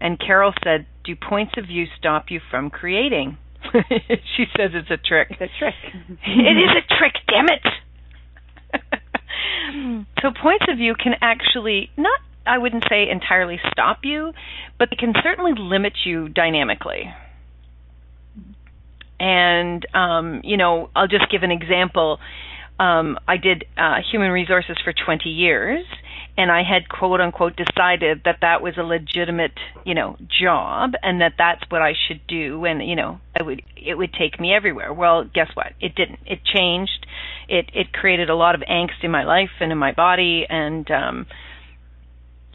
And 0.00 0.18
Carol 0.18 0.54
said, 0.64 0.86
"Do 1.04 1.14
points 1.14 1.56
of 1.56 1.66
view 1.66 1.86
stop 1.96 2.30
you 2.30 2.40
from 2.40 2.70
creating?" 2.70 3.36
she 4.36 4.44
says 4.56 4.70
it's 4.72 4.90
a 4.90 4.96
trick. 4.96 5.28
It's 5.30 5.40
a 5.40 5.58
trick. 5.58 5.74
It 6.26 6.56
is 6.56 6.70
a 6.70 6.94
trick, 6.96 7.14
damn 7.28 7.48
it. 7.48 7.66
so 10.22 10.30
points 10.40 10.66
of 10.68 10.78
view 10.78 10.94
can 10.94 11.14
actually 11.20 11.90
not 11.96 12.20
I 12.46 12.58
wouldn't 12.58 12.84
say 12.88 13.08
entirely 13.08 13.58
stop 13.70 14.00
you, 14.02 14.32
but 14.78 14.90
they 14.90 14.96
can 14.96 15.14
certainly 15.22 15.52
limit 15.56 15.94
you 16.04 16.28
dynamically. 16.28 17.12
And 19.18 19.86
um, 19.94 20.40
you 20.44 20.56
know, 20.56 20.90
I'll 20.94 21.08
just 21.08 21.30
give 21.30 21.42
an 21.42 21.50
example. 21.50 22.18
Um, 22.78 23.18
I 23.28 23.36
did 23.36 23.64
uh, 23.76 23.96
human 24.10 24.30
resources 24.30 24.76
for 24.82 24.92
20 24.92 25.28
years, 25.28 25.84
and 26.36 26.50
I 26.50 26.62
had 26.64 26.88
quote 26.88 27.20
unquote 27.20 27.54
decided 27.56 28.22
that 28.24 28.38
that 28.40 28.62
was 28.62 28.74
a 28.76 28.82
legitimate, 28.82 29.52
you 29.84 29.94
know, 29.94 30.16
job, 30.40 30.94
and 31.02 31.20
that 31.20 31.34
that's 31.38 31.62
what 31.68 31.82
I 31.82 31.92
should 32.08 32.26
do, 32.26 32.64
and 32.64 32.86
you 32.86 32.96
know, 32.96 33.20
I 33.38 33.44
would 33.44 33.62
it 33.76 33.94
would 33.94 34.12
take 34.12 34.40
me 34.40 34.52
everywhere. 34.52 34.92
Well, 34.92 35.24
guess 35.24 35.50
what? 35.54 35.72
It 35.80 35.94
didn't. 35.94 36.18
It 36.26 36.40
changed. 36.44 37.06
It 37.48 37.70
it 37.72 37.92
created 37.92 38.28
a 38.28 38.34
lot 38.34 38.56
of 38.56 38.62
angst 38.62 39.02
in 39.04 39.10
my 39.12 39.24
life 39.24 39.50
and 39.60 39.70
in 39.70 39.78
my 39.78 39.92
body, 39.92 40.44
and 40.48 40.90
um, 40.90 41.26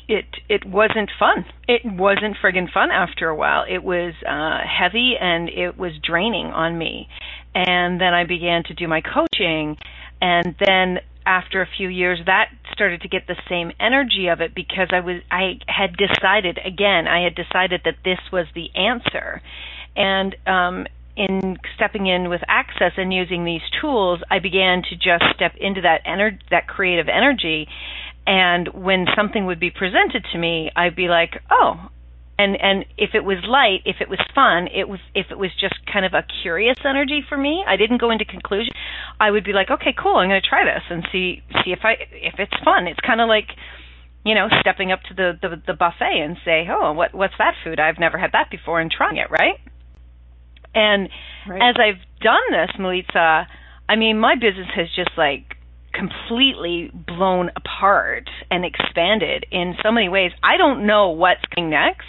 it 0.09 0.26
it 0.49 0.65
wasn't 0.65 1.11
fun. 1.17 1.45
It 1.67 1.82
wasn't 1.86 2.36
friggin' 2.43 2.70
fun 2.74 2.91
after 2.91 3.30
a 3.30 3.36
while. 3.36 3.63
It 3.70 3.84
was 3.84 4.13
uh 4.28 4.59
heavy 4.67 5.13
and 5.20 5.47
it 5.47 5.78
was 5.78 5.93
draining 6.03 6.47
on 6.47 6.78
me. 6.78 7.07
And 7.55 8.01
then 8.01 8.13
I 8.13 8.26
began 8.26 8.63
to 8.65 8.74
do 8.74 8.88
my 8.88 9.01
coaching 9.01 9.78
and 10.22 10.55
then 10.59 10.99
after 11.26 11.61
a 11.61 11.67
few 11.78 11.89
years 11.89 12.20
that 12.26 12.49
started 12.72 13.01
to 13.01 13.07
get 13.07 13.28
the 13.28 13.36
same 13.47 13.72
energy 13.80 14.28
of 14.28 14.41
it 14.41 14.55
because 14.55 14.89
I 14.91 14.99
was 15.01 15.22
I 15.32 15.59
had 15.67 15.95
decided 15.95 16.59
again, 16.65 17.07
I 17.07 17.24
had 17.24 17.36
decided 17.36 17.82
that 17.86 17.97
this 18.03 18.20
was 18.32 18.47
the 18.55 18.70
answer. 18.76 19.41
And 19.95 20.36
um 20.47 20.88
in 21.15 21.57
stepping 21.76 22.07
in 22.07 22.30
with 22.30 22.41
access 22.47 22.93
and 22.95 23.13
using 23.13 23.43
these 23.43 23.61
tools, 23.82 24.22
I 24.32 24.39
began 24.39 24.84
to 24.84 24.95
just 24.95 25.26
step 25.36 25.53
into 25.59 25.82
that 25.82 26.05
ener- 26.05 26.39
that 26.49 26.67
creative 26.67 27.07
energy 27.09 27.67
and 28.30 28.67
when 28.70 29.07
something 29.15 29.47
would 29.47 29.59
be 29.59 29.72
presented 29.72 30.24
to 30.32 30.38
me 30.38 30.70
i'd 30.76 30.95
be 30.95 31.07
like 31.07 31.41
oh 31.49 31.89
and 32.40 32.58
and 32.60 32.86
if 32.98 33.12
it 33.14 33.24
was 33.24 33.38
light 33.48 33.82
if 33.86 33.98
it 34.02 34.10
was 34.10 34.20
fun 34.34 34.68
it 34.74 34.90
was 34.90 35.00
if 35.14 35.28
it 35.30 35.38
was 35.38 35.52
just 35.60 35.76
kind 35.92 36.06
of 36.06 36.14
a 36.14 36.24
curious 36.42 36.78
energy 36.86 37.22
for 37.28 37.38
me 37.38 37.64
i 37.68 37.76
didn't 37.76 38.00
go 38.02 38.10
into 38.10 38.26
conclusion 38.26 38.74
i 39.20 39.30
would 39.30 39.44
be 39.44 39.54
like 39.54 39.70
okay 39.70 39.94
cool 39.94 40.16
i'm 40.16 40.30
going 40.30 40.42
to 40.42 40.48
try 40.50 40.66
this 40.66 40.84
and 40.90 41.08
see 41.12 41.44
see 41.64 41.72
if 41.72 41.80
i 41.84 41.94
if 42.12 42.40
it's 42.40 42.56
fun 42.64 42.88
it's 42.88 43.00
kind 43.06 43.22
of 43.22 43.28
like 43.28 43.50
you 44.26 44.34
know 44.34 44.48
stepping 44.62 44.92
up 44.92 45.02
to 45.04 45.14
the, 45.14 45.38
the 45.42 45.62
the 45.68 45.74
buffet 45.74 46.18
and 46.24 46.38
say 46.44 46.66
oh 46.72 46.94
what 46.94 47.14
what's 47.14 47.36
that 47.38 47.54
food 47.64 47.80
i've 47.80 48.00
never 48.00 48.18
had 48.18 48.32
that 48.32 48.50
before 48.50 48.80
and 48.80 48.90
trying 48.90 49.18
it 49.18 49.30
right 49.30 49.60
and 50.74 51.10
Right. 51.48 51.62
as 51.62 51.76
I've 51.80 52.02
done 52.22 52.42
this, 52.52 52.70
Melissa, 52.78 53.48
I 53.88 53.96
mean, 53.96 54.20
my 54.20 54.36
business 54.36 54.68
has 54.76 54.88
just 54.96 55.12
like 55.18 55.56
completely 55.94 56.92
blown 56.94 57.50
apart 57.56 58.30
and 58.52 58.64
expanded 58.64 59.46
in 59.52 59.76
so 59.84 59.92
many 59.92 60.10
ways. 60.10 60.32
I 60.44 60.58
don't 60.58 60.86
know 60.86 61.10
what's 61.10 61.42
coming 61.56 61.72
next. 61.72 62.06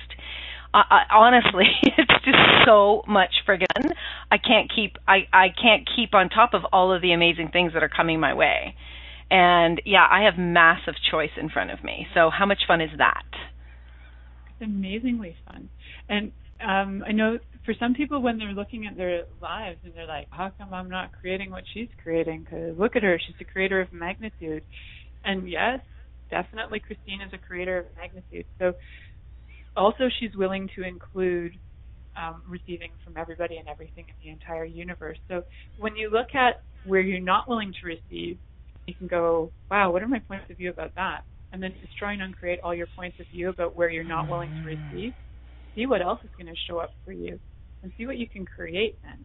Uh, 0.72 0.82
honestly, 1.10 1.66
it's 1.82 2.24
just 2.24 2.38
so 2.64 3.02
much 3.08 3.30
friggin' 3.46 3.92
I 4.30 4.38
can't 4.38 4.70
keep 4.74 4.96
I 5.08 5.26
I 5.32 5.48
can't 5.48 5.88
keep 5.96 6.14
on 6.14 6.28
top 6.28 6.54
of 6.54 6.62
all 6.72 6.92
of 6.92 7.02
the 7.02 7.12
amazing 7.12 7.48
things 7.52 7.72
that 7.72 7.82
are 7.82 7.88
coming 7.88 8.20
my 8.20 8.34
way. 8.34 8.76
And 9.30 9.80
yeah, 9.84 10.06
I 10.10 10.24
have 10.24 10.38
massive 10.38 10.94
choice 11.10 11.30
in 11.40 11.48
front 11.48 11.70
of 11.70 11.82
me. 11.82 12.06
So 12.14 12.30
how 12.30 12.46
much 12.46 12.60
fun 12.66 12.80
is 12.80 12.90
that? 12.98 13.24
It's 14.50 14.62
amazingly 14.62 15.36
fun. 15.46 15.68
And 16.08 16.32
um 16.60 17.02
I 17.06 17.12
know 17.12 17.38
for 17.64 17.74
some 17.78 17.94
people 17.94 18.22
when 18.22 18.38
they're 18.38 18.52
looking 18.52 18.86
at 18.86 18.96
their 18.96 19.24
lives 19.42 19.78
and 19.84 19.92
they're 19.94 20.06
like, 20.06 20.28
how 20.30 20.52
come 20.56 20.72
I'm 20.72 20.88
not 20.88 21.10
creating 21.12 21.50
what 21.50 21.64
she's 21.74 21.88
creating? 22.02 22.44
Because 22.44 22.78
look 22.78 22.94
at 22.94 23.02
her, 23.02 23.20
she's 23.24 23.36
a 23.40 23.44
creator 23.44 23.80
of 23.80 23.92
magnitude. 23.92 24.62
And 25.24 25.48
yes, 25.48 25.80
definitely 26.30 26.80
Christine 26.80 27.20
is 27.20 27.32
a 27.32 27.38
creator 27.38 27.78
of 27.78 27.86
magnitude. 27.96 28.46
So 28.58 28.74
also 29.76 30.08
she's 30.18 30.34
willing 30.36 30.68
to 30.76 30.82
include 30.82 31.58
um, 32.16 32.42
receiving 32.48 32.90
from 33.04 33.16
everybody 33.16 33.56
and 33.56 33.68
everything 33.68 34.04
in 34.08 34.14
the 34.22 34.30
entire 34.30 34.64
universe. 34.64 35.18
So 35.28 35.42
when 35.78 35.96
you 35.96 36.10
look 36.10 36.34
at 36.34 36.62
where 36.82 37.00
you're 37.00 37.20
not 37.20 37.48
willing 37.48 37.72
to 37.80 37.86
receive, 37.86 38.38
you 38.86 38.94
can 38.94 39.06
go, 39.06 39.52
wow, 39.70 39.92
what 39.92 40.02
are 40.02 40.08
my 40.08 40.18
points 40.18 40.46
of 40.50 40.56
view 40.56 40.70
about 40.70 40.94
that? 40.96 41.20
And 41.52 41.62
then 41.62 41.72
destroy 41.80 42.10
and 42.10 42.22
uncreate 42.22 42.60
all 42.62 42.74
your 42.74 42.88
points 42.96 43.18
of 43.20 43.26
view 43.32 43.48
about 43.48 43.76
where 43.76 43.90
you're 43.90 44.04
not 44.04 44.28
willing 44.28 44.52
to 44.62 44.68
receive. 44.68 45.14
See 45.74 45.86
what 45.86 46.02
else 46.02 46.20
is 46.24 46.30
going 46.36 46.52
to 46.52 46.60
show 46.68 46.78
up 46.78 46.90
for 47.04 47.12
you, 47.12 47.38
and 47.82 47.92
see 47.96 48.06
what 48.06 48.18
you 48.18 48.28
can 48.28 48.44
create 48.44 48.98
then. 49.02 49.24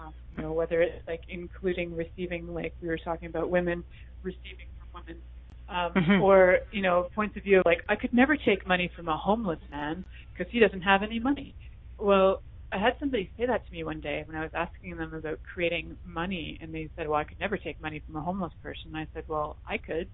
Um, 0.00 0.12
you 0.30 0.42
know, 0.42 0.52
whether 0.52 0.82
it's 0.82 1.06
like 1.06 1.20
including 1.28 1.94
receiving, 1.94 2.52
like 2.52 2.74
we 2.80 2.88
were 2.88 2.98
talking 2.98 3.28
about 3.28 3.50
women 3.50 3.84
receiving 4.22 4.68
from 4.78 5.02
women, 5.02 5.22
um, 5.68 5.92
mm-hmm. 5.94 6.22
or 6.22 6.58
you 6.72 6.82
know, 6.82 7.08
points 7.14 7.36
of 7.36 7.42
view 7.42 7.62
like 7.64 7.82
I 7.88 7.96
could 7.96 8.12
never 8.12 8.36
take 8.36 8.66
money 8.66 8.90
from 8.94 9.08
a 9.08 9.16
homeless 9.16 9.60
man 9.70 10.04
because 10.32 10.52
he 10.52 10.60
doesn't 10.60 10.82
have 10.82 11.02
any 11.02 11.18
money. 11.18 11.54
Well, 11.98 12.42
I 12.72 12.78
had 12.78 12.94
somebody 12.98 13.30
say 13.38 13.46
that 13.46 13.66
to 13.66 13.72
me 13.72 13.84
one 13.84 14.00
day 14.00 14.24
when 14.26 14.36
I 14.36 14.42
was 14.42 14.50
asking 14.52 14.96
them 14.96 15.14
about 15.14 15.38
creating 15.52 15.96
money, 16.04 16.58
and 16.60 16.74
they 16.74 16.90
said, 16.96 17.08
"Well, 17.08 17.20
I 17.20 17.24
could 17.24 17.38
never 17.40 17.56
take 17.56 17.80
money 17.80 18.02
from 18.04 18.16
a 18.16 18.20
homeless 18.20 18.52
person." 18.62 18.88
And 18.88 18.96
I 18.96 19.06
said, 19.14 19.24
"Well, 19.28 19.56
I 19.68 19.78
could, 19.78 20.08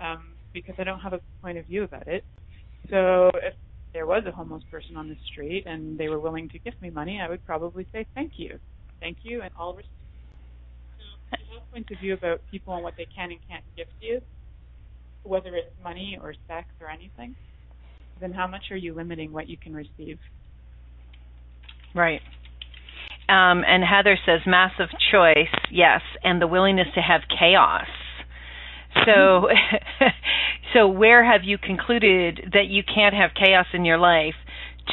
um, 0.00 0.34
because 0.52 0.74
I 0.78 0.84
don't 0.84 1.00
have 1.00 1.12
a 1.12 1.20
point 1.42 1.58
of 1.58 1.66
view 1.66 1.84
about 1.84 2.08
it. 2.08 2.24
So 2.90 3.30
if 3.34 3.54
there 3.92 4.06
was 4.06 4.24
a 4.26 4.32
homeless 4.32 4.62
person 4.70 4.96
on 4.96 5.08
the 5.08 5.16
street 5.30 5.64
and 5.66 5.98
they 5.98 6.08
were 6.08 6.18
willing 6.18 6.48
to 6.50 6.58
give 6.58 6.74
me 6.80 6.90
money, 6.90 7.20
I 7.20 7.28
would 7.28 7.44
probably 7.44 7.86
say 7.92 8.06
thank 8.14 8.32
you, 8.36 8.58
thank 9.00 9.18
you, 9.22 9.42
and 9.42 9.50
all 9.58 9.74
respect. 9.74 9.92
So 10.98 11.34
if 11.34 11.40
you 11.48 11.58
have 11.58 11.70
points 11.70 11.90
of 11.92 11.98
view 12.00 12.14
about 12.14 12.40
people 12.50 12.74
and 12.74 12.82
what 12.82 12.94
they 12.96 13.06
can 13.14 13.30
and 13.30 13.40
can't 13.48 13.64
give 13.76 13.86
to 14.00 14.06
you, 14.06 14.20
whether 15.24 15.54
it's 15.54 15.72
money 15.82 16.18
or 16.20 16.34
sex 16.48 16.68
or 16.80 16.88
anything, 16.88 17.34
then 18.20 18.32
how 18.32 18.46
much 18.46 18.64
are 18.70 18.76
you 18.76 18.94
limiting 18.94 19.32
what 19.32 19.48
you 19.48 19.56
can 19.56 19.74
receive? 19.74 20.18
Right. 21.94 22.20
Um, 23.28 23.62
and 23.66 23.82
Heather 23.84 24.18
says 24.26 24.40
massive 24.46 24.88
choice, 25.10 25.52
yes, 25.70 26.00
and 26.22 26.40
the 26.40 26.46
willingness 26.46 26.88
to 26.94 27.00
have 27.00 27.22
chaos. 27.38 27.86
So, 29.06 29.48
so 30.74 30.88
where 30.88 31.24
have 31.24 31.42
you 31.44 31.56
concluded 31.58 32.50
that 32.52 32.66
you 32.66 32.82
can't 32.82 33.14
have 33.14 33.30
chaos 33.38 33.66
in 33.72 33.84
your 33.84 33.98
life 33.98 34.34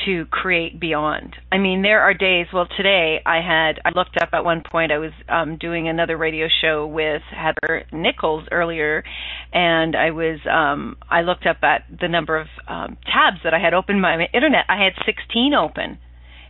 to 0.06 0.26
create 0.26 0.80
beyond? 0.80 1.36
I 1.52 1.58
mean, 1.58 1.82
there 1.82 2.02
are 2.02 2.14
days. 2.14 2.48
Well, 2.54 2.68
today 2.78 3.20
I 3.26 3.38
had 3.38 3.80
I 3.86 3.92
looked 3.96 4.18
up 4.22 4.30
at 4.34 4.44
one 4.44 4.62
point. 4.70 4.92
I 4.92 4.98
was 4.98 5.12
um, 5.28 5.58
doing 5.58 5.88
another 5.88 6.18
radio 6.18 6.48
show 6.62 6.86
with 6.88 7.22
Heather 7.32 7.86
Nichols 7.92 8.48
earlier, 8.52 9.04
and 9.54 9.96
I 9.96 10.12
was 10.12 10.40
um, 10.50 10.98
I 11.10 11.22
looked 11.22 11.46
up 11.46 11.58
at 11.64 11.86
the 12.00 12.08
number 12.08 12.38
of 12.38 12.48
um, 12.68 12.98
tabs 13.06 13.38
that 13.44 13.54
I 13.54 13.60
had 13.60 13.74
open 13.74 14.00
my 14.00 14.28
internet. 14.34 14.66
I 14.70 14.84
had 14.84 14.94
16 15.06 15.54
open 15.54 16.00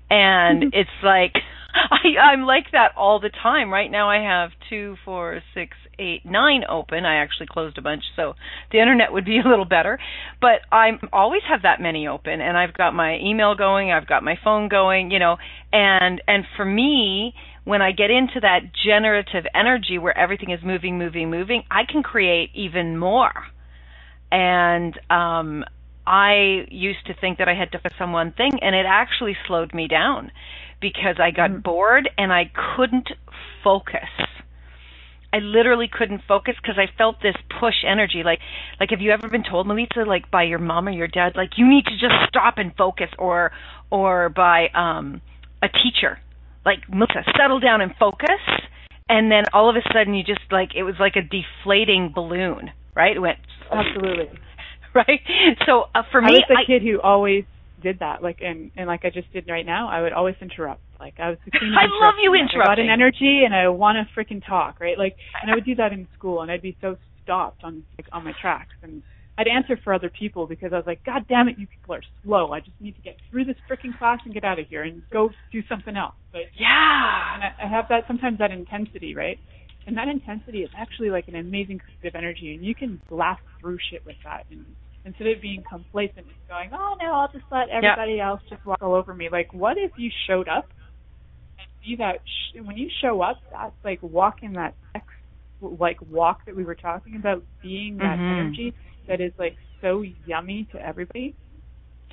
and 0.10 0.64
it's 0.74 0.90
like 1.04 1.34
I, 1.92 2.20
I'm 2.20 2.42
like 2.42 2.72
that 2.72 2.92
all 2.98 3.20
the 3.20 3.30
time. 3.30 3.72
Right 3.72 3.90
now, 3.92 4.10
I 4.10 4.24
have 4.24 4.52
two, 4.70 4.96
four, 5.06 5.42
six, 5.54 5.76
eight, 5.98 6.26
nine 6.26 6.64
open. 6.70 7.06
I 7.06 7.16
actually 7.16 7.48
closed 7.50 7.78
a 7.78 7.82
bunch, 7.82 8.04
so 8.16 8.34
the 8.72 8.80
internet 8.80 9.14
would 9.14 9.26
be 9.26 9.40
a 9.44 9.48
little 9.48 9.66
better. 9.66 10.00
But 10.42 10.62
I 10.72 10.92
always 11.14 11.42
have 11.50 11.64
that 11.64 11.82
many 11.82 12.08
open, 12.08 12.42
and 12.42 12.58
I've 12.58 12.74
got 12.74 12.94
my 12.94 13.18
email 13.20 13.56
going, 13.56 13.92
I've 13.92 14.08
got 14.08 14.24
my 14.24 14.36
phone 14.44 14.70
going, 14.70 15.12
you 15.12 15.20
know, 15.20 15.38
and 15.72 16.22
and 16.28 16.46
for 16.56 16.66
me, 16.66 17.34
when 17.66 17.82
I 17.82 17.92
get 17.92 18.10
into 18.10 18.40
that 18.42 18.62
generative 18.86 19.46
energy 19.54 19.98
where 19.98 20.18
everything 20.18 20.52
is 20.52 20.60
moving, 20.64 20.98
moving, 20.98 21.30
moving, 21.30 21.64
I 21.70 21.82
can 21.90 22.04
create 22.04 22.50
even 22.56 22.98
more. 22.98 23.34
And 24.32 25.00
um 25.10 25.66
I 26.10 26.66
used 26.72 27.06
to 27.06 27.14
think 27.14 27.38
that 27.38 27.48
I 27.48 27.54
had 27.54 27.72
to 27.74 27.78
focus 27.78 27.98
on 28.00 28.12
one 28.12 28.32
thing, 28.32 28.54
and 28.64 28.76
it 28.76 28.88
actually 28.90 29.38
slowed 29.46 29.76
me 29.76 29.88
down 29.88 30.32
because 30.82 31.18
I 31.22 31.30
got 31.30 31.52
mm-hmm. 31.52 31.62
bored 31.62 32.10
and 32.18 32.34
I 32.34 32.52
couldn't 32.76 33.10
focus. 33.64 34.10
I 35.32 35.38
literally 35.38 35.88
couldn't 35.88 36.22
focus 36.28 36.56
because 36.60 36.80
I 36.80 36.88
felt 36.98 37.18
this 37.22 37.36
push 37.60 37.86
energy. 37.88 38.24
Like, 38.26 38.40
like 38.80 38.90
have 38.90 39.02
you 39.02 39.12
ever 39.12 39.30
been 39.30 39.44
told, 39.44 39.68
Melissa, 39.68 40.02
like 40.08 40.32
by 40.32 40.44
your 40.44 40.58
mom 40.58 40.88
or 40.88 40.92
your 40.92 41.08
dad, 41.08 41.34
like 41.36 41.52
you 41.58 41.70
need 41.70 41.86
to 41.86 41.92
just 41.92 42.16
stop 42.28 42.56
and 42.58 42.76
focus, 42.76 43.10
or, 43.20 43.52
or 43.92 44.30
by 44.30 44.70
um 44.74 45.22
a 45.62 45.68
teacher, 45.70 46.18
like 46.66 46.80
Melissa, 46.90 47.22
settle 47.38 47.60
down 47.60 47.82
and 47.82 47.94
focus, 48.00 48.42
and 49.08 49.32
then 49.32 49.44
all 49.54 49.70
of 49.70 49.76
a 49.76 49.94
sudden 49.94 50.16
you 50.16 50.24
just 50.24 50.42
like 50.50 50.70
it 50.76 50.82
was 50.82 50.96
like 51.00 51.16
a 51.16 51.22
deflating 51.22 52.12
balloon, 52.16 52.72
right? 52.96 53.16
It 53.16 53.20
went 53.20 53.38
absolutely 53.72 54.40
right? 54.96 55.20
So 55.66 55.86
uh, 55.94 56.04
for 56.12 56.22
me, 56.22 56.28
I 56.28 56.32
was 56.32 56.44
the 56.50 56.58
I, 56.64 56.66
kid 56.66 56.82
who 56.82 57.00
always 57.02 57.46
did 57.82 58.00
that. 58.00 58.22
Like 58.22 58.40
and 58.42 58.72
and 58.76 58.88
like 58.88 59.02
I 59.04 59.10
just 59.10 59.32
did 59.34 59.48
right 59.48 59.66
now, 59.66 59.90
I 59.90 60.02
would 60.02 60.14
always 60.14 60.36
interrupt. 60.42 60.82
Like 61.00 61.16
I 61.20 61.30
was. 61.30 61.38
I 61.54 61.86
love 62.04 62.16
you 62.22 62.34
interrupting. 62.34 62.62
I 62.62 62.76
got 62.76 62.80
an 62.80 62.90
energy 62.90 63.44
and 63.46 63.56
I 63.56 63.70
want 63.70 63.98
to 63.98 64.20
freaking 64.20 64.46
talk, 64.46 64.80
right? 64.80 64.98
Like, 64.98 65.16
and 65.42 65.52
I 65.52 65.56
would 65.56 65.66
do 65.66 65.76
that 65.76 65.94
in 65.94 66.08
school, 66.18 66.42
and 66.42 66.52
I'd 66.52 66.62
be 66.62 66.78
so 66.82 66.98
stopped 67.24 67.64
on 67.64 67.84
like 67.98 68.08
on 68.12 68.24
my 68.24 68.34
tracks, 68.42 68.76
and 68.84 69.02
I'd 69.40 69.48
answer 69.48 69.80
for 69.82 69.94
other 69.94 70.10
people 70.10 70.48
because 70.48 70.74
I 70.74 70.76
was 70.76 70.86
like, 70.86 71.06
God 71.06 71.26
damn 71.30 71.48
it, 71.48 71.58
you 71.58 71.66
people 71.66 71.96
are 71.96 72.04
slow. 72.24 72.52
I 72.52 72.60
just 72.60 72.80
need 72.82 72.96
to 72.98 73.02
get 73.02 73.16
through 73.32 73.46
this 73.46 73.56
freaking 73.72 73.98
class 73.98 74.20
and 74.26 74.34
get 74.34 74.44
out 74.44 74.60
of 74.60 74.68
here 74.68 74.84
and 74.84 75.02
go 75.14 75.30
do 75.54 75.62
something 75.70 75.96
else. 75.96 76.16
But 76.34 76.42
yeah, 76.60 77.36
and 77.36 77.44
I, 77.44 77.54
I 77.64 77.70
have 77.70 77.86
that 77.88 78.04
sometimes 78.06 78.40
that 78.40 78.52
intensity, 78.52 79.16
right? 79.16 79.40
And 79.90 79.98
that 79.98 80.08
intensity 80.08 80.60
is 80.60 80.70
actually 80.78 81.10
like 81.10 81.28
an 81.30 81.36
amazing 81.36 81.80
creative 81.80 82.16
energy, 82.16 82.54
and 82.54 82.64
you 82.64 82.76
can 82.76 83.02
blast 83.10 83.42
through 83.60 83.80
shit 83.90 84.06
with 84.06 84.18
that. 84.24 84.46
And 84.52 84.64
instead 85.04 85.26
of 85.26 85.42
being 85.42 85.64
complacent 85.68 86.28
and 86.28 86.48
going, 86.48 86.70
oh 86.74 86.96
no, 87.02 87.12
I'll 87.12 87.32
just 87.32 87.46
let 87.52 87.70
everybody 87.70 88.18
yep. 88.18 88.28
else 88.28 88.42
just 88.52 88.64
walk 88.68 88.84
all 88.84 88.94
over 88.94 89.16
me. 89.16 89.30
Like, 89.32 89.52
what 89.52 89.80
if 89.80 89.90
you 89.98 90.12
showed 90.28 90.48
up 90.48 90.68
and 91.58 91.68
see 91.84 91.96
that 91.96 92.18
sh- 92.24 92.60
when 92.64 92.78
you 92.78 92.88
show 93.02 93.20
up, 93.24 93.38
that's 93.52 93.74
like 93.84 93.98
walking 94.04 94.54
that 94.54 94.76
ex- 94.94 95.06
like 95.60 95.98
walk 96.08 96.46
that 96.46 96.56
we 96.56 96.64
were 96.64 96.76
talking 96.76 97.16
about, 97.16 97.42
being 97.64 97.98
that 97.98 98.20
mm-hmm. 98.20 98.42
energy 98.42 98.76
that 99.08 99.20
is 99.20 99.32
like 99.40 99.56
so 99.82 100.04
yummy 100.28 100.68
to 100.72 100.78
everybody. 100.80 101.36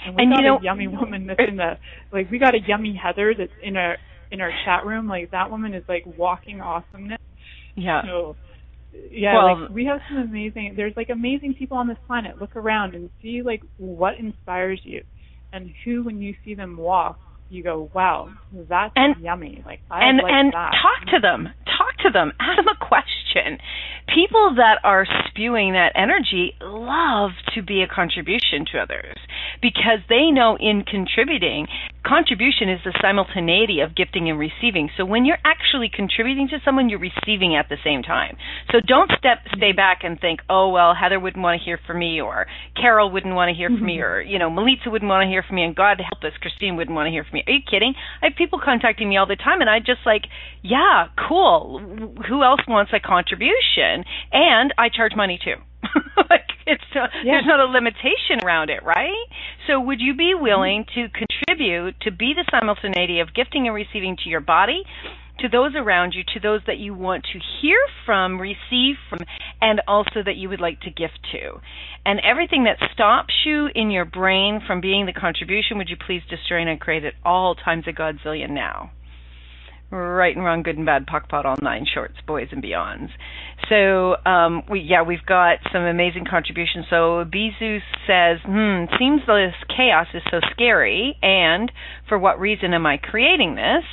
And 0.02 0.16
we 0.16 0.22
and 0.22 0.32
got 0.32 0.40
you 0.40 0.46
know, 0.46 0.56
a 0.56 0.62
yummy 0.62 0.88
woman 0.88 1.26
that's 1.26 1.40
in 1.46 1.56
the 1.56 1.72
like 2.10 2.30
we 2.30 2.38
got 2.38 2.54
a 2.54 2.58
yummy 2.66 2.98
Heather 2.98 3.34
that's 3.36 3.52
in 3.62 3.76
our 3.76 3.98
in 4.30 4.40
our 4.40 4.50
chat 4.64 4.86
room. 4.86 5.08
Like 5.08 5.30
that 5.32 5.50
woman 5.50 5.74
is 5.74 5.84
like 5.90 6.06
walking 6.16 6.62
awesomeness. 6.62 7.20
Yeah. 7.76 8.02
So 8.04 8.36
yeah, 9.10 9.34
well, 9.34 9.60
like 9.62 9.70
we 9.70 9.84
have 9.84 10.00
some 10.08 10.18
amazing. 10.18 10.74
There's 10.76 10.94
like 10.96 11.10
amazing 11.10 11.54
people 11.58 11.76
on 11.76 11.88
this 11.88 11.98
planet. 12.06 12.40
Look 12.40 12.56
around 12.56 12.94
and 12.94 13.10
see 13.22 13.42
like 13.44 13.62
what 13.76 14.14
inspires 14.18 14.80
you, 14.84 15.02
and 15.52 15.70
who, 15.84 16.04
when 16.04 16.20
you 16.20 16.34
see 16.44 16.54
them 16.54 16.76
walk, 16.76 17.18
you 17.50 17.62
go, 17.62 17.90
"Wow, 17.94 18.30
that's 18.52 18.92
and, 18.96 19.16
yummy!" 19.22 19.62
Like 19.64 19.80
I 19.90 20.08
and 20.08 20.18
like 20.22 20.32
and 20.32 20.52
that. 20.52 20.72
talk 20.82 21.08
to 21.14 21.20
them, 21.20 21.48
talk 21.64 21.96
to 22.04 22.10
them, 22.10 22.32
ask 22.40 22.56
them 22.56 22.68
a 22.68 22.76
question. 22.76 23.58
People 24.12 24.54
that 24.56 24.78
are 24.84 25.06
spewing 25.28 25.72
that 25.72 25.92
energy 25.94 26.54
love 26.60 27.32
to 27.54 27.62
be 27.62 27.82
a 27.82 27.88
contribution 27.88 28.64
to 28.72 28.78
others 28.78 29.16
because 29.60 29.98
they 30.08 30.30
know 30.30 30.56
in 30.58 30.84
contributing, 30.86 31.66
contribution 32.06 32.70
is 32.70 32.80
the 32.84 32.94
simultaneity 33.02 33.80
of 33.80 33.96
gifting 33.96 34.30
and 34.30 34.38
receiving. 34.38 34.88
So 34.96 35.04
when 35.04 35.24
you're 35.24 35.42
actually 35.44 35.90
contributing 35.92 36.48
to 36.48 36.58
someone, 36.64 36.88
you're 36.88 37.02
receiving 37.02 37.56
at 37.56 37.68
the 37.68 37.76
same 37.82 38.02
time. 38.02 38.36
So 38.70 38.78
don't 38.86 39.10
step 39.18 39.38
stay 39.56 39.72
back 39.72 40.00
and 40.02 40.20
think, 40.20 40.40
oh 40.48 40.70
well, 40.70 40.94
Heather 40.94 41.18
wouldn't 41.18 41.42
want 41.42 41.60
to 41.60 41.64
hear 41.64 41.78
from 41.86 41.98
me, 41.98 42.20
or 42.20 42.46
Carol 42.80 43.10
wouldn't 43.10 43.34
want 43.34 43.50
to 43.50 43.54
hear 43.54 43.68
from 43.68 43.84
me, 43.84 43.98
mm-hmm. 43.98 44.06
or 44.06 44.20
you 44.22 44.38
know, 44.38 44.50
Melissa 44.50 44.90
wouldn't 44.90 45.08
want 45.08 45.26
to 45.26 45.28
hear 45.28 45.42
from 45.42 45.56
me, 45.56 45.64
and 45.64 45.74
God 45.74 45.98
help 46.00 46.22
us, 46.22 46.38
Christine 46.40 46.76
wouldn't 46.76 46.94
want 46.94 47.06
to 47.06 47.10
hear 47.10 47.24
from 47.24 47.35
me. 47.36 47.44
Are 47.46 47.52
you 47.52 47.62
kidding? 47.68 47.94
I 48.22 48.26
have 48.26 48.36
people 48.36 48.58
contacting 48.62 49.08
me 49.08 49.16
all 49.16 49.26
the 49.26 49.36
time, 49.36 49.60
and 49.60 49.70
I 49.70 49.78
just 49.78 50.00
like, 50.04 50.24
yeah, 50.62 51.08
cool. 51.28 51.78
Who 52.28 52.42
else 52.42 52.60
wants 52.66 52.92
a 52.94 53.00
contribution? 53.00 54.04
And 54.32 54.74
I 54.76 54.88
charge 54.88 55.12
money 55.14 55.38
too. 55.42 55.56
like 56.30 56.50
it's 56.66 56.82
uh, 56.94 57.06
yeah. 57.22 57.34
there's 57.34 57.46
not 57.46 57.60
a 57.60 57.66
limitation 57.66 58.42
around 58.42 58.70
it, 58.70 58.82
right? 58.82 59.26
So 59.66 59.80
would 59.80 60.00
you 60.00 60.16
be 60.16 60.32
willing 60.34 60.84
to 60.94 61.06
contribute 61.08 62.00
to 62.02 62.10
be 62.10 62.34
the 62.34 62.44
simultaneity 62.50 63.20
of 63.20 63.34
gifting 63.34 63.66
and 63.66 63.74
receiving 63.74 64.16
to 64.24 64.28
your 64.28 64.40
body, 64.40 64.82
to 65.40 65.48
those 65.48 65.72
around 65.74 66.14
you, 66.14 66.22
to 66.34 66.40
those 66.40 66.60
that 66.66 66.78
you 66.78 66.94
want 66.94 67.24
to 67.32 67.38
hear 67.60 67.78
from, 68.04 68.40
receive 68.40 68.96
from, 69.08 69.20
and 69.60 69.80
also 69.86 70.22
that 70.24 70.36
you 70.36 70.48
would 70.48 70.60
like 70.60 70.80
to 70.80 70.90
gift 70.90 71.18
to. 71.32 71.60
And 72.04 72.20
everything 72.20 72.64
that 72.64 72.78
stops 72.92 73.34
you 73.44 73.68
in 73.74 73.90
your 73.90 74.04
brain 74.04 74.60
from 74.66 74.80
being 74.80 75.06
the 75.06 75.12
contribution, 75.12 75.78
would 75.78 75.88
you 75.88 75.96
please 75.96 76.22
destroy 76.28 76.62
and 76.62 76.80
create 76.80 77.04
it 77.04 77.14
all 77.24 77.54
times 77.54 77.84
a 77.86 77.92
godzillion 77.92 78.50
now? 78.50 78.90
right 79.90 80.34
and 80.34 80.44
wrong, 80.44 80.62
good 80.62 80.76
and 80.76 80.86
bad, 80.86 81.06
POC 81.06 81.28
POD, 81.28 81.46
all 81.46 81.56
nine 81.62 81.86
shorts, 81.92 82.16
boys 82.26 82.48
and 82.50 82.62
beyonds. 82.62 83.10
So 83.68 84.16
um, 84.28 84.62
we 84.70 84.80
yeah 84.80 85.02
we've 85.02 85.24
got 85.24 85.58
some 85.72 85.82
amazing 85.82 86.24
contributions. 86.28 86.86
So 86.90 87.24
Bizu 87.24 87.78
says, 88.06 88.40
hmm, 88.44 88.84
seems 88.98 89.22
this 89.26 89.54
chaos 89.74 90.08
is 90.14 90.22
so 90.30 90.40
scary, 90.52 91.16
and 91.22 91.70
for 92.08 92.18
what 92.18 92.40
reason 92.40 92.74
am 92.74 92.86
I 92.86 92.96
creating 92.96 93.54
this? 93.54 93.84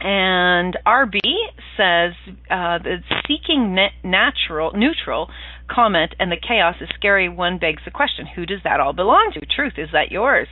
And 0.00 0.76
RB 0.86 1.20
says 1.76 2.12
uh, 2.50 2.78
the 2.78 2.98
seeking 3.26 3.76
natural 4.04 4.72
neutral 4.72 5.30
comment 5.70 6.14
and 6.20 6.30
the 6.30 6.36
chaos 6.36 6.76
is 6.80 6.88
scary. 6.94 7.28
One 7.28 7.58
begs 7.58 7.82
the 7.84 7.90
question: 7.90 8.26
Who 8.34 8.46
does 8.46 8.60
that 8.64 8.80
all 8.80 8.92
belong 8.92 9.32
to? 9.34 9.40
Truth 9.46 9.74
is 9.78 9.88
that 9.92 10.10
yours? 10.10 10.48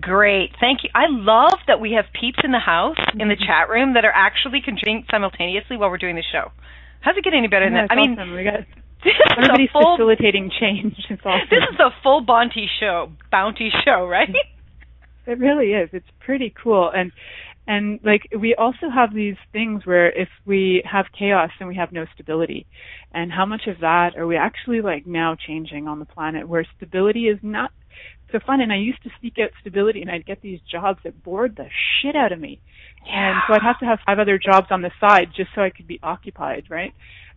Great. 0.00 0.50
Thank 0.60 0.84
you. 0.84 0.90
I 0.94 1.06
love 1.08 1.58
that 1.66 1.80
we 1.80 1.92
have 1.92 2.04
peeps 2.12 2.38
in 2.44 2.52
the 2.52 2.58
house 2.58 2.98
in 3.18 3.28
the 3.28 3.34
mm-hmm. 3.34 3.44
chat 3.46 3.70
room 3.70 3.94
that 3.94 4.04
are 4.04 4.12
actually 4.14 4.60
contributing 4.60 5.06
simultaneously 5.10 5.76
while 5.76 5.88
we're 5.88 5.98
doing 5.98 6.16
the 6.16 6.26
show. 6.32 6.52
How's 7.00 7.16
it 7.16 7.24
get 7.24 7.34
any 7.34 7.48
better 7.48 7.66
than 7.66 7.74
that? 7.74 7.88
I 7.90 7.96
mean, 7.96 8.34
we 8.34 8.44
got 8.44 8.66
everybody's 9.38 9.70
full, 9.70 9.96
facilitating 9.96 10.50
change. 10.60 10.96
It's 11.08 11.22
awesome. 11.24 11.48
This 11.48 11.62
is 11.72 11.80
a 11.80 11.90
full 12.02 12.20
bounty 12.22 12.68
show, 12.80 13.12
bounty 13.30 13.70
show, 13.84 14.06
right? 14.06 14.28
It 15.26 15.38
really 15.38 15.72
is. 15.72 15.90
It's 15.92 16.08
pretty 16.20 16.54
cool, 16.62 16.90
and 16.94 17.12
and 17.66 18.00
like 18.04 18.22
we 18.38 18.54
also 18.54 18.88
have 18.94 19.14
these 19.14 19.36
things 19.52 19.84
where 19.84 20.10
if 20.10 20.28
we 20.44 20.82
have 20.90 21.06
chaos 21.18 21.50
then 21.58 21.68
we 21.68 21.76
have 21.76 21.92
no 21.92 22.04
stability 22.14 22.66
and 23.12 23.32
how 23.32 23.46
much 23.46 23.62
of 23.66 23.80
that 23.80 24.16
are 24.16 24.26
we 24.26 24.36
actually 24.36 24.80
like 24.80 25.06
now 25.06 25.36
changing 25.46 25.88
on 25.88 25.98
the 25.98 26.04
planet 26.04 26.48
where 26.48 26.64
stability 26.76 27.26
is 27.26 27.38
not 27.42 27.70
so 28.32 28.38
fun. 28.46 28.60
And 28.60 28.72
I 28.72 28.76
used 28.76 29.02
to 29.04 29.10
seek 29.22 29.34
out 29.40 29.50
stability, 29.60 30.02
and 30.02 30.10
I'd 30.10 30.26
get 30.26 30.40
these 30.40 30.60
jobs 30.70 31.00
that 31.04 31.22
bored 31.22 31.56
the 31.56 31.66
shit 32.00 32.16
out 32.16 32.32
of 32.32 32.40
me. 32.40 32.60
Yeah. 33.06 33.30
And 33.30 33.42
so 33.46 33.54
I'd 33.54 33.62
have 33.62 33.78
to 33.80 33.84
have 33.84 33.98
five 34.04 34.18
other 34.18 34.38
jobs 34.38 34.68
on 34.70 34.82
the 34.82 34.90
side 35.00 35.28
just 35.36 35.50
so 35.54 35.62
I 35.62 35.70
could 35.70 35.86
be 35.86 36.00
occupied, 36.02 36.64
right? 36.68 36.92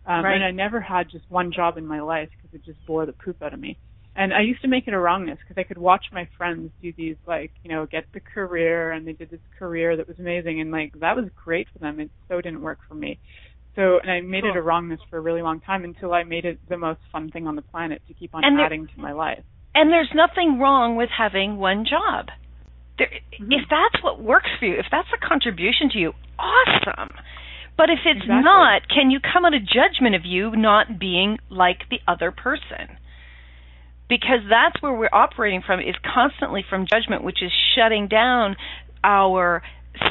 Um, 0.06 0.24
right. 0.24 0.34
And 0.34 0.44
I 0.44 0.50
never 0.50 0.80
had 0.80 1.10
just 1.10 1.24
one 1.28 1.52
job 1.52 1.76
in 1.76 1.86
my 1.86 2.00
life 2.00 2.28
because 2.36 2.54
it 2.54 2.64
just 2.64 2.84
bore 2.86 3.06
the 3.06 3.12
poop 3.12 3.42
out 3.42 3.54
of 3.54 3.60
me. 3.60 3.78
And 4.16 4.34
I 4.34 4.40
used 4.40 4.60
to 4.62 4.68
make 4.68 4.88
it 4.88 4.94
a 4.94 4.98
wrongness 4.98 5.38
because 5.38 5.58
I 5.58 5.64
could 5.64 5.78
watch 5.78 6.06
my 6.12 6.28
friends 6.36 6.70
do 6.82 6.92
these 6.96 7.16
like, 7.26 7.52
you 7.62 7.70
know, 7.70 7.86
get 7.86 8.04
the 8.12 8.20
career 8.20 8.90
and 8.90 9.06
they 9.06 9.12
did 9.12 9.30
this 9.30 9.40
career 9.58 9.96
that 9.96 10.08
was 10.08 10.18
amazing 10.18 10.60
and 10.60 10.70
like 10.70 10.98
that 11.00 11.16
was 11.16 11.26
great 11.42 11.68
for 11.72 11.78
them. 11.78 12.00
It 12.00 12.10
so 12.28 12.40
didn't 12.40 12.60
work 12.60 12.78
for 12.88 12.94
me. 12.94 13.18
So 13.76 14.00
and 14.02 14.10
I 14.10 14.20
made 14.20 14.42
cool. 14.42 14.50
it 14.50 14.56
a 14.56 14.62
wrongness 14.62 15.00
for 15.08 15.18
a 15.18 15.20
really 15.20 15.42
long 15.42 15.60
time 15.60 15.84
until 15.84 16.12
I 16.12 16.24
made 16.24 16.44
it 16.44 16.58
the 16.68 16.76
most 16.76 17.00
fun 17.12 17.30
thing 17.30 17.46
on 17.46 17.54
the 17.54 17.62
planet 17.62 18.02
to 18.08 18.14
keep 18.14 18.34
on 18.34 18.44
and 18.44 18.60
adding 18.60 18.88
to 18.88 19.00
my 19.00 19.12
life. 19.12 19.44
And 19.74 19.90
there's 19.90 20.10
nothing 20.14 20.58
wrong 20.58 20.96
with 20.96 21.08
having 21.16 21.56
one 21.56 21.84
job. 21.88 22.26
There, 22.98 23.06
mm-hmm. 23.08 23.52
If 23.52 23.62
that's 23.70 24.02
what 24.02 24.20
works 24.20 24.50
for 24.58 24.66
you, 24.66 24.74
if 24.74 24.86
that's 24.90 25.08
a 25.14 25.26
contribution 25.26 25.88
to 25.92 25.98
you, 25.98 26.12
awesome. 26.36 27.14
But 27.76 27.88
if 27.88 28.00
it's 28.04 28.20
exactly. 28.20 28.42
not, 28.42 28.82
can 28.88 29.10
you 29.10 29.20
come 29.20 29.44
at 29.44 29.54
a 29.54 29.60
judgment 29.60 30.14
of 30.14 30.26
you 30.26 30.54
not 30.54 30.98
being 30.98 31.38
like 31.48 31.88
the 31.88 32.00
other 32.06 32.30
person? 32.30 32.98
Because 34.10 34.40
that's 34.50 34.76
where 34.82 34.92
we're 34.92 35.08
operating 35.10 35.62
from 35.64 35.80
is 35.80 35.94
constantly 36.04 36.62
from 36.68 36.84
judgment, 36.86 37.24
which 37.24 37.42
is 37.42 37.50
shutting 37.74 38.08
down 38.08 38.56
our 39.02 39.62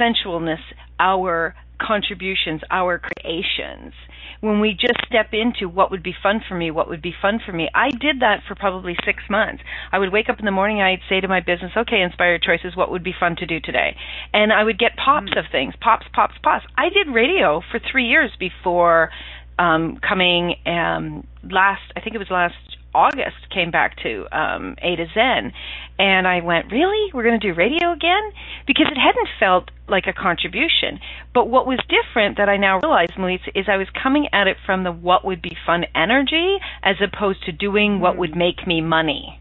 sensualness, 0.02 0.62
our 1.00 1.54
contributions, 1.80 2.62
our 2.72 3.00
creations 3.00 3.94
when 4.42 4.62
we 4.62 4.72
just 4.72 5.06
step 5.06 5.34
into 5.34 5.68
what 5.68 5.92
would 5.92 6.04
be 6.04 6.14
fun 6.24 6.42
for 6.48 6.56
me, 6.56 6.72
what 6.72 6.88
would 6.88 7.02
be 7.02 7.14
fun 7.22 7.40
for 7.46 7.52
me. 7.52 7.70
I 7.74 7.90
did 7.90 8.22
that 8.22 8.42
for 8.48 8.56
probably 8.56 8.96
six 9.06 9.24
months. 9.30 9.62
I 9.92 10.00
would 10.00 10.14
wake 10.14 10.30
up 10.30 10.40
in 10.40 10.46
the 10.46 10.52
morning, 10.52 10.82
I'd 10.82 11.02
say 11.10 11.20
to 11.20 11.28
my 11.28 11.42
business, 11.42 11.72
okay, 11.76 12.02
inspired 12.02 12.42
choices, 12.42 12.76
what 12.76 12.92
would 12.92 13.04
be 13.04 13.14
fun 13.18 13.36
to 13.38 13.46
do 13.46 13.60
today? 13.60 13.96
And 14.34 14.54
I 14.54 14.64
would 14.64 14.80
get 14.80 14.92
pops 14.96 15.32
of 15.36 15.46
things, 15.52 15.74
pops, 15.82 16.06
pops, 16.14 16.36
pops. 16.42 16.66
I 16.78 16.90
did 16.90 17.14
radio 17.14 17.62
for 17.70 17.80
three 17.92 18.08
years 18.08 18.32
before 18.40 19.10
um, 19.58 20.00
coming 20.08 20.56
um, 20.66 21.28
last, 21.44 21.82
I 21.98 22.00
think 22.00 22.16
it 22.16 22.20
was 22.20 22.32
last 22.32 22.56
August 22.94 23.50
came 23.54 23.72
back 23.72 23.98
to 24.04 24.26
um, 24.32 24.76
A 24.82 24.96
to 24.96 25.06
Zen, 25.14 25.54
and 26.00 26.28
I 26.28 26.42
went, 26.42 26.72
really? 26.72 27.12
We're 27.14 27.24
going 27.24 27.40
to 27.40 27.48
do 27.48 27.54
radio 27.54 27.92
again? 27.92 28.32
Because 28.66 28.88
it 28.92 28.98
hadn't 28.98 29.28
felt 29.40 29.70
like 29.88 30.06
a 30.08 30.14
contribution. 30.14 31.00
But 31.34 31.50
what 31.50 31.68
was 31.68 31.80
different 31.90 32.38
that 32.38 32.50
I 32.50 32.58
now 32.58 32.80
realize, 32.82 33.10
Melissa, 33.18 33.52
is 33.56 33.66
I 33.68 33.78
was 33.78 33.88
coming 34.02 34.28
at 34.32 34.48
it 34.48 34.58
from 34.66 34.84
the 34.84 34.92
what 34.92 35.26
would 35.26 35.42
be 35.42 35.56
fun 35.66 35.86
energy 35.96 36.58
as 36.84 36.96
opposed 37.02 37.44
to 37.46 37.52
doing 37.52 38.00
what 38.00 38.18
would 38.18 38.36
make 38.36 38.66
me 38.66 38.82
money. 38.82 39.40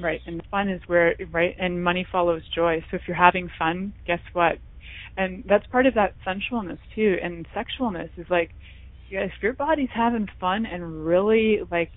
Right, 0.00 0.20
and 0.26 0.42
fun 0.50 0.68
is 0.68 0.82
where 0.86 1.16
right, 1.32 1.56
and 1.58 1.82
money 1.82 2.06
follows 2.10 2.42
joy. 2.54 2.84
So 2.90 2.96
if 2.96 3.02
you're 3.08 3.16
having 3.16 3.48
fun, 3.58 3.94
guess 4.06 4.20
what? 4.34 4.58
And 5.16 5.44
that's 5.48 5.66
part 5.68 5.86
of 5.86 5.94
that 5.94 6.14
sensualness 6.26 6.78
too. 6.94 7.16
And 7.22 7.46
sexualness 7.56 8.10
is 8.18 8.26
like 8.28 8.50
if 9.10 9.32
your 9.42 9.54
body's 9.54 9.88
having 9.94 10.28
fun 10.40 10.66
and 10.66 11.04
really 11.06 11.60
like 11.70 11.90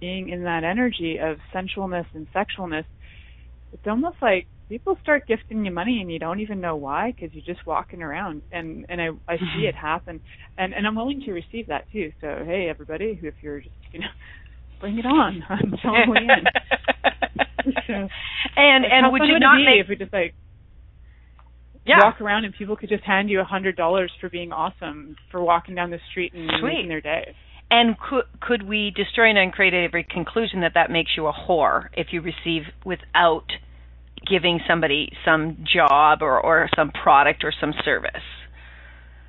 being 0.00 0.30
in 0.30 0.44
that 0.44 0.64
energy 0.64 1.18
of 1.18 1.38
sensualness 1.54 2.06
and 2.14 2.26
sexualness, 2.34 2.84
it's 3.72 3.86
almost 3.86 4.16
like 4.20 4.46
people 4.68 4.96
start 5.02 5.26
gifting 5.28 5.64
you 5.64 5.70
money 5.70 6.00
and 6.00 6.10
you 6.10 6.18
don't 6.18 6.40
even 6.40 6.60
know 6.60 6.76
why 6.76 7.12
because 7.12 7.34
you're 7.34 7.54
just 7.54 7.66
walking 7.66 8.02
around 8.02 8.42
and 8.52 8.86
and 8.88 9.00
I 9.00 9.08
I 9.28 9.36
see 9.36 9.66
it 9.66 9.74
happen 9.80 10.20
and 10.58 10.74
and 10.74 10.86
I'm 10.86 10.96
willing 10.96 11.22
to 11.26 11.32
receive 11.32 11.68
that 11.68 11.84
too. 11.92 12.12
So 12.20 12.42
hey 12.44 12.68
everybody, 12.68 13.18
if 13.22 13.34
you're 13.40 13.60
just 13.60 13.74
you 13.92 14.00
know 14.00 14.06
bring 14.80 14.98
it 14.98 15.06
on, 15.06 15.42
I'm 15.48 15.74
totally 15.82 16.26
in. 16.26 17.72
so, 17.86 18.08
and 18.56 18.84
and 18.84 19.12
would 19.12 19.22
you 19.24 19.38
not 19.38 19.58
make 19.58 19.84
if 19.84 19.88
we 19.88 19.96
just 19.96 20.12
like 20.12 20.34
yeah. 21.86 22.04
walk 22.04 22.20
around 22.20 22.44
and 22.44 22.54
people 22.54 22.76
could 22.76 22.88
just 22.88 23.04
hand 23.04 23.30
you 23.30 23.40
a 23.40 23.44
hundred 23.44 23.76
dollars 23.76 24.12
for 24.20 24.28
being 24.28 24.52
awesome 24.52 25.16
for 25.30 25.42
walking 25.42 25.74
down 25.74 25.90
the 25.90 26.00
street 26.10 26.32
and 26.34 26.50
Sweet. 26.60 26.68
making 26.68 26.88
their 26.88 27.00
day. 27.00 27.34
And 27.70 27.96
could 27.98 28.24
could 28.40 28.62
we 28.68 28.92
destroy 28.94 29.30
and 29.30 29.38
uncreate 29.38 29.74
every 29.74 30.04
conclusion 30.04 30.60
that 30.60 30.72
that 30.74 30.90
makes 30.90 31.12
you 31.16 31.26
a 31.26 31.32
whore 31.32 31.88
if 31.94 32.08
you 32.12 32.20
receive 32.20 32.62
without 32.84 33.46
giving 34.28 34.60
somebody 34.68 35.10
some 35.24 35.64
job 35.72 36.22
or 36.22 36.40
or 36.40 36.68
some 36.76 36.90
product 36.90 37.44
or 37.44 37.52
some 37.60 37.72
service? 37.84 38.22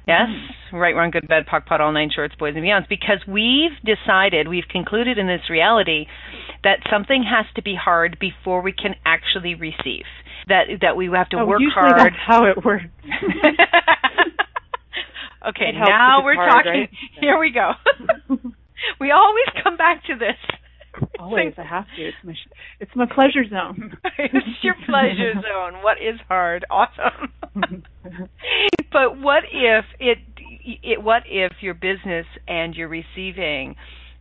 Yes, 0.07 0.29
right, 0.71 0.95
wrong, 0.95 1.11
good, 1.11 1.27
bad, 1.27 1.45
POC 1.45 1.65
POD, 1.65 1.81
all 1.81 1.91
nine 1.91 2.09
shorts, 2.15 2.33
boys 2.35 2.53
and 2.55 2.63
beyonds. 2.63 2.87
Because 2.87 3.19
we've 3.27 3.75
decided, 3.83 4.47
we've 4.47 4.67
concluded 4.69 5.17
in 5.17 5.27
this 5.27 5.49
reality 5.49 6.05
that 6.63 6.79
something 6.89 7.23
has 7.23 7.45
to 7.55 7.61
be 7.61 7.75
hard 7.75 8.17
before 8.17 8.61
we 8.61 8.71
can 8.71 8.95
actually 9.05 9.53
receive 9.53 10.05
that 10.47 10.67
that 10.81 10.95
we 10.95 11.09
have 11.13 11.29
to 11.29 11.37
oh, 11.39 11.45
work 11.45 11.59
usually 11.61 11.73
hard. 11.75 11.99
That's 11.99 12.15
how 12.25 12.45
it 12.45 12.63
works. 12.63 12.85
okay, 15.49 15.69
it 15.69 15.75
now 15.75 16.23
we're 16.23 16.35
hard, 16.35 16.65
talking. 16.65 16.71
Right? 16.71 16.89
Here 17.19 17.37
we 17.37 17.51
go. 17.51 17.71
we 18.99 19.11
always 19.11 19.45
come 19.63 19.77
back 19.77 20.05
to 20.05 20.15
this. 20.15 20.37
Always, 21.19 21.53
I 21.57 21.63
have 21.63 21.85
to. 21.95 22.07
It's 22.07 22.17
my 22.23 22.33
it's 22.79 22.91
my 22.95 23.05
pleasure 23.05 23.47
zone. 23.49 23.97
it's 24.17 24.63
your 24.63 24.75
pleasure 24.85 25.33
zone. 25.35 25.81
What 25.83 25.97
is 25.97 26.19
hard? 26.27 26.65
Awesome. 26.69 27.83
but 28.91 29.19
what 29.19 29.43
if 29.51 29.85
it, 29.99 30.17
it? 30.83 31.01
What 31.01 31.23
if 31.25 31.53
your 31.61 31.73
business 31.73 32.25
and 32.47 32.75
your 32.75 32.87
receiving 32.87 33.75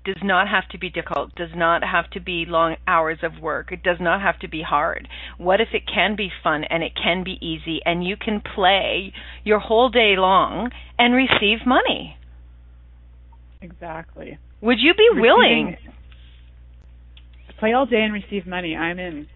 does 0.04 0.22
not 0.22 0.48
have 0.48 0.68
to 0.68 0.78
be 0.78 0.88
difficult, 0.88 1.34
does 1.34 1.50
not 1.54 1.82
have 1.82 2.08
to 2.10 2.20
be 2.20 2.44
long 2.46 2.76
hours 2.86 3.18
of 3.24 3.42
work, 3.42 3.72
it 3.72 3.82
does 3.82 3.96
not 4.00 4.22
have 4.22 4.38
to 4.38 4.48
be 4.48 4.62
hard. 4.62 5.08
What 5.36 5.60
if 5.60 5.68
it 5.72 5.82
can 5.92 6.14
be 6.14 6.30
fun 6.44 6.62
and 6.70 6.84
it 6.84 6.92
can 6.94 7.24
be 7.24 7.38
easy 7.44 7.80
and 7.84 8.06
you 8.06 8.16
can 8.16 8.40
play 8.54 9.12
your 9.42 9.58
whole 9.58 9.88
day 9.88 10.14
long 10.16 10.70
and 10.96 11.12
receive 11.12 11.66
money? 11.66 12.16
Exactly. 13.60 14.38
Would 14.60 14.78
you 14.78 14.94
be 14.94 15.08
Receiving, 15.10 15.22
willing 15.22 15.76
play 17.58 17.72
all 17.72 17.86
day 17.86 18.02
and 18.02 18.12
receive 18.12 18.46
money? 18.46 18.76
I'm 18.76 18.98
in. 18.98 19.26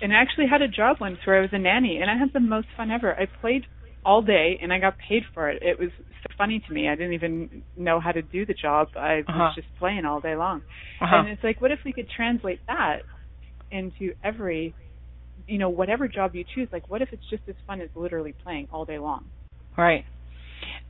And 0.00 0.12
I 0.12 0.16
actually 0.16 0.46
had 0.50 0.62
a 0.62 0.68
job 0.68 0.98
once 1.00 1.18
where 1.24 1.38
I 1.38 1.40
was 1.40 1.50
a 1.52 1.58
nanny 1.58 1.98
and 2.00 2.10
I 2.10 2.16
had 2.16 2.32
the 2.32 2.40
most 2.40 2.68
fun 2.76 2.90
ever. 2.90 3.14
I 3.14 3.26
played 3.40 3.64
all 4.04 4.22
day 4.22 4.58
and 4.62 4.72
I 4.72 4.78
got 4.78 4.96
paid 4.96 5.24
for 5.34 5.50
it. 5.50 5.62
It 5.62 5.78
was 5.78 5.90
so 5.98 6.34
funny 6.36 6.62
to 6.66 6.72
me. 6.72 6.88
I 6.88 6.94
didn't 6.94 7.14
even 7.14 7.62
know 7.76 8.00
how 8.00 8.12
to 8.12 8.22
do 8.22 8.46
the 8.46 8.54
job. 8.54 8.88
I 8.96 9.20
uh-huh. 9.20 9.38
was 9.38 9.54
just 9.56 9.68
playing 9.78 10.04
all 10.04 10.20
day 10.20 10.36
long. 10.36 10.62
Uh-huh. 11.00 11.16
And 11.16 11.28
it's 11.28 11.42
like 11.42 11.60
what 11.60 11.72
if 11.72 11.80
we 11.84 11.92
could 11.92 12.08
translate 12.14 12.60
that 12.66 13.00
into 13.70 14.14
every 14.24 14.74
you 15.46 15.58
know 15.58 15.68
whatever 15.68 16.08
job 16.08 16.34
you 16.34 16.44
choose 16.54 16.68
like 16.72 16.88
what 16.88 17.02
if 17.02 17.10
it's 17.12 17.22
just 17.28 17.42
as 17.48 17.54
fun 17.66 17.80
as 17.80 17.88
literally 17.94 18.34
playing 18.44 18.68
all 18.72 18.84
day 18.84 18.98
long? 18.98 19.24
Right. 19.76 20.04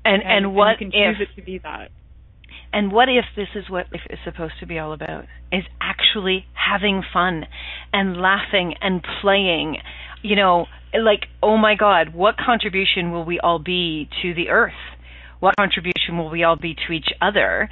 And 0.04 0.22
and, 0.22 0.44
and 0.46 0.54
what 0.54 0.80
and 0.80 0.92
you 0.92 1.00
can 1.00 1.10
if 1.10 1.16
choose 1.16 1.28
it 1.30 1.40
to 1.40 1.44
be 1.44 1.58
that? 1.58 1.90
And 2.72 2.92
what 2.92 3.08
if 3.08 3.24
this 3.34 3.48
is 3.54 3.70
what 3.70 3.86
life 3.92 4.02
is 4.10 4.18
supposed 4.24 4.54
to 4.60 4.66
be 4.66 4.78
all 4.78 4.92
about? 4.92 5.24
Is 5.52 5.64
actually 5.80 6.46
having 6.52 7.02
fun 7.12 7.44
and 7.92 8.16
laughing 8.16 8.74
and 8.80 9.04
playing. 9.22 9.78
You 10.22 10.36
know, 10.36 10.66
like, 10.92 11.26
oh 11.42 11.56
my 11.56 11.74
God, 11.74 12.14
what 12.14 12.36
contribution 12.36 13.12
will 13.12 13.24
we 13.24 13.40
all 13.40 13.58
be 13.58 14.08
to 14.22 14.34
the 14.34 14.50
earth? 14.50 14.72
What 15.40 15.54
contribution 15.56 16.18
will 16.18 16.30
we 16.30 16.42
all 16.42 16.56
be 16.56 16.74
to 16.86 16.92
each 16.92 17.08
other 17.22 17.68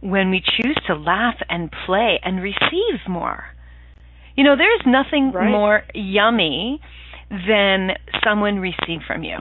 when 0.00 0.30
we 0.30 0.40
choose 0.40 0.78
to 0.86 0.94
laugh 0.94 1.36
and 1.48 1.70
play 1.86 2.18
and 2.22 2.42
receive 2.42 3.00
more? 3.08 3.44
You 4.36 4.44
know, 4.44 4.56
there's 4.56 4.82
nothing 4.86 5.32
right. 5.32 5.50
more 5.50 5.82
yummy 5.94 6.80
than 7.30 7.90
someone 8.24 8.58
receive 8.58 9.00
from 9.06 9.22
you. 9.22 9.38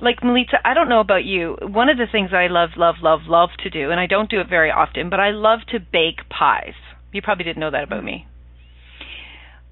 Like 0.00 0.22
Melita, 0.22 0.58
I 0.64 0.74
don't 0.74 0.88
know 0.88 1.00
about 1.00 1.24
you. 1.24 1.56
One 1.60 1.88
of 1.88 1.96
the 1.98 2.06
things 2.10 2.30
I 2.32 2.46
love, 2.46 2.70
love, 2.76 2.96
love, 3.02 3.20
love 3.26 3.50
to 3.64 3.70
do, 3.70 3.90
and 3.90 3.98
I 3.98 4.06
don't 4.06 4.30
do 4.30 4.40
it 4.40 4.48
very 4.48 4.70
often, 4.70 5.10
but 5.10 5.18
I 5.18 5.30
love 5.30 5.60
to 5.72 5.80
bake 5.80 6.28
pies. 6.30 6.74
You 7.12 7.20
probably 7.20 7.44
didn't 7.44 7.60
know 7.60 7.70
that 7.70 7.82
about 7.82 8.04
me. 8.04 8.26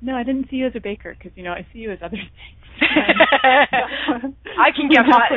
No, 0.01 0.15
I 0.15 0.25
didn't 0.25 0.51
see 0.51 0.57
you 0.57 0.67
as 0.67 0.73
a 0.75 0.81
baker 0.81 1.15
because 1.17 1.37
you 1.37 1.45
know 1.45 1.53
I 1.53 1.67
see 1.73 1.79
you 1.79 1.93
as 1.93 1.99
other 2.03 2.17
things. 2.17 2.31
I 4.59 4.71
can 4.75 4.89
get 4.89 5.05
hot. 5.07 5.31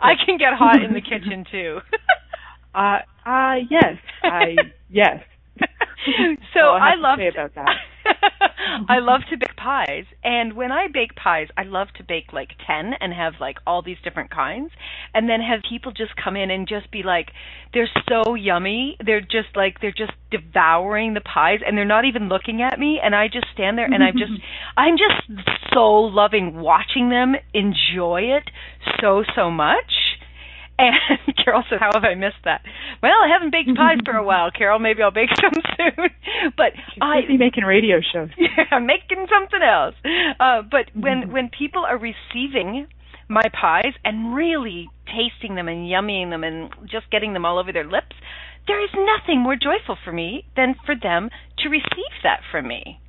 I 0.00 0.14
can 0.24 0.38
get 0.38 0.54
hot 0.54 0.82
in 0.82 0.92
the 0.92 1.00
kitchen 1.02 1.44
too. 1.50 1.78
uh, 2.74 2.98
uh, 3.26 3.54
yes, 3.70 3.96
I 4.22 4.56
yes. 4.88 5.22
so 6.54 6.60
I, 6.60 6.92
I 6.92 6.94
love 6.96 7.18
about 7.18 7.54
that. 7.56 7.68
I 8.88 8.98
love 8.98 9.20
to 9.30 9.36
bake 9.36 9.56
pies, 9.56 10.04
and 10.22 10.54
when 10.54 10.72
I 10.72 10.88
bake 10.92 11.14
pies, 11.16 11.48
I 11.56 11.64
love 11.64 11.88
to 11.96 12.04
bake 12.04 12.32
like 12.32 12.50
ten 12.66 12.92
and 13.00 13.12
have 13.12 13.34
like 13.40 13.58
all 13.66 13.82
these 13.82 13.96
different 14.04 14.30
kinds, 14.30 14.70
and 15.14 15.28
then 15.28 15.40
have 15.40 15.60
people 15.68 15.92
just 15.92 16.12
come 16.22 16.36
in 16.36 16.50
and 16.50 16.68
just 16.68 16.90
be 16.90 17.02
like, 17.02 17.28
they're 17.72 17.90
so 18.08 18.34
yummy. 18.34 18.96
They're 19.04 19.20
just 19.20 19.56
like 19.56 19.80
they're 19.80 19.90
just 19.90 20.12
devouring 20.30 21.14
the 21.14 21.20
pies, 21.20 21.60
and 21.66 21.76
they're 21.76 21.84
not 21.84 22.04
even 22.04 22.28
looking 22.28 22.62
at 22.62 22.78
me, 22.78 23.00
and 23.02 23.14
I 23.14 23.28
just 23.28 23.46
stand 23.52 23.78
there 23.78 23.86
and 23.86 24.02
I'm 24.02 24.14
just 24.14 24.32
I'm 24.76 24.96
just 24.96 25.48
so 25.72 25.92
loving 25.92 26.56
watching 26.60 27.08
them 27.08 27.34
enjoy 27.54 28.22
it 28.36 28.50
so 29.00 29.24
so 29.34 29.50
much 29.50 30.07
and 30.78 30.94
Carol 31.44 31.64
said, 31.68 31.78
"How 31.80 31.90
have 31.92 32.04
I 32.04 32.14
missed 32.14 32.42
that?" 32.44 32.62
Well, 33.02 33.12
I 33.12 33.28
haven't 33.32 33.50
baked 33.52 33.76
pies 33.76 33.98
for 34.04 34.14
a 34.14 34.24
while, 34.30 34.50
Carol. 34.50 34.78
Maybe 34.78 35.02
I'll 35.02 35.10
bake 35.10 35.30
some 35.40 35.52
soon. 35.76 36.08
but 36.56 36.72
She's 36.94 37.02
I 37.02 37.20
be 37.26 37.36
making 37.36 37.64
radio 37.64 37.98
shows. 38.00 38.30
Yeah, 38.38 38.78
making 38.78 39.26
something 39.28 39.62
else. 39.62 39.94
Uh, 40.38 40.62
but 40.62 40.86
when 40.94 41.32
when 41.32 41.50
people 41.50 41.84
are 41.84 41.98
receiving 41.98 42.86
my 43.28 43.44
pies 43.52 43.92
and 44.04 44.34
really 44.34 44.88
tasting 45.06 45.54
them 45.54 45.68
and 45.68 45.86
yummying 45.86 46.30
them 46.30 46.44
and 46.44 46.70
just 46.90 47.10
getting 47.10 47.34
them 47.34 47.44
all 47.44 47.58
over 47.58 47.72
their 47.72 47.84
lips, 47.84 48.16
there 48.66 48.82
is 48.82 48.90
nothing 48.94 49.40
more 49.40 49.56
joyful 49.56 49.96
for 50.04 50.12
me 50.12 50.44
than 50.56 50.74
for 50.86 50.94
them 50.94 51.28
to 51.58 51.68
receive 51.68 52.14
that 52.22 52.40
from 52.50 52.68
me. 52.68 53.00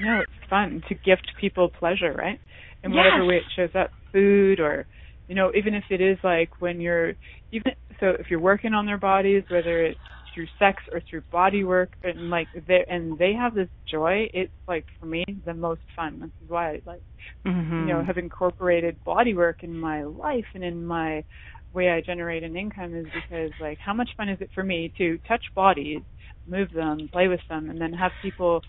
no, 0.00 0.20
it's 0.20 0.48
fun 0.50 0.82
to 0.88 0.94
gift 0.94 1.32
people 1.40 1.68
pleasure, 1.68 2.12
right? 2.12 2.38
In 2.84 2.92
yes. 2.92 2.96
whatever 2.96 3.24
way 3.26 3.36
it 3.36 3.42
shows 3.56 3.70
up, 3.74 3.90
food 4.12 4.60
or 4.60 4.86
you 5.28 5.34
know, 5.34 5.50
even 5.54 5.74
if 5.74 5.84
it 5.90 6.00
is 6.00 6.18
like 6.22 6.60
when 6.60 6.80
you're 6.80 7.14
even 7.52 7.72
so 8.00 8.08
if 8.18 8.30
you're 8.30 8.40
working 8.40 8.74
on 8.74 8.86
their 8.86 8.98
bodies, 8.98 9.42
whether 9.48 9.84
it's 9.84 9.98
through 10.34 10.46
sex 10.58 10.82
or 10.92 11.00
through 11.08 11.22
body 11.32 11.64
work 11.64 11.92
and 12.04 12.30
like 12.30 12.46
they 12.68 12.84
and 12.88 13.18
they 13.18 13.32
have 13.32 13.54
this 13.54 13.68
joy, 13.90 14.28
it's 14.32 14.52
like 14.68 14.84
for 15.00 15.06
me 15.06 15.24
the 15.44 15.54
most 15.54 15.80
fun. 15.94 16.20
This 16.20 16.30
is 16.44 16.50
why 16.50 16.72
I 16.72 16.80
like 16.86 17.02
mm-hmm. 17.44 17.88
you 17.88 17.94
know, 17.94 18.04
have 18.04 18.18
incorporated 18.18 19.02
body 19.04 19.34
work 19.34 19.62
in 19.62 19.76
my 19.78 20.04
life 20.04 20.44
and 20.54 20.62
in 20.62 20.84
my 20.84 21.24
way 21.72 21.90
I 21.90 22.00
generate 22.00 22.42
an 22.42 22.56
income 22.56 22.94
is 22.94 23.06
because 23.14 23.50
like 23.60 23.78
how 23.78 23.94
much 23.94 24.10
fun 24.16 24.28
is 24.28 24.40
it 24.40 24.50
for 24.54 24.62
me 24.62 24.92
to 24.98 25.18
touch 25.26 25.42
bodies, 25.54 26.00
move 26.46 26.70
them, 26.72 27.08
play 27.12 27.28
with 27.28 27.40
them 27.48 27.70
and 27.70 27.80
then 27.80 27.92
have 27.92 28.12
people 28.22 28.62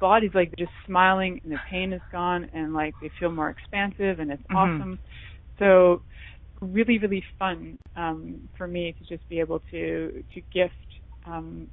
bodies 0.00 0.30
like 0.32 0.54
just 0.56 0.70
smiling 0.86 1.40
and 1.42 1.52
the 1.52 1.58
pain 1.68 1.92
is 1.92 2.00
gone 2.12 2.48
and 2.54 2.72
like 2.72 2.94
they 3.02 3.10
feel 3.18 3.32
more 3.32 3.50
expansive 3.50 4.20
and 4.20 4.30
it's 4.30 4.42
mm-hmm. 4.42 4.56
awesome 4.56 4.98
so 5.58 6.02
really, 6.60 6.98
really 6.98 7.24
fun 7.38 7.76
um, 7.96 8.48
for 8.56 8.66
me 8.66 8.94
to 8.98 9.04
just 9.04 9.28
be 9.28 9.40
able 9.40 9.60
to 9.70 10.24
to 10.34 10.40
gift, 10.52 10.74
um, 11.26 11.68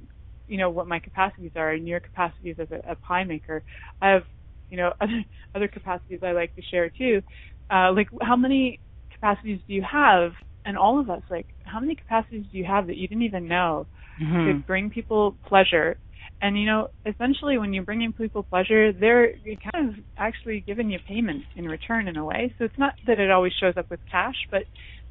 you 0.48 0.58
know, 0.58 0.70
what 0.70 0.86
my 0.86 0.98
capacities 0.98 1.52
are 1.56 1.70
and 1.70 1.86
your 1.86 2.00
capacities 2.00 2.56
as 2.58 2.68
a, 2.70 2.92
a 2.92 2.94
pie 2.96 3.24
maker. 3.24 3.62
I 4.02 4.10
have, 4.10 4.24
you 4.70 4.76
know, 4.76 4.92
other 5.00 5.24
other 5.54 5.68
capacities 5.68 6.20
I 6.22 6.32
like 6.32 6.54
to 6.56 6.62
share 6.62 6.90
too. 6.90 7.22
Uh, 7.70 7.92
like, 7.92 8.08
how 8.20 8.36
many 8.36 8.80
capacities 9.12 9.60
do 9.66 9.74
you 9.74 9.82
have? 9.82 10.32
And 10.64 10.76
all 10.76 11.00
of 11.00 11.08
us, 11.08 11.22
like, 11.30 11.46
how 11.64 11.80
many 11.80 11.94
capacities 11.94 12.44
do 12.52 12.58
you 12.58 12.64
have 12.64 12.88
that 12.88 12.96
you 12.96 13.08
didn't 13.08 13.22
even 13.22 13.48
know 13.48 13.86
mm-hmm. 14.20 14.46
to 14.46 14.66
bring 14.66 14.90
people 14.90 15.36
pleasure 15.46 15.96
and 16.42 16.58
you 16.58 16.66
know, 16.66 16.88
essentially, 17.04 17.58
when 17.58 17.72
you're 17.72 17.84
bringing 17.84 18.12
people 18.12 18.42
pleasure, 18.42 18.92
they're 18.92 19.34
kind 19.72 19.90
of 19.90 19.94
actually 20.16 20.60
giving 20.60 20.90
you 20.90 20.98
payment 21.06 21.42
in 21.56 21.66
return 21.66 22.08
in 22.08 22.16
a 22.16 22.24
way. 22.24 22.54
So 22.58 22.64
it's 22.64 22.78
not 22.78 22.94
that 23.06 23.18
it 23.18 23.30
always 23.30 23.52
shows 23.60 23.74
up 23.76 23.90
with 23.90 24.00
cash, 24.10 24.36
but 24.50 24.62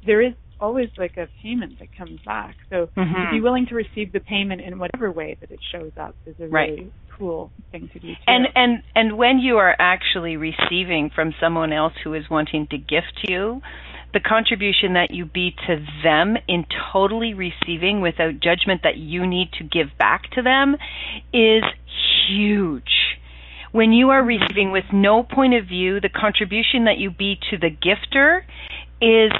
there 0.04 0.20
is 0.22 0.34
always 0.60 0.88
like 0.98 1.16
a 1.16 1.28
payment 1.42 1.78
that 1.78 1.96
comes 1.96 2.20
back. 2.24 2.56
So 2.68 2.88
mm-hmm. 2.96 3.14
to 3.14 3.30
be 3.32 3.40
willing 3.40 3.66
to 3.66 3.74
receive 3.74 4.12
the 4.12 4.20
payment 4.20 4.60
in 4.60 4.78
whatever 4.78 5.10
way 5.10 5.36
that 5.40 5.50
it 5.50 5.60
shows 5.72 5.92
up 5.98 6.14
is 6.26 6.34
a 6.38 6.48
right. 6.48 6.70
really 6.70 6.92
cool 7.18 7.50
thing 7.72 7.88
to 7.92 7.98
do 7.98 8.08
too. 8.08 8.20
And 8.26 8.46
and 8.54 8.82
and 8.94 9.16
when 9.16 9.38
you 9.38 9.58
are 9.58 9.74
actually 9.78 10.36
receiving 10.36 11.10
from 11.14 11.34
someone 11.40 11.72
else 11.72 11.94
who 12.04 12.14
is 12.14 12.24
wanting 12.30 12.66
to 12.70 12.78
gift 12.78 13.26
you, 13.28 13.62
the 14.12 14.20
contribution 14.20 14.94
that 14.94 15.10
you 15.10 15.24
be 15.24 15.54
to 15.66 15.84
them 16.02 16.36
in 16.48 16.66
totally 16.92 17.34
receiving 17.34 18.00
without 18.00 18.40
judgment 18.40 18.82
that 18.82 18.96
you 18.96 19.26
need 19.26 19.52
to 19.58 19.64
give 19.64 19.88
back 19.98 20.30
to 20.32 20.42
them 20.42 20.76
is 21.32 21.62
huge. 22.28 23.18
When 23.72 23.92
you 23.92 24.10
are 24.10 24.22
receiving 24.22 24.72
with 24.72 24.84
no 24.92 25.22
point 25.22 25.54
of 25.54 25.66
view, 25.66 26.00
the 26.00 26.08
contribution 26.08 26.84
that 26.86 26.98
you 26.98 27.10
be 27.10 27.38
to 27.50 27.56
the 27.56 27.70
gifter 27.70 28.42
is 29.00 29.32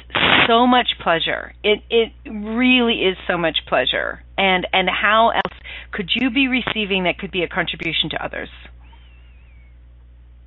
so 0.47 0.65
much 0.65 0.87
pleasure. 1.03 1.53
It 1.63 1.81
it 1.89 2.13
really 2.25 3.01
is 3.03 3.17
so 3.27 3.37
much 3.37 3.59
pleasure. 3.67 4.23
And 4.37 4.65
and 4.71 4.89
how 4.89 5.31
else 5.31 5.59
could 5.91 6.09
you 6.15 6.31
be 6.31 6.47
receiving 6.47 7.03
that 7.03 7.19
could 7.19 7.31
be 7.31 7.43
a 7.43 7.47
contribution 7.47 8.09
to 8.11 8.23
others? 8.23 8.49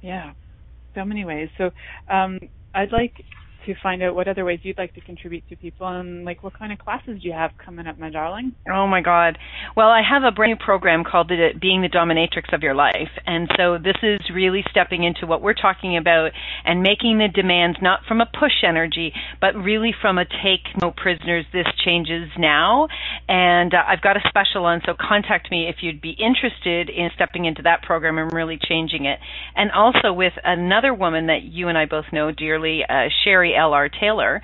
Yeah, 0.01 0.33
so 0.95 1.05
many 1.05 1.25
ways. 1.25 1.49
So 1.59 1.71
um, 2.09 2.41
I'd 2.75 2.93
like 2.93 3.25
to 3.67 3.75
find 3.83 4.03
out 4.03 4.15
what 4.15 4.29
other 4.29 4.45
ways 4.45 4.61
you'd 4.63 4.79
like 4.79 4.95
to 4.95 5.01
contribute 5.01 5.49
to 5.49 5.57
people 5.57 5.87
and 5.87 6.25
like 6.25 6.43
what 6.43 6.59
kind 6.59 6.73
of 6.73 6.79
classes 6.79 7.21
do 7.21 7.29
you 7.29 7.33
have 7.33 7.51
coming 7.65 7.87
up, 7.87 7.99
my 7.99 8.11
darling? 8.11 8.55
Oh 8.71 8.87
my 8.87 9.01
God. 9.01 9.39
Well, 9.77 9.89
I 9.89 10.03
have 10.09 10.23
a 10.23 10.31
brand 10.31 10.45
new 10.59 10.65
program 10.65 11.05
called 11.05 11.29
the, 11.29 11.51
Being 11.61 11.83
the 11.83 11.89
Dominatrix 11.89 12.53
of 12.53 12.63
Your 12.63 12.75
Life. 12.75 13.11
And 13.27 13.49
so 13.57 13.79
this 13.79 13.97
is 14.03 14.21
really 14.33 14.65
stepping 14.71 15.05
into 15.05 15.27
what 15.27 15.43
we're 15.43 15.55
talking 15.55 15.97
about 15.97 16.31
and 16.65 16.83
making 16.83 17.19
the 17.19 17.29
demands 17.29 17.79
not 17.81 18.01
from 18.07 18.21
a 18.21 18.27
push 18.27 18.63
energy, 18.67 19.13
but 19.41 19.55
really 19.55 19.95
from 20.01 20.19
a 20.19 20.25
take 20.25 20.65
no 20.81 20.91
prisoners, 20.91 21.45
this 21.53 21.67
changes 21.85 22.29
now. 22.39 22.89
And 23.29 23.73
uh, 23.75 23.79
I've 23.87 24.03
got 24.03 24.17
a 24.17 24.21
special 24.29 24.65
on, 24.65 24.83
so 24.85 24.95
contact 24.99 25.51
me 25.51 25.69
if 25.69 25.77
you'd 25.81 26.01
be 26.01 26.17
interested 26.19 26.91
in 26.91 27.11
stepping 27.15 27.45
into 27.45 27.63
that 27.63 27.83
program 27.83 28.19
and 28.19 28.33
really 28.33 28.59
changing 28.61 29.07
it. 29.07 29.19
And 29.57 29.71
also 29.73 30.13
with 30.13 30.35
another 30.45 30.95
woman 30.95 31.27
that 31.27 31.43
you 31.43 31.69
and 31.69 31.79
I 31.79 31.87
both 31.87 32.07
know 32.13 32.31
dearly, 32.31 32.83
uh, 32.89 33.09
Sherry 33.25 33.54
L.R. 33.57 33.89
Taylor, 33.89 34.43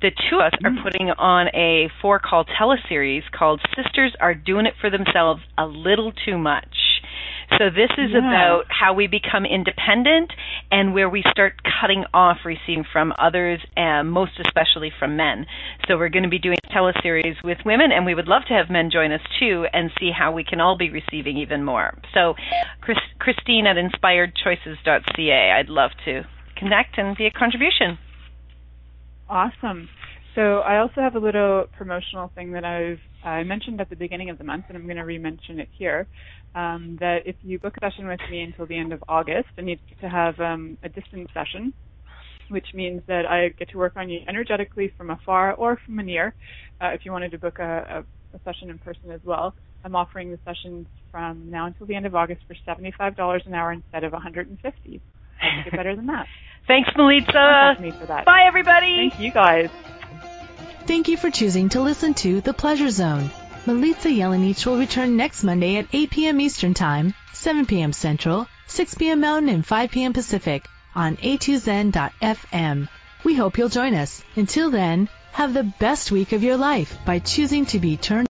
the 0.00 0.10
two 0.28 0.36
of 0.36 0.52
us 0.52 0.58
are 0.64 0.70
mm. 0.70 0.82
putting 0.82 1.10
on 1.10 1.48
a 1.54 1.88
four 2.02 2.18
call 2.18 2.44
teleseries 2.44 3.22
called 3.36 3.60
Sisters 3.74 4.14
Are 4.20 4.34
Doing 4.34 4.66
It 4.66 4.74
for 4.80 4.90
Themselves 4.90 5.40
a 5.56 5.66
Little 5.66 6.12
Too 6.12 6.36
Much. 6.36 6.76
So 7.58 7.70
this 7.70 7.90
is 7.98 8.10
yeah. 8.12 8.18
about 8.18 8.64
how 8.68 8.94
we 8.94 9.06
become 9.06 9.44
independent 9.44 10.32
and 10.70 10.94
where 10.94 11.08
we 11.08 11.22
start 11.30 11.54
cutting 11.80 12.04
off 12.12 12.38
receiving 12.44 12.84
from 12.90 13.12
others, 13.18 13.60
and 13.76 14.10
most 14.10 14.32
especially 14.44 14.90
from 14.98 15.16
men. 15.16 15.46
So 15.86 15.96
we're 15.96 16.08
going 16.08 16.24
to 16.24 16.28
be 16.28 16.38
doing 16.38 16.58
a 16.64 16.68
teleseries 16.74 17.36
with 17.44 17.58
women, 17.64 17.92
and 17.92 18.04
we 18.04 18.14
would 18.14 18.28
love 18.28 18.42
to 18.48 18.54
have 18.54 18.70
men 18.70 18.90
join 18.90 19.12
us 19.12 19.20
too 19.38 19.66
and 19.72 19.90
see 19.98 20.10
how 20.10 20.32
we 20.32 20.44
can 20.44 20.60
all 20.60 20.76
be 20.76 20.90
receiving 20.90 21.36
even 21.38 21.64
more. 21.64 21.96
So 22.12 22.34
Chris, 22.80 22.98
Christine 23.18 23.66
at 23.66 23.76
inspiredchoices.ca, 23.76 25.52
I'd 25.52 25.68
love 25.68 25.90
to 26.06 26.22
connect 26.56 26.98
and 26.98 27.16
be 27.16 27.26
a 27.26 27.30
contribution. 27.30 27.98
Awesome. 29.28 29.88
So 30.34 30.58
I 30.60 30.78
also 30.78 31.00
have 31.00 31.14
a 31.14 31.18
little 31.18 31.64
promotional 31.76 32.30
thing 32.34 32.52
that 32.52 32.64
I've 32.64 32.98
I 33.24 33.42
mentioned 33.44 33.80
at 33.80 33.88
the 33.88 33.96
beginning 33.96 34.30
of 34.30 34.38
the 34.38 34.44
month, 34.44 34.66
and 34.68 34.76
I'm 34.76 34.84
going 34.84 34.96
to 34.96 35.04
re-mention 35.04 35.60
it 35.60 35.68
here. 35.78 36.06
Um, 36.54 36.96
that 37.00 37.18
if 37.24 37.36
you 37.42 37.58
book 37.58 37.74
a 37.80 37.86
session 37.86 38.06
with 38.06 38.20
me 38.30 38.42
until 38.42 38.66
the 38.66 38.76
end 38.78 38.92
of 38.92 39.02
August, 39.08 39.48
I 39.58 39.62
need 39.62 39.80
to 40.00 40.08
have 40.08 40.38
um, 40.40 40.78
a 40.82 40.88
distance 40.88 41.28
session, 41.34 41.72
which 42.50 42.66
means 42.74 43.02
that 43.08 43.26
I 43.26 43.48
get 43.58 43.70
to 43.70 43.78
work 43.78 43.94
on 43.96 44.08
you 44.08 44.20
energetically 44.28 44.92
from 44.96 45.10
afar 45.10 45.54
or 45.54 45.78
from 45.84 45.96
near. 46.04 46.34
Uh, 46.80 46.88
if 46.88 47.00
you 47.04 47.12
wanted 47.12 47.30
to 47.32 47.38
book 47.38 47.58
a, 47.58 48.04
a, 48.32 48.36
a 48.36 48.40
session 48.44 48.70
in 48.70 48.78
person 48.78 49.10
as 49.10 49.20
well, 49.24 49.54
I'm 49.84 49.96
offering 49.96 50.30
the 50.30 50.38
sessions 50.44 50.86
from 51.10 51.50
now 51.50 51.66
until 51.66 51.86
the 51.86 51.94
end 51.94 52.06
of 52.06 52.14
August 52.14 52.42
for 52.46 52.56
$75 52.68 53.46
an 53.46 53.54
hour 53.54 53.72
instead 53.72 54.04
of 54.04 54.12
150. 54.12 55.02
I 55.44 55.54
think 55.62 55.66
it 55.66 55.76
better 55.76 55.96
than 55.96 56.06
that. 56.06 56.26
Thanks, 56.66 56.90
Melissa. 56.96 57.76
Bye, 58.24 58.44
everybody. 58.46 59.10
Thank 59.10 59.20
you, 59.20 59.30
guys. 59.30 59.68
Thank 60.86 61.08
you 61.08 61.16
for 61.16 61.30
choosing 61.30 61.68
to 61.70 61.80
listen 61.80 62.14
to 62.14 62.40
The 62.40 62.54
Pleasure 62.54 62.90
Zone. 62.90 63.30
Milica 63.66 64.14
Jelenic 64.14 64.64
will 64.66 64.78
return 64.78 65.16
next 65.16 65.42
Monday 65.42 65.76
at 65.76 65.86
8 65.92 66.10
p.m. 66.10 66.40
Eastern 66.40 66.74
Time, 66.74 67.14
7 67.32 67.64
p.m. 67.66 67.92
Central, 67.92 68.46
6 68.66 68.94
p.m. 68.94 69.20
Mountain, 69.20 69.48
and 69.48 69.66
5 69.66 69.90
p.m. 69.90 70.12
Pacific 70.12 70.66
on 70.94 71.16
a2zen.fm. 71.16 72.88
We 73.24 73.34
hope 73.34 73.56
you'll 73.56 73.68
join 73.70 73.94
us. 73.94 74.22
Until 74.36 74.70
then, 74.70 75.08
have 75.32 75.54
the 75.54 75.64
best 75.64 76.12
week 76.12 76.32
of 76.32 76.42
your 76.42 76.56
life 76.56 76.98
by 77.06 77.18
choosing 77.18 77.66
to 77.66 77.78
be 77.78 77.96
turned 77.96 78.28